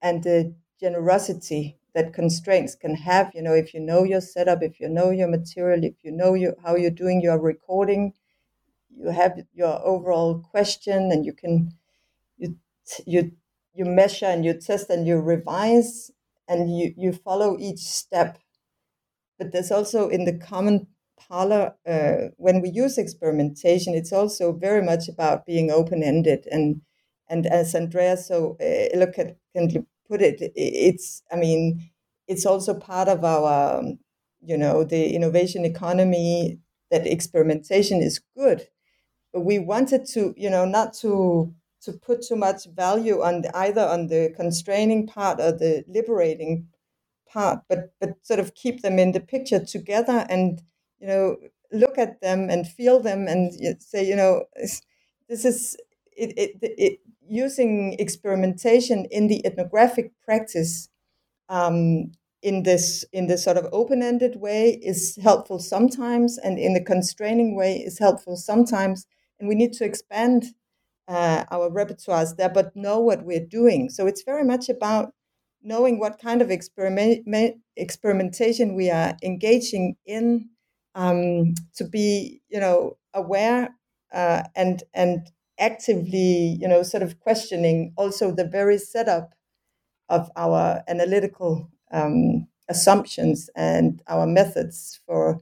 and 0.01 0.23
the 0.23 0.55
generosity 0.79 1.77
that 1.93 2.13
constraints 2.13 2.73
can 2.73 2.95
have. 2.95 3.31
You 3.35 3.41
know, 3.41 3.53
if 3.53 3.73
you 3.73 3.81
know 3.81 4.03
your 4.03 4.21
setup, 4.21 4.63
if 4.63 4.79
you 4.79 4.87
know 4.87 5.09
your 5.09 5.27
material, 5.27 5.83
if 5.83 5.95
you 6.03 6.11
know 6.11 6.33
you, 6.35 6.55
how 6.63 6.77
you're 6.77 6.89
doing 7.03 7.19
your 7.21 7.37
recording, 7.37 8.13
you 8.95 9.09
have 9.09 9.39
your 9.53 9.79
overall 9.85 10.39
question 10.39 11.11
and 11.11 11.25
you 11.25 11.33
can 11.33 11.73
you 12.37 12.57
you 13.05 13.31
you 13.73 13.85
measure 13.85 14.25
and 14.27 14.45
you 14.45 14.53
test 14.53 14.89
and 14.89 15.07
you 15.07 15.17
revise 15.19 16.11
and 16.47 16.77
you 16.77 16.93
you 16.97 17.13
follow 17.13 17.57
each 17.59 17.79
step. 17.79 18.39
But 19.37 19.51
there's 19.51 19.71
also 19.71 20.09
in 20.09 20.25
the 20.25 20.37
common 20.37 20.87
parlor 21.17 21.75
uh, 21.85 22.29
when 22.37 22.61
we 22.61 22.69
use 22.69 22.97
experimentation 22.97 23.93
it's 23.93 24.13
also 24.13 24.53
very 24.53 24.81
much 24.81 25.07
about 25.09 25.45
being 25.45 25.69
open-ended. 25.71 26.47
And 26.51 26.81
and 27.31 27.45
as 27.45 27.75
andrea 27.75 28.17
so 28.17 28.57
uh, 28.59 28.87
eloquently 28.93 29.85
put 30.07 30.19
it 30.21 30.51
it's 30.55 31.21
i 31.31 31.35
mean 31.35 31.91
it's 32.27 32.43
also 32.45 32.73
part 32.73 33.07
of 33.07 33.23
our 33.23 33.83
you 34.41 34.57
know 34.57 34.83
the 34.83 35.13
innovation 35.13 35.63
economy 35.63 36.59
that 36.89 37.05
experimentation 37.05 38.01
is 38.01 38.19
good 38.35 38.67
we 39.33 39.59
wanted 39.59 40.05
to, 40.07 40.33
you 40.37 40.49
know, 40.49 40.65
not 40.65 40.93
to 40.95 41.53
to 41.81 41.93
put 41.93 42.21
too 42.21 42.35
much 42.35 42.65
value 42.75 43.21
on 43.21 43.41
the, 43.41 43.57
either 43.57 43.81
on 43.87 44.07
the 44.07 44.33
constraining 44.35 45.07
part 45.07 45.39
or 45.39 45.51
the 45.53 45.83
liberating 45.87 46.67
part, 47.29 47.59
but 47.69 47.93
but 47.99 48.17
sort 48.23 48.39
of 48.39 48.55
keep 48.55 48.81
them 48.81 48.99
in 48.99 49.11
the 49.11 49.19
picture 49.19 49.63
together 49.63 50.25
and 50.29 50.61
you 50.99 51.07
know 51.07 51.37
look 51.71 51.97
at 51.97 52.21
them 52.21 52.49
and 52.49 52.67
feel 52.67 52.99
them 52.99 53.27
and 53.27 53.53
say, 53.81 54.03
you 54.07 54.15
know, 54.15 54.45
this 55.27 55.45
is 55.45 55.77
it, 56.15 56.33
it, 56.37 56.57
it 56.61 56.99
using 57.27 57.93
experimentation 57.99 59.05
in 59.11 59.27
the 59.27 59.45
ethnographic 59.45 60.11
practice 60.23 60.89
um, 61.49 62.11
in 62.41 62.63
this 62.63 63.05
in 63.13 63.27
this 63.27 63.43
sort 63.43 63.57
of 63.57 63.67
open-ended 63.71 64.37
way 64.37 64.71
is 64.83 65.17
helpful 65.21 65.59
sometimes 65.59 66.37
and 66.37 66.57
in 66.59 66.73
the 66.73 66.83
constraining 66.83 67.55
way 67.55 67.77
is 67.77 67.99
helpful 67.99 68.35
sometimes 68.37 69.05
and 69.39 69.49
we 69.49 69.55
need 69.55 69.73
to 69.73 69.85
expand 69.85 70.45
uh, 71.07 71.43
our 71.51 71.69
repertoires 71.69 72.35
there, 72.37 72.49
but 72.49 72.75
know 72.75 72.99
what 72.99 73.25
we're 73.25 73.45
doing. 73.45 73.89
So 73.89 74.07
it's 74.07 74.23
very 74.23 74.43
much 74.43 74.69
about 74.69 75.13
knowing 75.63 75.99
what 75.99 76.19
kind 76.19 76.41
of 76.41 76.51
experiment, 76.51 77.25
experimentation 77.75 78.75
we 78.75 78.89
are 78.91 79.17
engaging 79.23 79.95
in, 80.05 80.49
um, 80.95 81.55
to 81.75 81.83
be, 81.83 82.41
you 82.49 82.59
know, 82.59 82.97
aware 83.13 83.69
uh, 84.13 84.43
and 84.55 84.83
and 84.93 85.29
actively, 85.59 86.57
you 86.59 86.67
know, 86.67 86.83
sort 86.83 87.03
of 87.03 87.19
questioning 87.19 87.93
also 87.97 88.31
the 88.33 88.45
very 88.45 88.77
setup 88.77 89.33
of 90.09 90.29
our 90.35 90.83
analytical 90.87 91.69
um, 91.91 92.47
assumptions 92.69 93.49
and 93.55 94.01
our 94.07 94.25
methods 94.25 94.99
for 95.05 95.39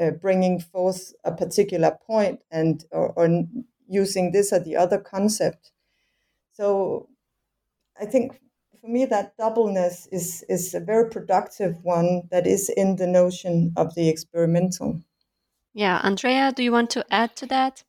uh, 0.00 0.10
bringing 0.10 0.60
forth 0.60 1.12
a 1.24 1.32
particular 1.32 1.96
point 2.06 2.40
and 2.50 2.84
or, 2.90 3.12
or, 3.16 3.44
using 3.90 4.32
this 4.32 4.52
or 4.52 4.60
the 4.60 4.76
other 4.76 4.98
concept. 4.98 5.72
So 6.52 7.08
I 7.98 8.04
think 8.04 8.38
for 8.80 8.88
me 8.88 9.06
that 9.06 9.36
doubleness 9.38 10.06
is 10.12 10.44
is 10.48 10.74
a 10.74 10.80
very 10.80 11.08
productive 11.08 11.76
one 11.82 12.28
that 12.30 12.46
is 12.46 12.68
in 12.76 12.96
the 12.96 13.06
notion 13.06 13.72
of 13.76 13.94
the 13.94 14.08
experimental. 14.08 15.02
Yeah, 15.74 16.00
Andrea, 16.02 16.52
do 16.52 16.62
you 16.62 16.72
want 16.72 16.90
to 16.90 17.04
add 17.10 17.36
to 17.36 17.46
that? 17.46 17.84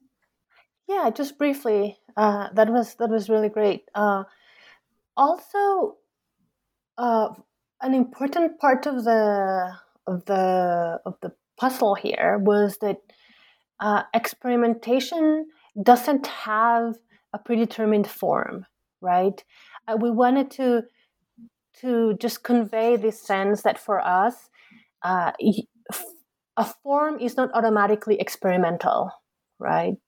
Yeah, 0.88 1.10
just 1.10 1.38
briefly. 1.38 1.98
Uh, 2.18 2.50
that 2.54 2.70
was 2.70 2.96
that 2.96 3.10
was 3.10 3.30
really 3.30 3.50
great. 3.50 3.84
Uh, 3.94 4.24
also, 5.16 5.98
uh, 6.98 7.30
an 7.82 7.94
important 7.94 8.60
part 8.60 8.86
of 8.86 9.04
the 9.04 9.74
of 10.08 10.26
the 10.26 11.00
of 11.06 11.16
the 11.22 11.34
puzzle 11.60 11.96
here 11.96 12.40
was 12.40 12.78
that 12.82 12.98
uh, 13.80 14.04
experimentation 14.14 15.48
doesn't 15.84 16.28
have 16.28 16.96
a 17.34 17.40
predetermined 17.40 18.08
form, 18.08 18.66
right? 19.02 19.44
Uh, 19.88 19.98
we 20.00 20.10
wanted 20.10 20.50
to 20.52 20.84
to 21.82 22.14
just 22.20 22.44
convey 22.44 22.98
this 22.98 23.22
sense 23.22 23.62
that 23.62 23.80
for 23.80 24.02
us, 24.06 24.50
uh, 25.04 25.32
a 26.58 26.66
form 26.84 27.20
is 27.20 27.38
not 27.38 27.50
automatically 27.54 28.20
experimental, 28.20 29.12
right? 29.60 30.02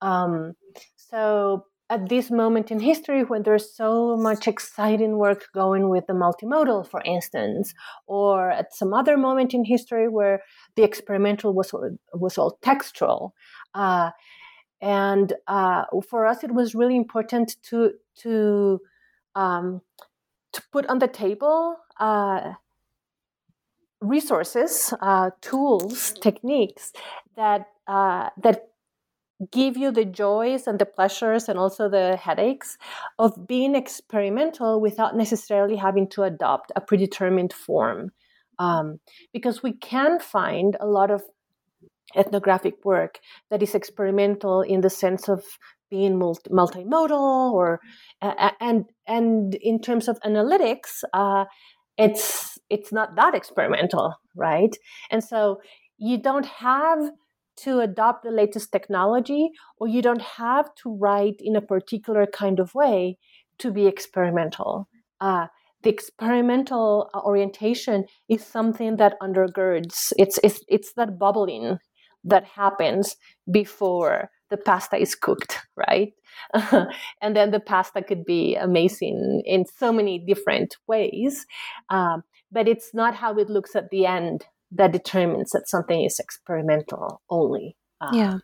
Um, 0.00 0.54
so 0.96 1.66
at 1.90 2.08
this 2.08 2.30
moment 2.30 2.70
in 2.70 2.78
history 2.78 3.24
when 3.24 3.42
there's 3.42 3.74
so 3.74 4.16
much 4.16 4.46
exciting 4.46 5.18
work 5.18 5.48
going 5.52 5.88
with 5.88 6.06
the 6.06 6.12
multimodal, 6.12 6.86
for 6.86 7.02
instance, 7.02 7.74
or 8.06 8.50
at 8.50 8.72
some 8.72 8.94
other 8.94 9.16
moment 9.16 9.52
in 9.52 9.64
history 9.64 10.08
where 10.08 10.40
the 10.76 10.84
experimental 10.84 11.52
was 11.52 11.74
was 12.14 12.38
all 12.38 12.58
textual. 12.62 13.34
Uh, 13.74 14.10
and 14.80 15.34
uh, 15.48 15.84
for 16.08 16.26
us, 16.26 16.44
it 16.44 16.54
was 16.54 16.74
really 16.74 16.96
important 16.96 17.56
to 17.64 17.92
to 18.22 18.80
um, 19.34 19.82
to 20.52 20.62
put 20.72 20.86
on 20.86 21.00
the 21.00 21.08
table 21.08 21.76
uh, 21.98 22.52
resources, 24.00 24.94
uh, 25.02 25.30
tools, 25.40 26.12
techniques 26.22 26.92
that 27.36 27.66
uh, 27.88 28.30
that 28.40 28.69
give 29.50 29.76
you 29.76 29.90
the 29.90 30.04
joys 30.04 30.66
and 30.66 30.78
the 30.78 30.86
pleasures 30.86 31.48
and 31.48 31.58
also 31.58 31.88
the 31.88 32.16
headaches 32.16 32.76
of 33.18 33.46
being 33.46 33.74
experimental 33.74 34.80
without 34.80 35.16
necessarily 35.16 35.76
having 35.76 36.08
to 36.10 36.22
adopt 36.22 36.72
a 36.76 36.80
predetermined 36.80 37.52
form. 37.52 38.10
Um, 38.58 39.00
because 39.32 39.62
we 39.62 39.72
can 39.72 40.20
find 40.20 40.76
a 40.80 40.86
lot 40.86 41.10
of 41.10 41.22
ethnographic 42.14 42.84
work 42.84 43.20
that 43.50 43.62
is 43.62 43.74
experimental 43.74 44.62
in 44.62 44.80
the 44.80 44.90
sense 44.90 45.28
of 45.28 45.44
being 45.90 46.18
multi- 46.18 46.50
multimodal 46.50 47.52
or 47.52 47.80
and 48.22 48.84
and 49.06 49.54
in 49.56 49.80
terms 49.80 50.08
of 50.08 50.20
analytics 50.20 51.02
uh, 51.12 51.44
it's 51.96 52.58
it's 52.68 52.92
not 52.92 53.16
that 53.16 53.34
experimental 53.34 54.14
right 54.36 54.76
and 55.10 55.22
so 55.22 55.60
you 55.98 56.16
don't 56.16 56.46
have 56.46 57.10
to 57.62 57.80
adopt 57.80 58.24
the 58.24 58.30
latest 58.30 58.72
technology, 58.72 59.50
or 59.78 59.88
you 59.88 60.02
don't 60.02 60.22
have 60.22 60.74
to 60.82 60.96
write 60.96 61.36
in 61.40 61.56
a 61.56 61.60
particular 61.60 62.26
kind 62.26 62.58
of 62.60 62.74
way 62.74 63.18
to 63.58 63.70
be 63.70 63.86
experimental. 63.86 64.88
Uh, 65.20 65.46
the 65.82 65.90
experimental 65.90 67.08
orientation 67.14 68.04
is 68.28 68.44
something 68.44 68.96
that 68.96 69.18
undergirds 69.22 70.12
it's, 70.18 70.38
it's 70.42 70.60
it's 70.68 70.92
that 70.94 71.18
bubbling 71.18 71.78
that 72.22 72.44
happens 72.44 73.16
before 73.50 74.28
the 74.50 74.58
pasta 74.58 74.96
is 74.96 75.14
cooked 75.14 75.60
right? 75.76 76.12
And 77.22 77.36
then 77.36 77.50
the 77.50 77.60
pasta 77.60 78.02
could 78.02 78.24
be 78.24 78.56
amazing 78.56 79.42
in 79.44 79.64
so 79.66 79.92
many 79.92 80.18
different 80.18 80.76
ways. 80.86 81.46
Um, 81.88 82.22
but 82.52 82.68
it's 82.68 82.92
not 82.92 83.14
how 83.14 83.36
it 83.38 83.48
looks 83.48 83.76
at 83.76 83.90
the 83.90 84.06
end 84.06 84.44
that 84.70 84.92
determines 84.92 85.50
that 85.50 85.68
something 85.68 86.04
is 86.04 86.18
experimental 86.18 87.22
only 87.28 87.76
uh, 88.00 88.10
yeah 88.12 88.38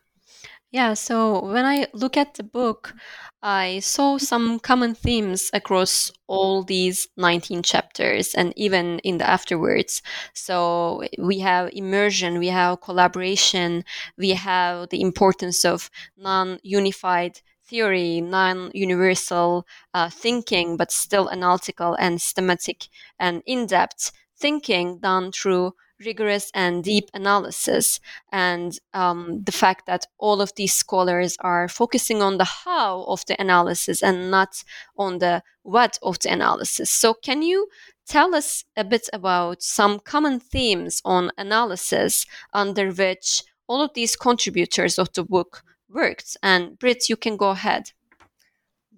yeah, 0.71 0.95
so 0.95 1.45
when 1.45 1.65
I 1.65 1.87
look 1.93 2.17
at 2.17 2.33
the 2.33 2.43
book, 2.43 2.93
I 3.41 3.79
saw 3.79 4.17
some 4.17 4.59
common 4.59 4.95
themes 4.95 5.49
across 5.53 6.11
all 6.27 6.61
these 6.63 7.07
19 7.15 7.63
chapters 7.63 8.35
and 8.35 8.53
even 8.57 8.99
in 8.99 9.17
the 9.17 9.29
afterwards. 9.29 10.01
So 10.33 11.03
we 11.17 11.39
have 11.39 11.69
immersion, 11.71 12.37
we 12.37 12.47
have 12.47 12.81
collaboration, 12.81 13.85
we 14.17 14.31
have 14.31 14.89
the 14.89 14.99
importance 14.99 15.63
of 15.63 15.89
non 16.17 16.59
unified 16.63 17.39
theory, 17.65 18.19
non 18.19 18.69
universal 18.73 19.65
uh, 19.93 20.09
thinking, 20.09 20.75
but 20.75 20.91
still 20.91 21.29
analytical 21.29 21.95
and 21.95 22.21
systematic 22.21 22.87
and 23.17 23.41
in 23.45 23.67
depth 23.67 24.11
thinking 24.37 24.99
done 24.99 25.31
through 25.31 25.73
rigorous 25.99 26.51
and 26.53 26.83
deep 26.83 27.09
analysis, 27.13 27.99
and 28.31 28.79
um, 28.93 29.43
the 29.43 29.51
fact 29.51 29.85
that 29.87 30.05
all 30.17 30.41
of 30.41 30.53
these 30.55 30.73
scholars 30.73 31.37
are 31.41 31.67
focusing 31.67 32.21
on 32.21 32.37
the 32.37 32.45
how 32.45 33.03
of 33.03 33.25
the 33.25 33.39
analysis 33.41 34.03
and 34.03 34.31
not 34.31 34.63
on 34.97 35.19
the 35.19 35.43
what 35.63 35.97
of 36.01 36.19
the 36.19 36.31
analysis. 36.31 36.89
So, 36.89 37.13
can 37.13 37.41
you 37.41 37.67
tell 38.05 38.35
us 38.35 38.63
a 38.75 38.83
bit 38.83 39.09
about 39.13 39.61
some 39.61 39.99
common 39.99 40.39
themes 40.39 41.01
on 41.03 41.31
analysis 41.37 42.25
under 42.53 42.91
which 42.91 43.43
all 43.67 43.81
of 43.81 43.93
these 43.93 44.15
contributors 44.15 44.97
of 44.97 45.11
the 45.13 45.23
book 45.23 45.63
worked? 45.89 46.37
And 46.41 46.77
Brit, 46.79 47.09
you 47.09 47.17
can 47.17 47.37
go 47.37 47.49
ahead. 47.49 47.91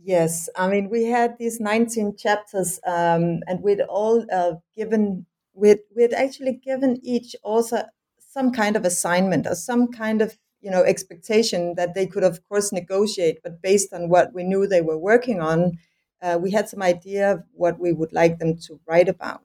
Yes, 0.01 0.47
I 0.55 0.69
mean, 0.69 0.89
we 0.89 1.05
had 1.05 1.37
these 1.37 1.59
19 1.59 2.15
chapters, 2.15 2.79
um, 2.85 3.41
and 3.47 3.61
we'd 3.61 3.81
all 3.81 4.25
uh, 4.31 4.53
given 4.75 5.25
we 5.53 5.69
had, 5.69 5.79
we 5.95 6.01
had 6.03 6.13
actually 6.13 6.53
given 6.53 6.99
each 7.03 7.35
author 7.43 7.85
some 8.19 8.51
kind 8.51 8.75
of 8.75 8.85
assignment 8.85 9.47
or 9.47 9.55
some 9.55 9.87
kind 9.91 10.21
of 10.21 10.37
you 10.61 10.69
know 10.69 10.83
expectation 10.83 11.75
that 11.75 11.93
they 11.95 12.05
could 12.05 12.23
of 12.23 12.39
course 12.49 12.71
negotiate 12.71 13.39
but 13.43 13.61
based 13.61 13.93
on 13.93 14.09
what 14.09 14.33
we 14.33 14.43
knew 14.43 14.67
they 14.67 14.81
were 14.81 14.97
working 14.97 15.41
on 15.41 15.77
uh, 16.21 16.37
we 16.41 16.51
had 16.51 16.67
some 16.67 16.81
idea 16.81 17.31
of 17.33 17.43
what 17.53 17.79
we 17.79 17.93
would 17.93 18.11
like 18.11 18.39
them 18.39 18.57
to 18.57 18.77
write 18.85 19.07
about. 19.07 19.41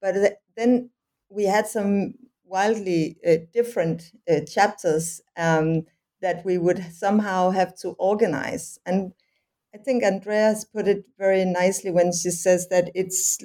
But 0.00 0.38
then 0.56 0.90
we 1.28 1.44
had 1.44 1.66
some 1.66 2.14
wildly 2.44 3.16
uh, 3.26 3.36
different 3.52 4.12
uh, 4.30 4.40
chapters 4.40 5.20
um, 5.36 5.82
that 6.22 6.44
we 6.44 6.58
would 6.58 6.84
somehow 6.94 7.50
have 7.50 7.76
to 7.78 7.90
organize. 7.98 8.78
And 8.86 9.12
i 9.74 9.78
think 9.78 10.02
Andrea's 10.02 10.64
put 10.64 10.88
it 10.88 11.04
very 11.18 11.44
nicely 11.44 11.90
when 11.90 12.12
she 12.12 12.30
says 12.30 12.68
that 12.68 12.90
it's 12.94 13.38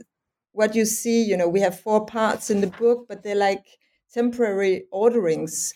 what 0.53 0.75
you 0.75 0.85
see, 0.85 1.23
you 1.23 1.37
know, 1.37 1.47
we 1.47 1.61
have 1.61 1.79
four 1.79 2.05
parts 2.05 2.49
in 2.49 2.61
the 2.61 2.67
book, 2.67 3.05
but 3.07 3.23
they're 3.23 3.35
like 3.35 3.65
temporary 4.13 4.85
orderings 4.91 5.73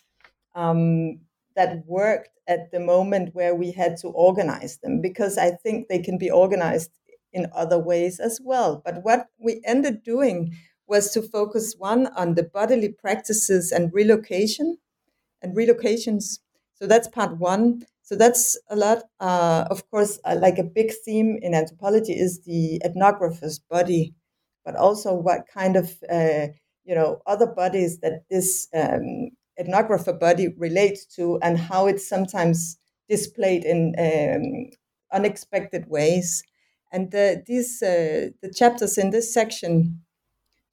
um, 0.53 1.19
that 1.55 1.83
worked 1.85 2.29
at 2.47 2.71
the 2.71 2.79
moment 2.79 3.33
where 3.33 3.55
we 3.55 3.71
had 3.71 3.97
to 3.97 4.07
organize 4.09 4.77
them 4.77 5.01
because 5.01 5.37
I 5.37 5.51
think 5.51 5.87
they 5.87 5.99
can 5.99 6.17
be 6.17 6.29
organized 6.29 6.91
in 7.33 7.47
other 7.55 7.79
ways 7.79 8.19
as 8.19 8.39
well. 8.43 8.81
But 8.85 9.03
what 9.03 9.27
we 9.39 9.61
ended 9.65 10.03
doing 10.03 10.53
was 10.87 11.11
to 11.11 11.21
focus 11.21 11.75
one 11.77 12.07
on 12.15 12.35
the 12.35 12.43
bodily 12.43 12.89
practices 12.89 13.71
and 13.71 13.91
relocation 13.93 14.77
and 15.41 15.55
relocations. 15.55 16.39
So 16.75 16.85
that's 16.85 17.07
part 17.07 17.37
one. 17.37 17.83
So 18.03 18.15
that's 18.15 18.57
a 18.69 18.75
lot. 18.75 19.03
Uh, 19.19 19.65
of 19.71 19.89
course, 19.89 20.19
uh, 20.25 20.37
like 20.39 20.59
a 20.59 20.63
big 20.63 20.91
theme 21.03 21.39
in 21.41 21.55
anthropology 21.55 22.13
is 22.13 22.41
the 22.41 22.79
ethnographer's 22.85 23.59
body 23.59 24.13
but 24.65 24.75
also 24.75 25.13
what 25.13 25.47
kind 25.47 25.75
of 25.75 25.95
uh, 26.11 26.47
you 26.83 26.95
know 26.95 27.21
other 27.27 27.47
bodies 27.47 27.99
that 27.99 28.23
this 28.29 28.67
um, 28.73 29.29
ethnographer 29.59 30.17
body 30.19 30.49
relates 30.57 31.05
to 31.05 31.39
and 31.41 31.57
how 31.57 31.87
it's 31.87 32.07
sometimes 32.07 32.77
displayed 33.07 33.63
in 33.63 33.93
um, 33.99 34.69
unexpected 35.13 35.87
ways. 35.87 36.43
And 36.91 37.11
the, 37.11 37.43
these 37.45 37.81
uh, 37.81 38.29
the 38.41 38.51
chapters 38.53 38.97
in 38.97 39.11
this 39.11 39.33
section 39.33 40.01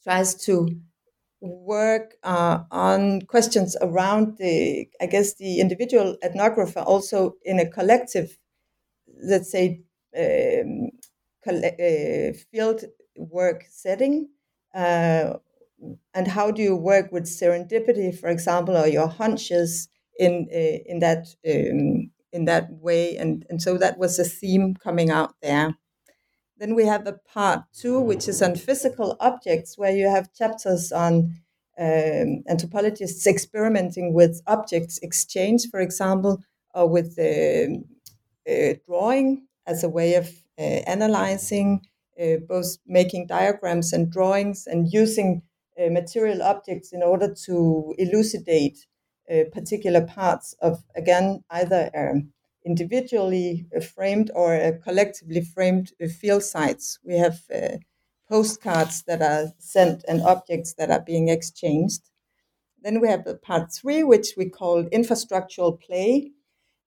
tries 0.02 0.34
to 0.46 0.68
work 1.40 2.14
uh, 2.22 2.60
on 2.70 3.22
questions 3.22 3.76
around 3.80 4.38
the 4.38 4.88
I 5.00 5.06
guess 5.06 5.34
the 5.34 5.60
individual 5.60 6.16
ethnographer 6.24 6.84
also 6.86 7.34
in 7.44 7.58
a 7.58 7.68
collective, 7.68 8.38
let's 9.22 9.50
say. 9.50 9.82
Um, 10.16 10.90
uh, 11.48 12.32
field 12.52 12.84
work 13.16 13.64
setting? 13.70 14.28
Uh, 14.74 15.34
and 16.14 16.28
how 16.28 16.50
do 16.50 16.62
you 16.62 16.76
work 16.76 17.10
with 17.10 17.24
serendipity, 17.24 18.16
for 18.16 18.28
example, 18.28 18.76
or 18.76 18.86
your 18.86 19.08
hunches 19.08 19.88
in 20.18 20.48
uh, 20.52 20.78
in 20.86 21.00
that 21.00 21.26
um, 21.46 22.10
in 22.32 22.44
that 22.44 22.70
way? 22.70 23.16
And 23.16 23.44
and 23.50 23.60
so 23.60 23.76
that 23.78 23.98
was 23.98 24.18
a 24.18 24.24
theme 24.24 24.74
coming 24.74 25.10
out 25.10 25.34
there. 25.42 25.74
Then 26.58 26.74
we 26.76 26.86
have 26.86 27.06
a 27.06 27.14
part 27.14 27.62
two, 27.72 28.00
which 28.00 28.28
is 28.28 28.40
on 28.40 28.54
physical 28.54 29.16
objects, 29.18 29.76
where 29.76 29.90
you 29.90 30.08
have 30.08 30.32
chapters 30.32 30.92
on 30.92 31.34
um, 31.78 32.44
anthropologists 32.48 33.26
experimenting 33.26 34.12
with 34.12 34.42
objects 34.46 34.98
exchange, 34.98 35.68
for 35.70 35.80
example, 35.80 36.42
or 36.74 36.88
with 36.88 37.18
uh, 37.18 37.72
uh, 38.48 38.74
drawing 38.86 39.46
as 39.66 39.82
a 39.82 39.88
way 39.88 40.14
of 40.14 40.28
uh, 40.58 40.82
analyzing 40.86 41.80
uh, 42.20 42.36
both 42.48 42.78
making 42.86 43.26
diagrams 43.26 43.92
and 43.92 44.10
drawings 44.10 44.66
and 44.66 44.92
using 44.92 45.42
uh, 45.78 45.88
material 45.90 46.42
objects 46.42 46.92
in 46.92 47.02
order 47.02 47.32
to 47.46 47.94
elucidate 47.98 48.86
uh, 49.30 49.44
particular 49.52 50.02
parts 50.02 50.54
of, 50.60 50.84
again, 50.96 51.42
either 51.50 51.90
individually 52.64 53.66
framed 53.94 54.30
or 54.34 54.78
collectively 54.84 55.40
framed 55.40 55.92
field 56.20 56.42
sites. 56.42 56.98
We 57.04 57.16
have 57.18 57.40
postcards 58.28 59.02
that 59.04 59.22
are 59.22 59.52
sent 59.58 60.04
and 60.06 60.22
objects 60.22 60.74
that 60.74 60.90
are 60.90 61.00
being 61.00 61.28
exchanged. 61.28 62.10
Then 62.82 63.00
we 63.00 63.08
have 63.08 63.24
the 63.24 63.36
part 63.36 63.72
three, 63.72 64.02
which 64.02 64.34
we 64.36 64.48
call 64.48 64.84
infrastructural 64.84 65.80
play, 65.80 66.32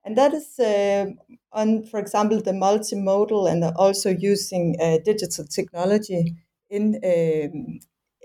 and 0.06 0.16
that 0.18 0.34
is 0.36 0.60
uh, 0.60 1.08
on, 1.52 1.84
for 1.84 2.00
example, 2.00 2.40
the 2.40 2.52
multimodal 2.52 3.52
and 3.52 3.64
also 3.76 4.12
using 4.12 4.76
uh, 4.80 5.00
digital 5.04 5.46
technology 5.46 6.36
in 6.70 7.00
um, 7.04 7.80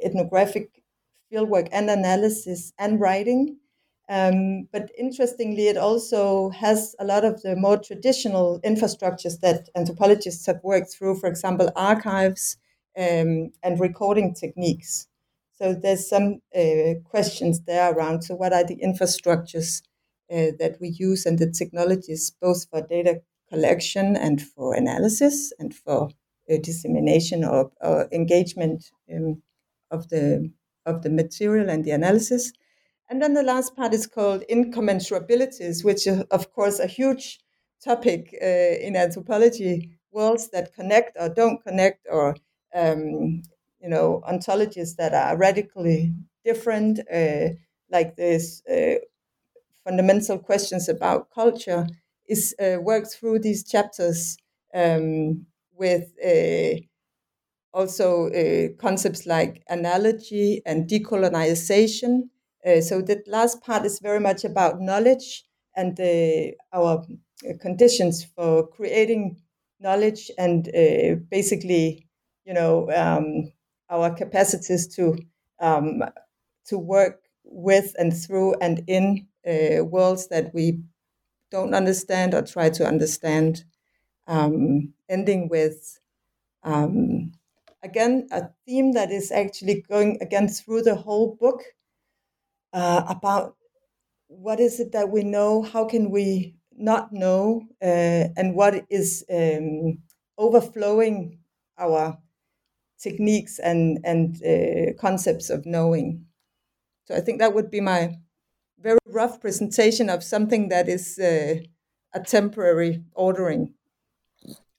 ethnographic 0.05 0.83
fieldwork 1.33 1.69
and 1.73 1.89
analysis 1.89 2.73
and 2.79 3.01
writing. 3.01 3.57
Um, 4.11 4.69
but 4.73 4.91
interestingly, 4.99 5.69
it 5.69 5.79
also 5.79 6.51
has 6.51 6.95
a 6.99 7.05
lot 7.05 7.25
of 7.25 7.41
the 7.43 7.57
more 7.57 7.79
traditional 7.79 8.61
infrastructures 8.61 9.41
that 9.41 9.71
anthropologists 9.75 10.45
have 10.47 10.61
worked 10.63 10.93
through, 10.93 11.17
for 11.17 11.29
example, 11.29 11.71
archives 11.77 12.59
um, 12.99 13.53
and 13.63 13.81
recording 13.81 14.35
techniques. 14.35 15.07
So 15.53 15.75
there's 15.75 16.09
some 16.09 16.41
uh, 16.55 16.95
questions 17.05 17.61
there 17.63 17.93
around. 17.93 18.23
So, 18.23 18.35
what 18.35 18.53
are 18.53 18.65
the 18.65 18.77
infrastructures 18.77 19.83
uh, 20.31 20.53
that 20.59 20.77
we 20.81 20.89
use 20.89 21.27
and 21.27 21.39
the 21.39 21.51
technologies 21.51 22.31
both 22.41 22.69
for 22.71 22.83
data 22.83 23.21
collection 23.49 24.17
and 24.17 24.41
for 24.41 24.75
analysis 24.75 25.53
and 25.59 25.75
for 25.75 26.11
uh, 26.51 26.57
dissemination 26.63 27.45
or, 27.45 27.71
or 27.81 28.09
engagement 28.13 28.91
um, 29.13 29.43
of 29.91 30.09
the 30.09 30.51
of 30.87 31.03
the 31.03 31.11
material 31.11 31.69
and 31.69 31.85
the 31.85 31.91
analysis. 31.91 32.53
And 33.09 33.21
then 33.21 33.35
the 33.35 33.43
last 33.43 33.77
part 33.77 33.93
is 33.93 34.07
called 34.07 34.45
incommensurabilities, 34.49 35.85
which 35.85 36.07
is, 36.07 36.23
of 36.31 36.53
course, 36.53 36.79
a 36.79 36.87
huge 36.87 37.41
topic 37.85 38.35
uh, 38.41 38.47
in 38.47 38.97
anthropology 38.97 39.91
worlds 40.13 40.51
that 40.51 40.75
connect 40.75 41.17
or 41.19 41.29
don't 41.29 41.63
connect, 41.63 42.07
or 42.11 42.37
um, 42.75 43.43
you 43.81 43.89
know, 43.89 44.23
ontologies 44.29 44.97
that 44.97 45.13
are 45.13 45.37
radically 45.37 46.15
different, 46.45 47.01
uh, 47.13 47.49
like 47.91 48.17
this 48.17 48.63
uh, 48.67 48.95
fundamental 49.85 50.39
questions 50.39 50.89
about 50.89 51.31
culture 51.31 51.87
is 52.29 52.55
uh, 52.61 52.79
worked 52.81 53.09
through 53.13 53.41
these 53.41 53.65
chapters 53.65 54.37
um, 54.75 55.47
with 55.73 56.13
uh, 56.25 56.81
also 57.73 58.29
uh, 58.31 58.69
concepts 58.79 59.27
like 59.27 59.63
analogy 59.69 60.63
and 60.67 60.89
decolonization. 60.89 62.29
Uh, 62.67 62.81
so 62.81 63.01
the 63.01 63.23
last 63.27 63.63
part 63.63 63.85
is 63.87 64.01
very 64.01 64.21
much 64.21 64.45
about 64.45 64.81
knowledge 64.81 65.45
and 65.77 65.99
uh, 66.01 66.51
our 66.73 67.05
conditions 67.61 68.25
for 68.25 68.67
creating 68.69 69.41
knowledge 69.79 70.31
and 70.37 70.69
uh, 70.69 71.15
basically, 71.31 72.07
you 72.45 72.53
know, 72.53 72.91
um, 72.93 73.51
our 73.89 74.15
capacities 74.15 74.87
to 74.95 75.17
um, 75.61 76.03
to 76.67 76.79
work 76.79 77.23
with 77.45 77.95
and 77.99 78.13
through 78.17 78.55
and 78.61 78.83
in 78.87 79.27
uh, 79.47 79.85
worlds 79.85 80.29
that 80.29 80.53
we 80.55 80.81
don't 81.51 81.75
understand 81.75 82.35
or 82.35 82.43
try 82.43 82.71
to 82.71 82.87
understand. 82.87 83.65
Um, 84.27 84.95
ending 85.09 85.49
with 85.49 86.01
um, 86.65 87.33
again 87.83 88.29
a 88.33 88.51
theme 88.67 88.93
that 88.93 89.11
is 89.13 89.33
actually 89.33 89.83
going 89.83 90.19
again 90.23 90.49
through 90.49 90.83
the 90.83 90.97
whole 90.97 91.37
book 91.37 91.63
uh, 92.73 93.03
about 93.09 93.57
what 94.29 94.61
is 94.61 94.81
it 94.81 94.93
that 94.93 95.11
we 95.11 95.23
know, 95.25 95.63
how 95.63 95.85
can 95.87 96.11
we 96.11 96.57
not 96.73 97.13
know, 97.13 97.63
uh, 97.83 98.29
and 98.37 98.55
what 98.55 98.87
is 98.91 99.25
um, 99.31 99.99
overflowing 100.39 101.41
our 101.79 102.19
techniques 103.01 103.59
and 103.61 104.01
and 104.05 104.43
uh, 104.45 104.95
concepts 105.01 105.51
of 105.51 105.67
knowing. 105.67 106.27
So 107.07 107.17
I 107.17 107.21
think 107.21 107.41
that 107.41 107.55
would 107.55 107.71
be 107.71 107.81
my 107.81 108.17
very 108.83 108.99
rough 109.07 109.41
presentation 109.41 110.09
of 110.09 110.23
something 110.23 110.69
that 110.69 110.89
is 110.89 111.19
uh, 111.19 111.57
a 112.13 112.21
temporary 112.21 113.03
ordering. 113.15 113.75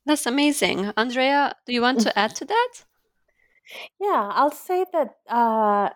That's 0.06 0.26
amazing, 0.26 0.92
Andrea. 0.98 1.56
Do 1.66 1.74
you 1.74 1.82
want 1.82 2.02
to 2.02 2.18
add 2.18 2.36
to 2.36 2.46
that? 2.46 2.70
Yeah, 4.00 4.32
I'll 4.34 4.52
say 4.52 4.86
that 4.92 5.16
uh, 5.30 5.90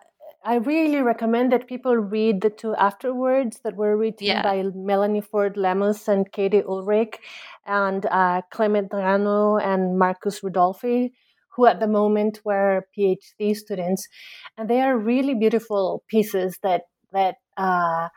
I 0.44 0.54
really 0.56 1.02
recommend 1.02 1.50
that 1.52 1.66
people 1.66 1.96
read 1.96 2.40
the 2.40 2.50
two 2.50 2.74
afterwords 2.78 3.62
that 3.62 3.76
were 3.76 3.96
written 3.96 4.28
yeah. 4.28 4.42
by 4.42 4.62
Melanie 4.74 5.20
Ford 5.20 5.56
Lemus 5.56 6.06
and 6.06 6.30
Katie 6.30 6.62
Ulrich 6.62 7.18
and 7.66 8.06
uh, 8.06 8.42
Clement 8.52 8.90
Rano 8.92 9.60
and 9.60 9.98
Marcus 9.98 10.40
Rudolphi, 10.40 11.10
who 11.48 11.66
at 11.66 11.80
the 11.80 11.88
moment 11.88 12.40
were 12.44 12.86
PhD 12.96 13.56
students. 13.56 14.08
And 14.56 14.70
they 14.70 14.80
are 14.80 14.96
really 14.96 15.34
beautiful 15.34 16.04
pieces 16.08 16.58
that, 16.62 16.82
that 17.12 17.36
uh, 17.56 18.08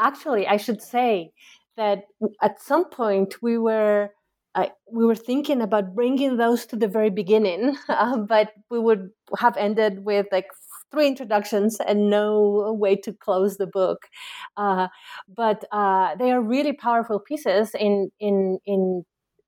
actually, 0.00 0.46
I 0.46 0.56
should 0.56 0.82
say 0.82 1.32
that 1.76 2.04
at 2.42 2.60
some 2.62 2.88
point 2.90 3.42
we 3.42 3.58
were. 3.58 4.10
Uh, 4.54 4.66
we 4.90 5.04
were 5.04 5.14
thinking 5.14 5.60
about 5.60 5.94
bringing 5.94 6.36
those 6.36 6.66
to 6.66 6.74
the 6.74 6.88
very 6.88 7.10
beginning, 7.10 7.76
uh, 7.88 8.16
but 8.28 8.52
we 8.70 8.78
would 8.78 9.10
have 9.38 9.56
ended 9.56 10.04
with 10.04 10.26
like 10.32 10.46
three 10.90 11.06
introductions 11.06 11.76
and 11.86 12.08
no 12.10 12.74
way 12.76 12.96
to 12.96 13.12
close 13.12 13.58
the 13.58 13.66
book. 13.66 13.98
Uh, 14.56 14.88
but 15.28 15.64
uh, 15.70 16.16
they 16.16 16.32
are 16.32 16.40
really 16.42 16.72
powerful 16.72 17.20
pieces 17.20 17.70
in 17.78 18.10
in 18.18 18.58
in 18.66 19.04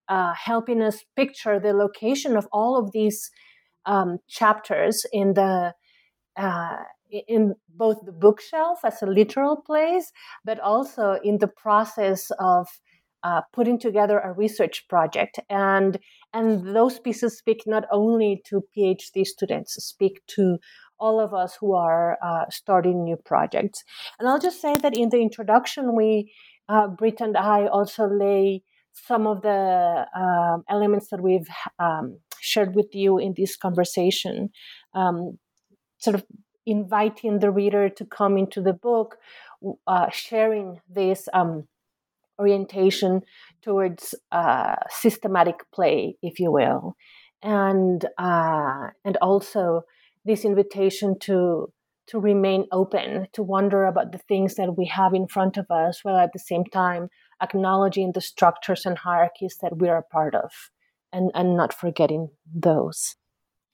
uh, 0.09 0.35
helping 0.35 0.83
us 0.83 1.05
picture 1.17 1.59
the 1.59 1.73
location 1.73 2.37
of 2.37 2.47
all 2.53 2.77
of 2.77 2.93
these 2.93 3.31
um, 3.87 4.19
chapters 4.29 5.07
in 5.13 5.35
the 5.35 5.73
uh, 6.37 6.77
in 7.11 7.55
both 7.69 7.99
the 8.05 8.13
bookshelf 8.13 8.81
as 8.85 9.03
a 9.03 9.07
literal 9.07 9.57
place, 9.57 10.13
but 10.45 10.61
also 10.61 11.19
in 11.25 11.39
the 11.39 11.49
process 11.49 12.31
of 12.39 12.69
uh, 13.23 13.43
putting 13.53 13.79
together 13.79 14.19
a 14.19 14.33
research 14.33 14.89
project 14.89 15.39
and 15.51 15.99
and 16.33 16.75
those 16.75 16.99
pieces 16.99 17.37
speak 17.37 17.65
not 17.67 17.85
only 17.93 18.41
to 18.47 18.63
phd 18.75 19.27
students 19.27 19.75
speak 19.85 20.23
to 20.27 20.57
all 21.01 21.19
of 21.19 21.35
us 21.35 21.57
who 21.59 21.75
are 21.75 22.19
uh, 22.23 22.45
starting 22.51 23.03
new 23.03 23.17
projects. 23.17 23.83
And 24.19 24.29
I'll 24.29 24.39
just 24.39 24.61
say 24.61 24.77
that 24.77 24.97
in 24.97 25.09
the 25.09 25.21
introduction, 25.21 25.97
we, 25.97 26.33
uh, 26.69 26.89
Brit 26.89 27.21
and 27.21 27.37
I, 27.37 27.67
also 27.67 28.07
lay 28.07 28.63
some 28.93 29.27
of 29.27 29.43
the 29.43 30.07
um, 30.15 30.63
elements 30.69 31.09
that 31.11 31.23
we've 31.23 31.49
um, 31.79 32.19
shared 32.41 32.75
with 32.75 32.95
you 32.95 33.19
in 33.19 33.35
this 33.37 33.57
conversation, 33.57 34.51
um, 34.95 35.39
sort 35.99 36.17
of 36.17 36.25
inviting 36.71 37.39
the 37.39 37.51
reader 37.51 37.89
to 37.89 38.05
come 38.05 38.39
into 38.39 38.61
the 38.61 38.73
book, 38.73 39.19
uh, 39.87 40.09
sharing 40.11 40.81
this 40.89 41.29
um, 41.33 41.69
orientation 42.39 43.23
towards 43.63 44.15
uh, 44.33 44.77
systematic 44.89 45.57
play, 45.73 46.17
if 46.23 46.41
you 46.41 46.51
will, 46.51 46.97
and 47.43 48.07
uh, 48.19 48.89
and 49.05 49.17
also 49.21 49.83
this 50.25 50.45
invitation 50.45 51.19
to 51.21 51.73
to 52.09 52.19
remain 52.19 52.67
open, 52.73 53.29
to 53.33 53.43
wonder 53.43 53.85
about 53.85 54.11
the 54.11 54.19
things 54.19 54.57
that 54.57 54.77
we 54.77 54.87
have 54.87 55.15
in 55.15 55.29
front 55.29 55.57
of 55.57 55.71
us, 55.71 56.01
while 56.03 56.17
at 56.17 56.33
the 56.33 56.41
same 56.41 56.65
time 56.65 57.09
acknowledging 57.41 58.13
the 58.13 58.21
structures 58.21 58.85
and 58.85 58.99
hierarchies 58.99 59.57
that 59.63 59.79
we 59.79 59.89
are 59.89 59.99
a 59.99 60.03
part 60.03 60.35
of 60.35 60.51
and, 61.13 61.31
and 61.35 61.57
not 61.57 61.73
forgetting 61.73 62.31
those. 62.53 63.17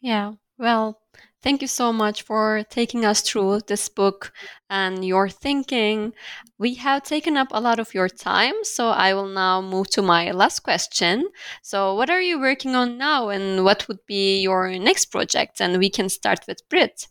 Yeah. 0.01 0.33
Well, 0.59 0.99
thank 1.43 1.61
you 1.61 1.69
so 1.69 1.93
much 1.93 2.23
for 2.23 2.65
taking 2.71 3.05
us 3.05 3.21
through 3.21 3.61
this 3.67 3.89
book 3.91 4.33
and 4.71 5.05
your 5.05 5.29
thinking. 5.29 6.15
We 6.59 6.75
have 6.75 7.03
taken 7.03 7.37
up 7.37 7.49
a 7.51 7.61
lot 7.61 7.79
of 7.79 7.93
your 7.93 8.09
time, 8.09 8.55
so 8.63 8.89
I 8.89 9.13
will 9.13 9.29
now 9.29 9.61
move 9.61 9.91
to 9.91 10.03
my 10.03 10.31
last 10.31 10.61
question. 10.61 11.29
So, 11.63 11.95
what 11.95 12.09
are 12.09 12.23
you 12.23 12.41
working 12.41 12.75
on 12.75 12.97
now, 12.97 13.29
and 13.29 13.65
what 13.65 13.87
would 13.87 14.07
be 14.07 14.41
your 14.41 14.71
next 14.79 15.07
project? 15.07 15.61
And 15.61 15.79
we 15.79 15.91
can 15.91 16.09
start 16.09 16.41
with 16.49 16.67
Brit. 16.71 17.07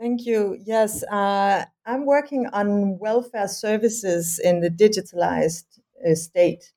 Thank 0.00 0.24
you. 0.24 0.56
Yes, 0.64 1.02
uh, 1.04 1.64
I'm 1.84 2.06
working 2.06 2.46
on 2.52 2.98
welfare 2.98 3.48
services 3.48 4.38
in 4.38 4.60
the 4.60 4.70
digitalized 4.70 5.64
uh, 6.08 6.14
state. 6.14 6.72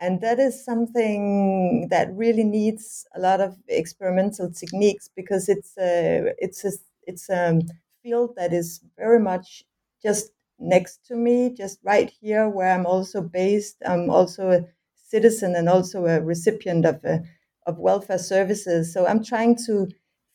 And 0.00 0.20
that 0.20 0.38
is 0.38 0.62
something 0.64 1.88
that 1.90 2.12
really 2.14 2.44
needs 2.44 3.06
a 3.14 3.20
lot 3.20 3.40
of 3.40 3.56
experimental 3.68 4.50
techniques 4.50 5.08
because 5.14 5.48
it's 5.48 5.76
a, 5.78 6.32
it's 6.38 6.64
a, 6.64 6.72
it's 7.04 7.30
a 7.30 7.60
field 8.02 8.34
that 8.36 8.52
is 8.52 8.80
very 8.98 9.20
much 9.20 9.64
just 10.02 10.30
next 10.58 11.06
to 11.06 11.16
me, 11.16 11.50
just 11.54 11.78
right 11.82 12.10
here 12.10 12.48
where 12.48 12.70
I'm 12.72 12.84
also 12.86 13.22
based. 13.22 13.76
I'm 13.86 14.10
also 14.10 14.50
a 14.50 14.66
citizen 14.94 15.54
and 15.54 15.68
also 15.68 16.04
a 16.06 16.20
recipient 16.20 16.84
of, 16.84 17.02
a, 17.04 17.22
of 17.66 17.78
welfare 17.78 18.18
services. 18.18 18.92
So 18.92 19.06
I'm 19.06 19.24
trying 19.24 19.56
to 19.66 19.88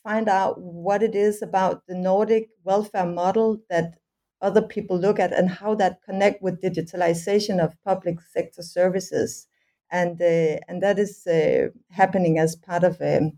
find 0.03 0.27
out 0.27 0.59
what 0.59 1.03
it 1.03 1.13
is 1.13 1.43
about 1.43 1.85
the 1.87 1.93
Nordic 1.95 2.49
welfare 2.63 3.05
model 3.05 3.61
that 3.69 3.93
other 4.41 4.61
people 4.61 4.97
look 4.97 5.19
at 5.19 5.31
and 5.31 5.49
how 5.49 5.75
that 5.75 6.01
connect 6.01 6.41
with 6.41 6.61
digitalization 6.61 7.63
of 7.63 7.75
public 7.85 8.19
sector 8.33 8.63
services 8.63 9.47
and 9.91 10.21
uh, 10.21 10.59
and 10.67 10.81
that 10.81 10.97
is 10.99 11.27
uh, 11.27 11.69
happening 11.89 12.39
as 12.39 12.55
part 12.55 12.83
of 12.83 13.01
um, 13.01 13.33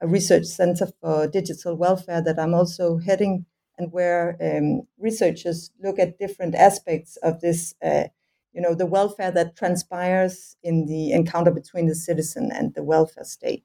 a 0.00 0.08
research 0.08 0.46
center 0.46 0.86
for 1.00 1.26
digital 1.26 1.76
welfare 1.76 2.22
that 2.22 2.38
I'm 2.38 2.54
also 2.54 2.98
heading, 2.98 3.46
and 3.76 3.92
where 3.92 4.36
um, 4.40 4.82
researchers 4.98 5.70
look 5.82 5.98
at 5.98 6.18
different 6.18 6.54
aspects 6.54 7.16
of 7.18 7.40
this, 7.40 7.74
uh, 7.84 8.04
you 8.52 8.60
know, 8.60 8.74
the 8.74 8.86
welfare 8.86 9.30
that 9.32 9.56
transpires 9.56 10.56
in 10.62 10.86
the 10.86 11.12
encounter 11.12 11.50
between 11.50 11.86
the 11.86 11.94
citizen 11.94 12.50
and 12.52 12.74
the 12.74 12.82
welfare 12.82 13.24
state. 13.24 13.64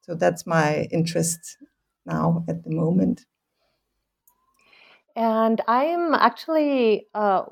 So 0.00 0.14
that's 0.14 0.46
my 0.46 0.88
interest 0.90 1.58
now 2.06 2.44
at 2.48 2.64
the 2.64 2.70
moment. 2.70 3.26
And 5.14 5.60
I'm 5.68 6.14
actually 6.14 7.06
uh, 7.14 7.44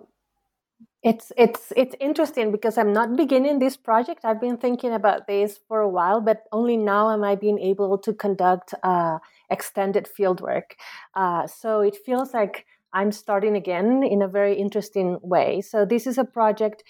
it's 1.02 1.32
it's 1.36 1.72
it's 1.76 1.94
interesting 1.98 2.52
because 2.52 2.76
I'm 2.76 2.92
not 2.92 3.16
beginning 3.16 3.58
this 3.58 3.76
project. 3.76 4.24
I've 4.24 4.40
been 4.40 4.58
thinking 4.58 4.92
about 4.92 5.26
this 5.26 5.58
for 5.66 5.80
a 5.80 5.88
while, 5.88 6.20
but 6.20 6.44
only 6.52 6.76
now 6.76 7.10
am 7.10 7.24
I 7.24 7.36
being 7.36 7.58
able 7.58 7.96
to 7.98 8.12
conduct 8.12 8.74
uh, 8.82 9.18
extended 9.48 10.08
fieldwork. 10.18 10.72
Uh, 11.14 11.46
so 11.46 11.80
it 11.80 11.96
feels 11.96 12.34
like 12.34 12.66
I'm 12.92 13.12
starting 13.12 13.56
again 13.56 14.02
in 14.02 14.20
a 14.20 14.28
very 14.28 14.58
interesting 14.58 15.18
way. 15.22 15.62
So 15.62 15.86
this 15.86 16.06
is 16.06 16.18
a 16.18 16.24
project 16.24 16.82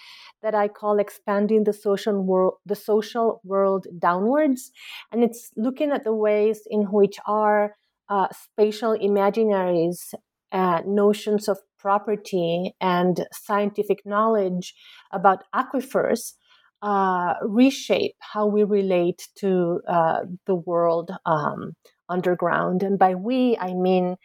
that 0.43 0.55
I 0.55 0.67
call 0.67 0.99
expanding 0.99 1.65
the 1.65 1.73
social 1.73 2.21
world, 2.21 2.55
the 2.67 2.75
social 2.75 3.41
world 3.45 3.87
downwards, 3.99 4.73
and 5.13 5.23
it's 5.23 5.53
looking 5.57 5.93
at 5.93 6.03
the 6.03 6.15
ways 6.15 6.63
in 6.69 6.91
which 6.91 7.19
our 7.27 7.77
uh, 8.09 8.27
spatial 8.33 8.97
imaginaries, 8.99 10.15
uh, 10.51 10.83
notions 10.85 11.49
of 11.49 11.59
property 11.81 12.75
and 12.81 13.27
scientific 13.33 14.05
knowledge 14.05 14.75
about 15.13 15.45
aquifers 15.55 16.35
uh, 16.83 17.35
reshape 17.43 18.17
how 18.21 18.47
we 18.47 18.65
relate 18.65 19.29
to 19.37 19.81
uh, 19.89 20.21
the 20.47 20.55
world 20.55 21.11
um, 21.27 21.73
underground. 22.09 22.83
And 22.83 22.99
by 22.99 23.15
we, 23.15 23.57
I 23.59 23.75
mean 23.75 24.17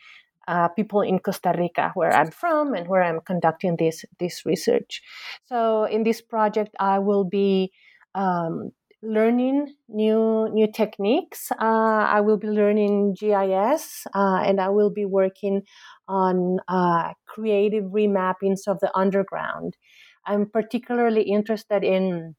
uh, 0.47 0.67
people 0.69 1.01
in 1.01 1.19
Costa 1.19 1.53
Rica, 1.57 1.91
where 1.95 2.13
I'm 2.13 2.31
from 2.31 2.73
and 2.73 2.87
where 2.87 3.01
I'm 3.01 3.19
conducting 3.21 3.75
this 3.77 4.05
this 4.19 4.45
research. 4.45 5.01
So 5.47 5.85
in 5.85 6.03
this 6.03 6.21
project, 6.21 6.75
I 6.79 6.99
will 6.99 7.23
be 7.23 7.71
um, 8.13 8.71
learning 9.07 9.75
new 9.87 10.49
new 10.51 10.71
techniques. 10.71 11.51
Uh, 11.51 12.03
I 12.17 12.21
will 12.21 12.37
be 12.37 12.47
learning 12.47 13.15
GIS, 13.19 14.05
uh, 14.13 14.41
and 14.45 14.59
I 14.59 14.69
will 14.69 14.89
be 14.89 15.05
working 15.05 15.63
on 16.07 16.59
uh, 16.67 17.13
creative 17.25 17.85
remappings 17.85 18.67
of 18.67 18.79
the 18.79 18.91
underground. 18.95 19.77
I'm 20.25 20.49
particularly 20.49 21.23
interested 21.23 21.83
in 21.83 22.35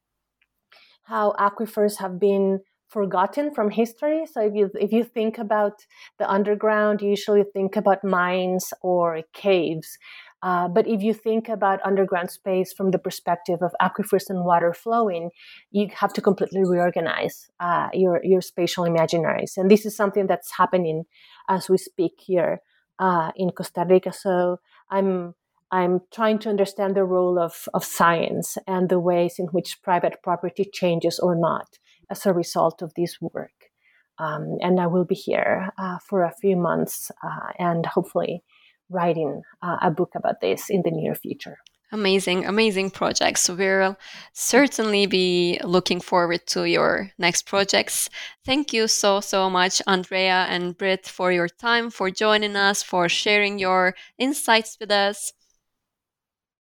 how 1.05 1.35
aquifers 1.39 1.99
have 1.99 2.19
been 2.19 2.61
forgotten 2.89 3.53
from 3.53 3.71
history. 3.71 4.27
So 4.27 4.41
if 4.41 4.55
you 4.55 4.71
if 4.75 4.93
you 4.93 5.05
think 5.05 5.39
about 5.39 5.73
the 6.19 6.31
underground, 6.31 7.03
you 7.03 7.11
usually 7.11 7.45
think 7.53 7.77
about 7.77 8.05
mines 8.05 8.73
or 8.83 9.23
caves. 9.33 9.99
Uh, 10.47 10.69
but 10.69 10.87
if 10.87 11.03
you 11.03 11.13
think 11.13 11.49
about 11.49 11.85
underground 11.85 12.31
space 12.31 12.73
from 12.73 12.93
the 12.93 13.01
perspective 13.01 13.61
of 13.63 13.75
aquifers 13.83 14.31
and 14.31 14.45
water 14.45 14.73
flowing, 14.73 15.31
you 15.73 15.89
have 15.93 16.13
to 16.13 16.21
completely 16.21 16.63
reorganize 16.65 17.51
uh, 17.59 17.89
your 17.93 18.21
your 18.23 18.41
spatial 18.41 18.85
imaginaries, 18.85 19.57
and 19.57 19.69
this 19.69 19.85
is 19.85 19.97
something 19.97 20.29
that's 20.29 20.53
happening 20.57 21.03
as 21.49 21.69
we 21.69 21.77
speak 21.77 22.13
here 22.31 22.61
uh, 23.01 23.33
in 23.35 23.51
Costa 23.51 23.85
Rica. 23.91 24.13
So 24.13 24.59
I'm 24.89 25.35
I'm 25.73 26.03
trying 26.15 26.39
to 26.41 26.49
understand 26.49 26.95
the 26.95 27.11
role 27.17 27.41
of, 27.41 27.69
of 27.75 27.85
science 27.85 28.57
and 28.69 28.89
the 28.89 29.01
ways 29.01 29.41
in 29.41 29.47
which 29.47 29.83
private 29.83 30.23
property 30.23 30.65
changes 30.73 31.19
or 31.19 31.35
not 31.35 31.67
as 32.09 32.25
a 32.25 32.33
result 32.33 32.83
of 32.83 32.93
this 32.95 33.19
work. 33.21 33.73
Um, 34.19 34.59
and 34.61 34.81
I 34.81 34.87
will 34.87 35.05
be 35.05 35.17
here 35.17 35.73
uh, 35.77 35.99
for 36.09 36.23
a 36.23 36.37
few 36.41 36.57
months 36.57 37.11
uh, 37.21 37.51
and 37.59 37.85
hopefully 37.85 38.45
writing 38.91 39.43
uh, 39.63 39.77
a 39.83 39.91
book 39.91 40.13
about 40.15 40.41
this 40.41 40.71
in 40.71 40.83
the 40.83 40.91
near 40.91 41.15
future. 41.15 41.59
Amazing, 41.93 42.47
amazing 42.47 42.91
projects. 42.91 43.49
We'll 43.49 43.97
certainly 44.33 45.07
be 45.07 45.61
looking 45.63 46.01
forward 46.01 46.45
to 46.49 46.65
your 46.65 47.13
next 47.17 47.47
projects. 47.47 48.11
Thank 48.45 48.73
you 48.73 48.89
so, 48.89 49.21
so 49.21 49.49
much, 49.49 49.81
Andrea 49.87 50.47
and 50.49 50.77
Brit, 50.77 51.07
for 51.07 51.31
your 51.31 51.49
time, 51.49 51.91
for 51.91 52.11
joining 52.11 52.57
us, 52.57 52.83
for 52.83 53.09
sharing 53.09 53.61
your 53.61 53.95
insights 54.19 54.77
with 54.81 54.91
us. 54.91 55.33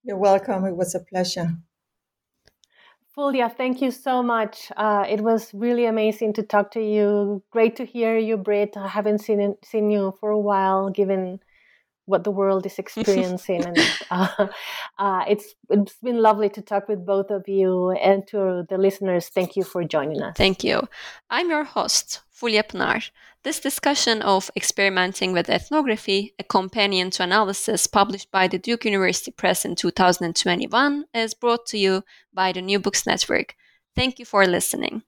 You're 0.04 0.16
welcome. 0.16 0.64
It 0.64 0.76
was 0.76 0.94
a 0.94 1.00
pleasure. 1.00 1.56
Fulya, 3.16 3.48
thank 3.48 3.80
you 3.80 3.90
so 3.90 4.22
much. 4.22 4.70
Uh, 4.76 5.04
it 5.08 5.22
was 5.22 5.52
really 5.52 5.86
amazing 5.86 6.34
to 6.34 6.42
talk 6.44 6.70
to 6.72 6.80
you. 6.80 7.42
Great 7.50 7.74
to 7.76 7.84
hear 7.84 8.16
you, 8.16 8.36
Brit. 8.36 8.76
I 8.76 8.86
haven't 8.86 9.18
seen 9.18 9.56
seen 9.64 9.90
you 9.90 10.14
for 10.20 10.30
a 10.30 10.38
while, 10.38 10.90
given 10.90 11.40
what 12.06 12.24
the 12.24 12.30
world 12.30 12.64
is 12.66 12.78
experiencing. 12.84 13.64
and 13.64 13.78
uh, 14.10 14.46
uh, 14.98 15.24
it's 15.28 15.54
it's 15.68 15.96
been 16.02 16.22
lovely 16.22 16.48
to 16.50 16.62
talk 16.62 16.88
with 16.88 17.04
both 17.04 17.30
of 17.30 17.46
you 17.48 17.90
and 17.90 18.26
to 18.28 18.64
the 18.68 18.78
listeners. 18.78 19.28
Thank 19.28 19.56
you 19.56 19.64
for 19.64 19.84
joining 19.84 20.22
us. 20.22 20.36
Thank 20.36 20.64
you. 20.64 20.88
I'm 21.28 21.50
your 21.50 21.64
host, 21.64 22.22
Fulya 22.32 22.62
Pınar. 22.62 23.10
This 23.42 23.60
discussion 23.60 24.22
of 24.22 24.50
experimenting 24.56 25.32
with 25.32 25.48
ethnography, 25.48 26.34
a 26.38 26.42
companion 26.42 27.10
to 27.10 27.22
analysis 27.22 27.86
published 27.86 28.30
by 28.32 28.48
the 28.48 28.58
Duke 28.58 28.84
University 28.84 29.30
Press 29.30 29.64
in 29.64 29.76
2021, 29.76 31.04
is 31.14 31.34
brought 31.34 31.66
to 31.66 31.78
you 31.78 32.02
by 32.34 32.50
the 32.50 32.60
New 32.60 32.80
Books 32.80 33.06
Network. 33.06 33.54
Thank 33.94 34.18
you 34.18 34.24
for 34.24 34.46
listening. 34.46 35.02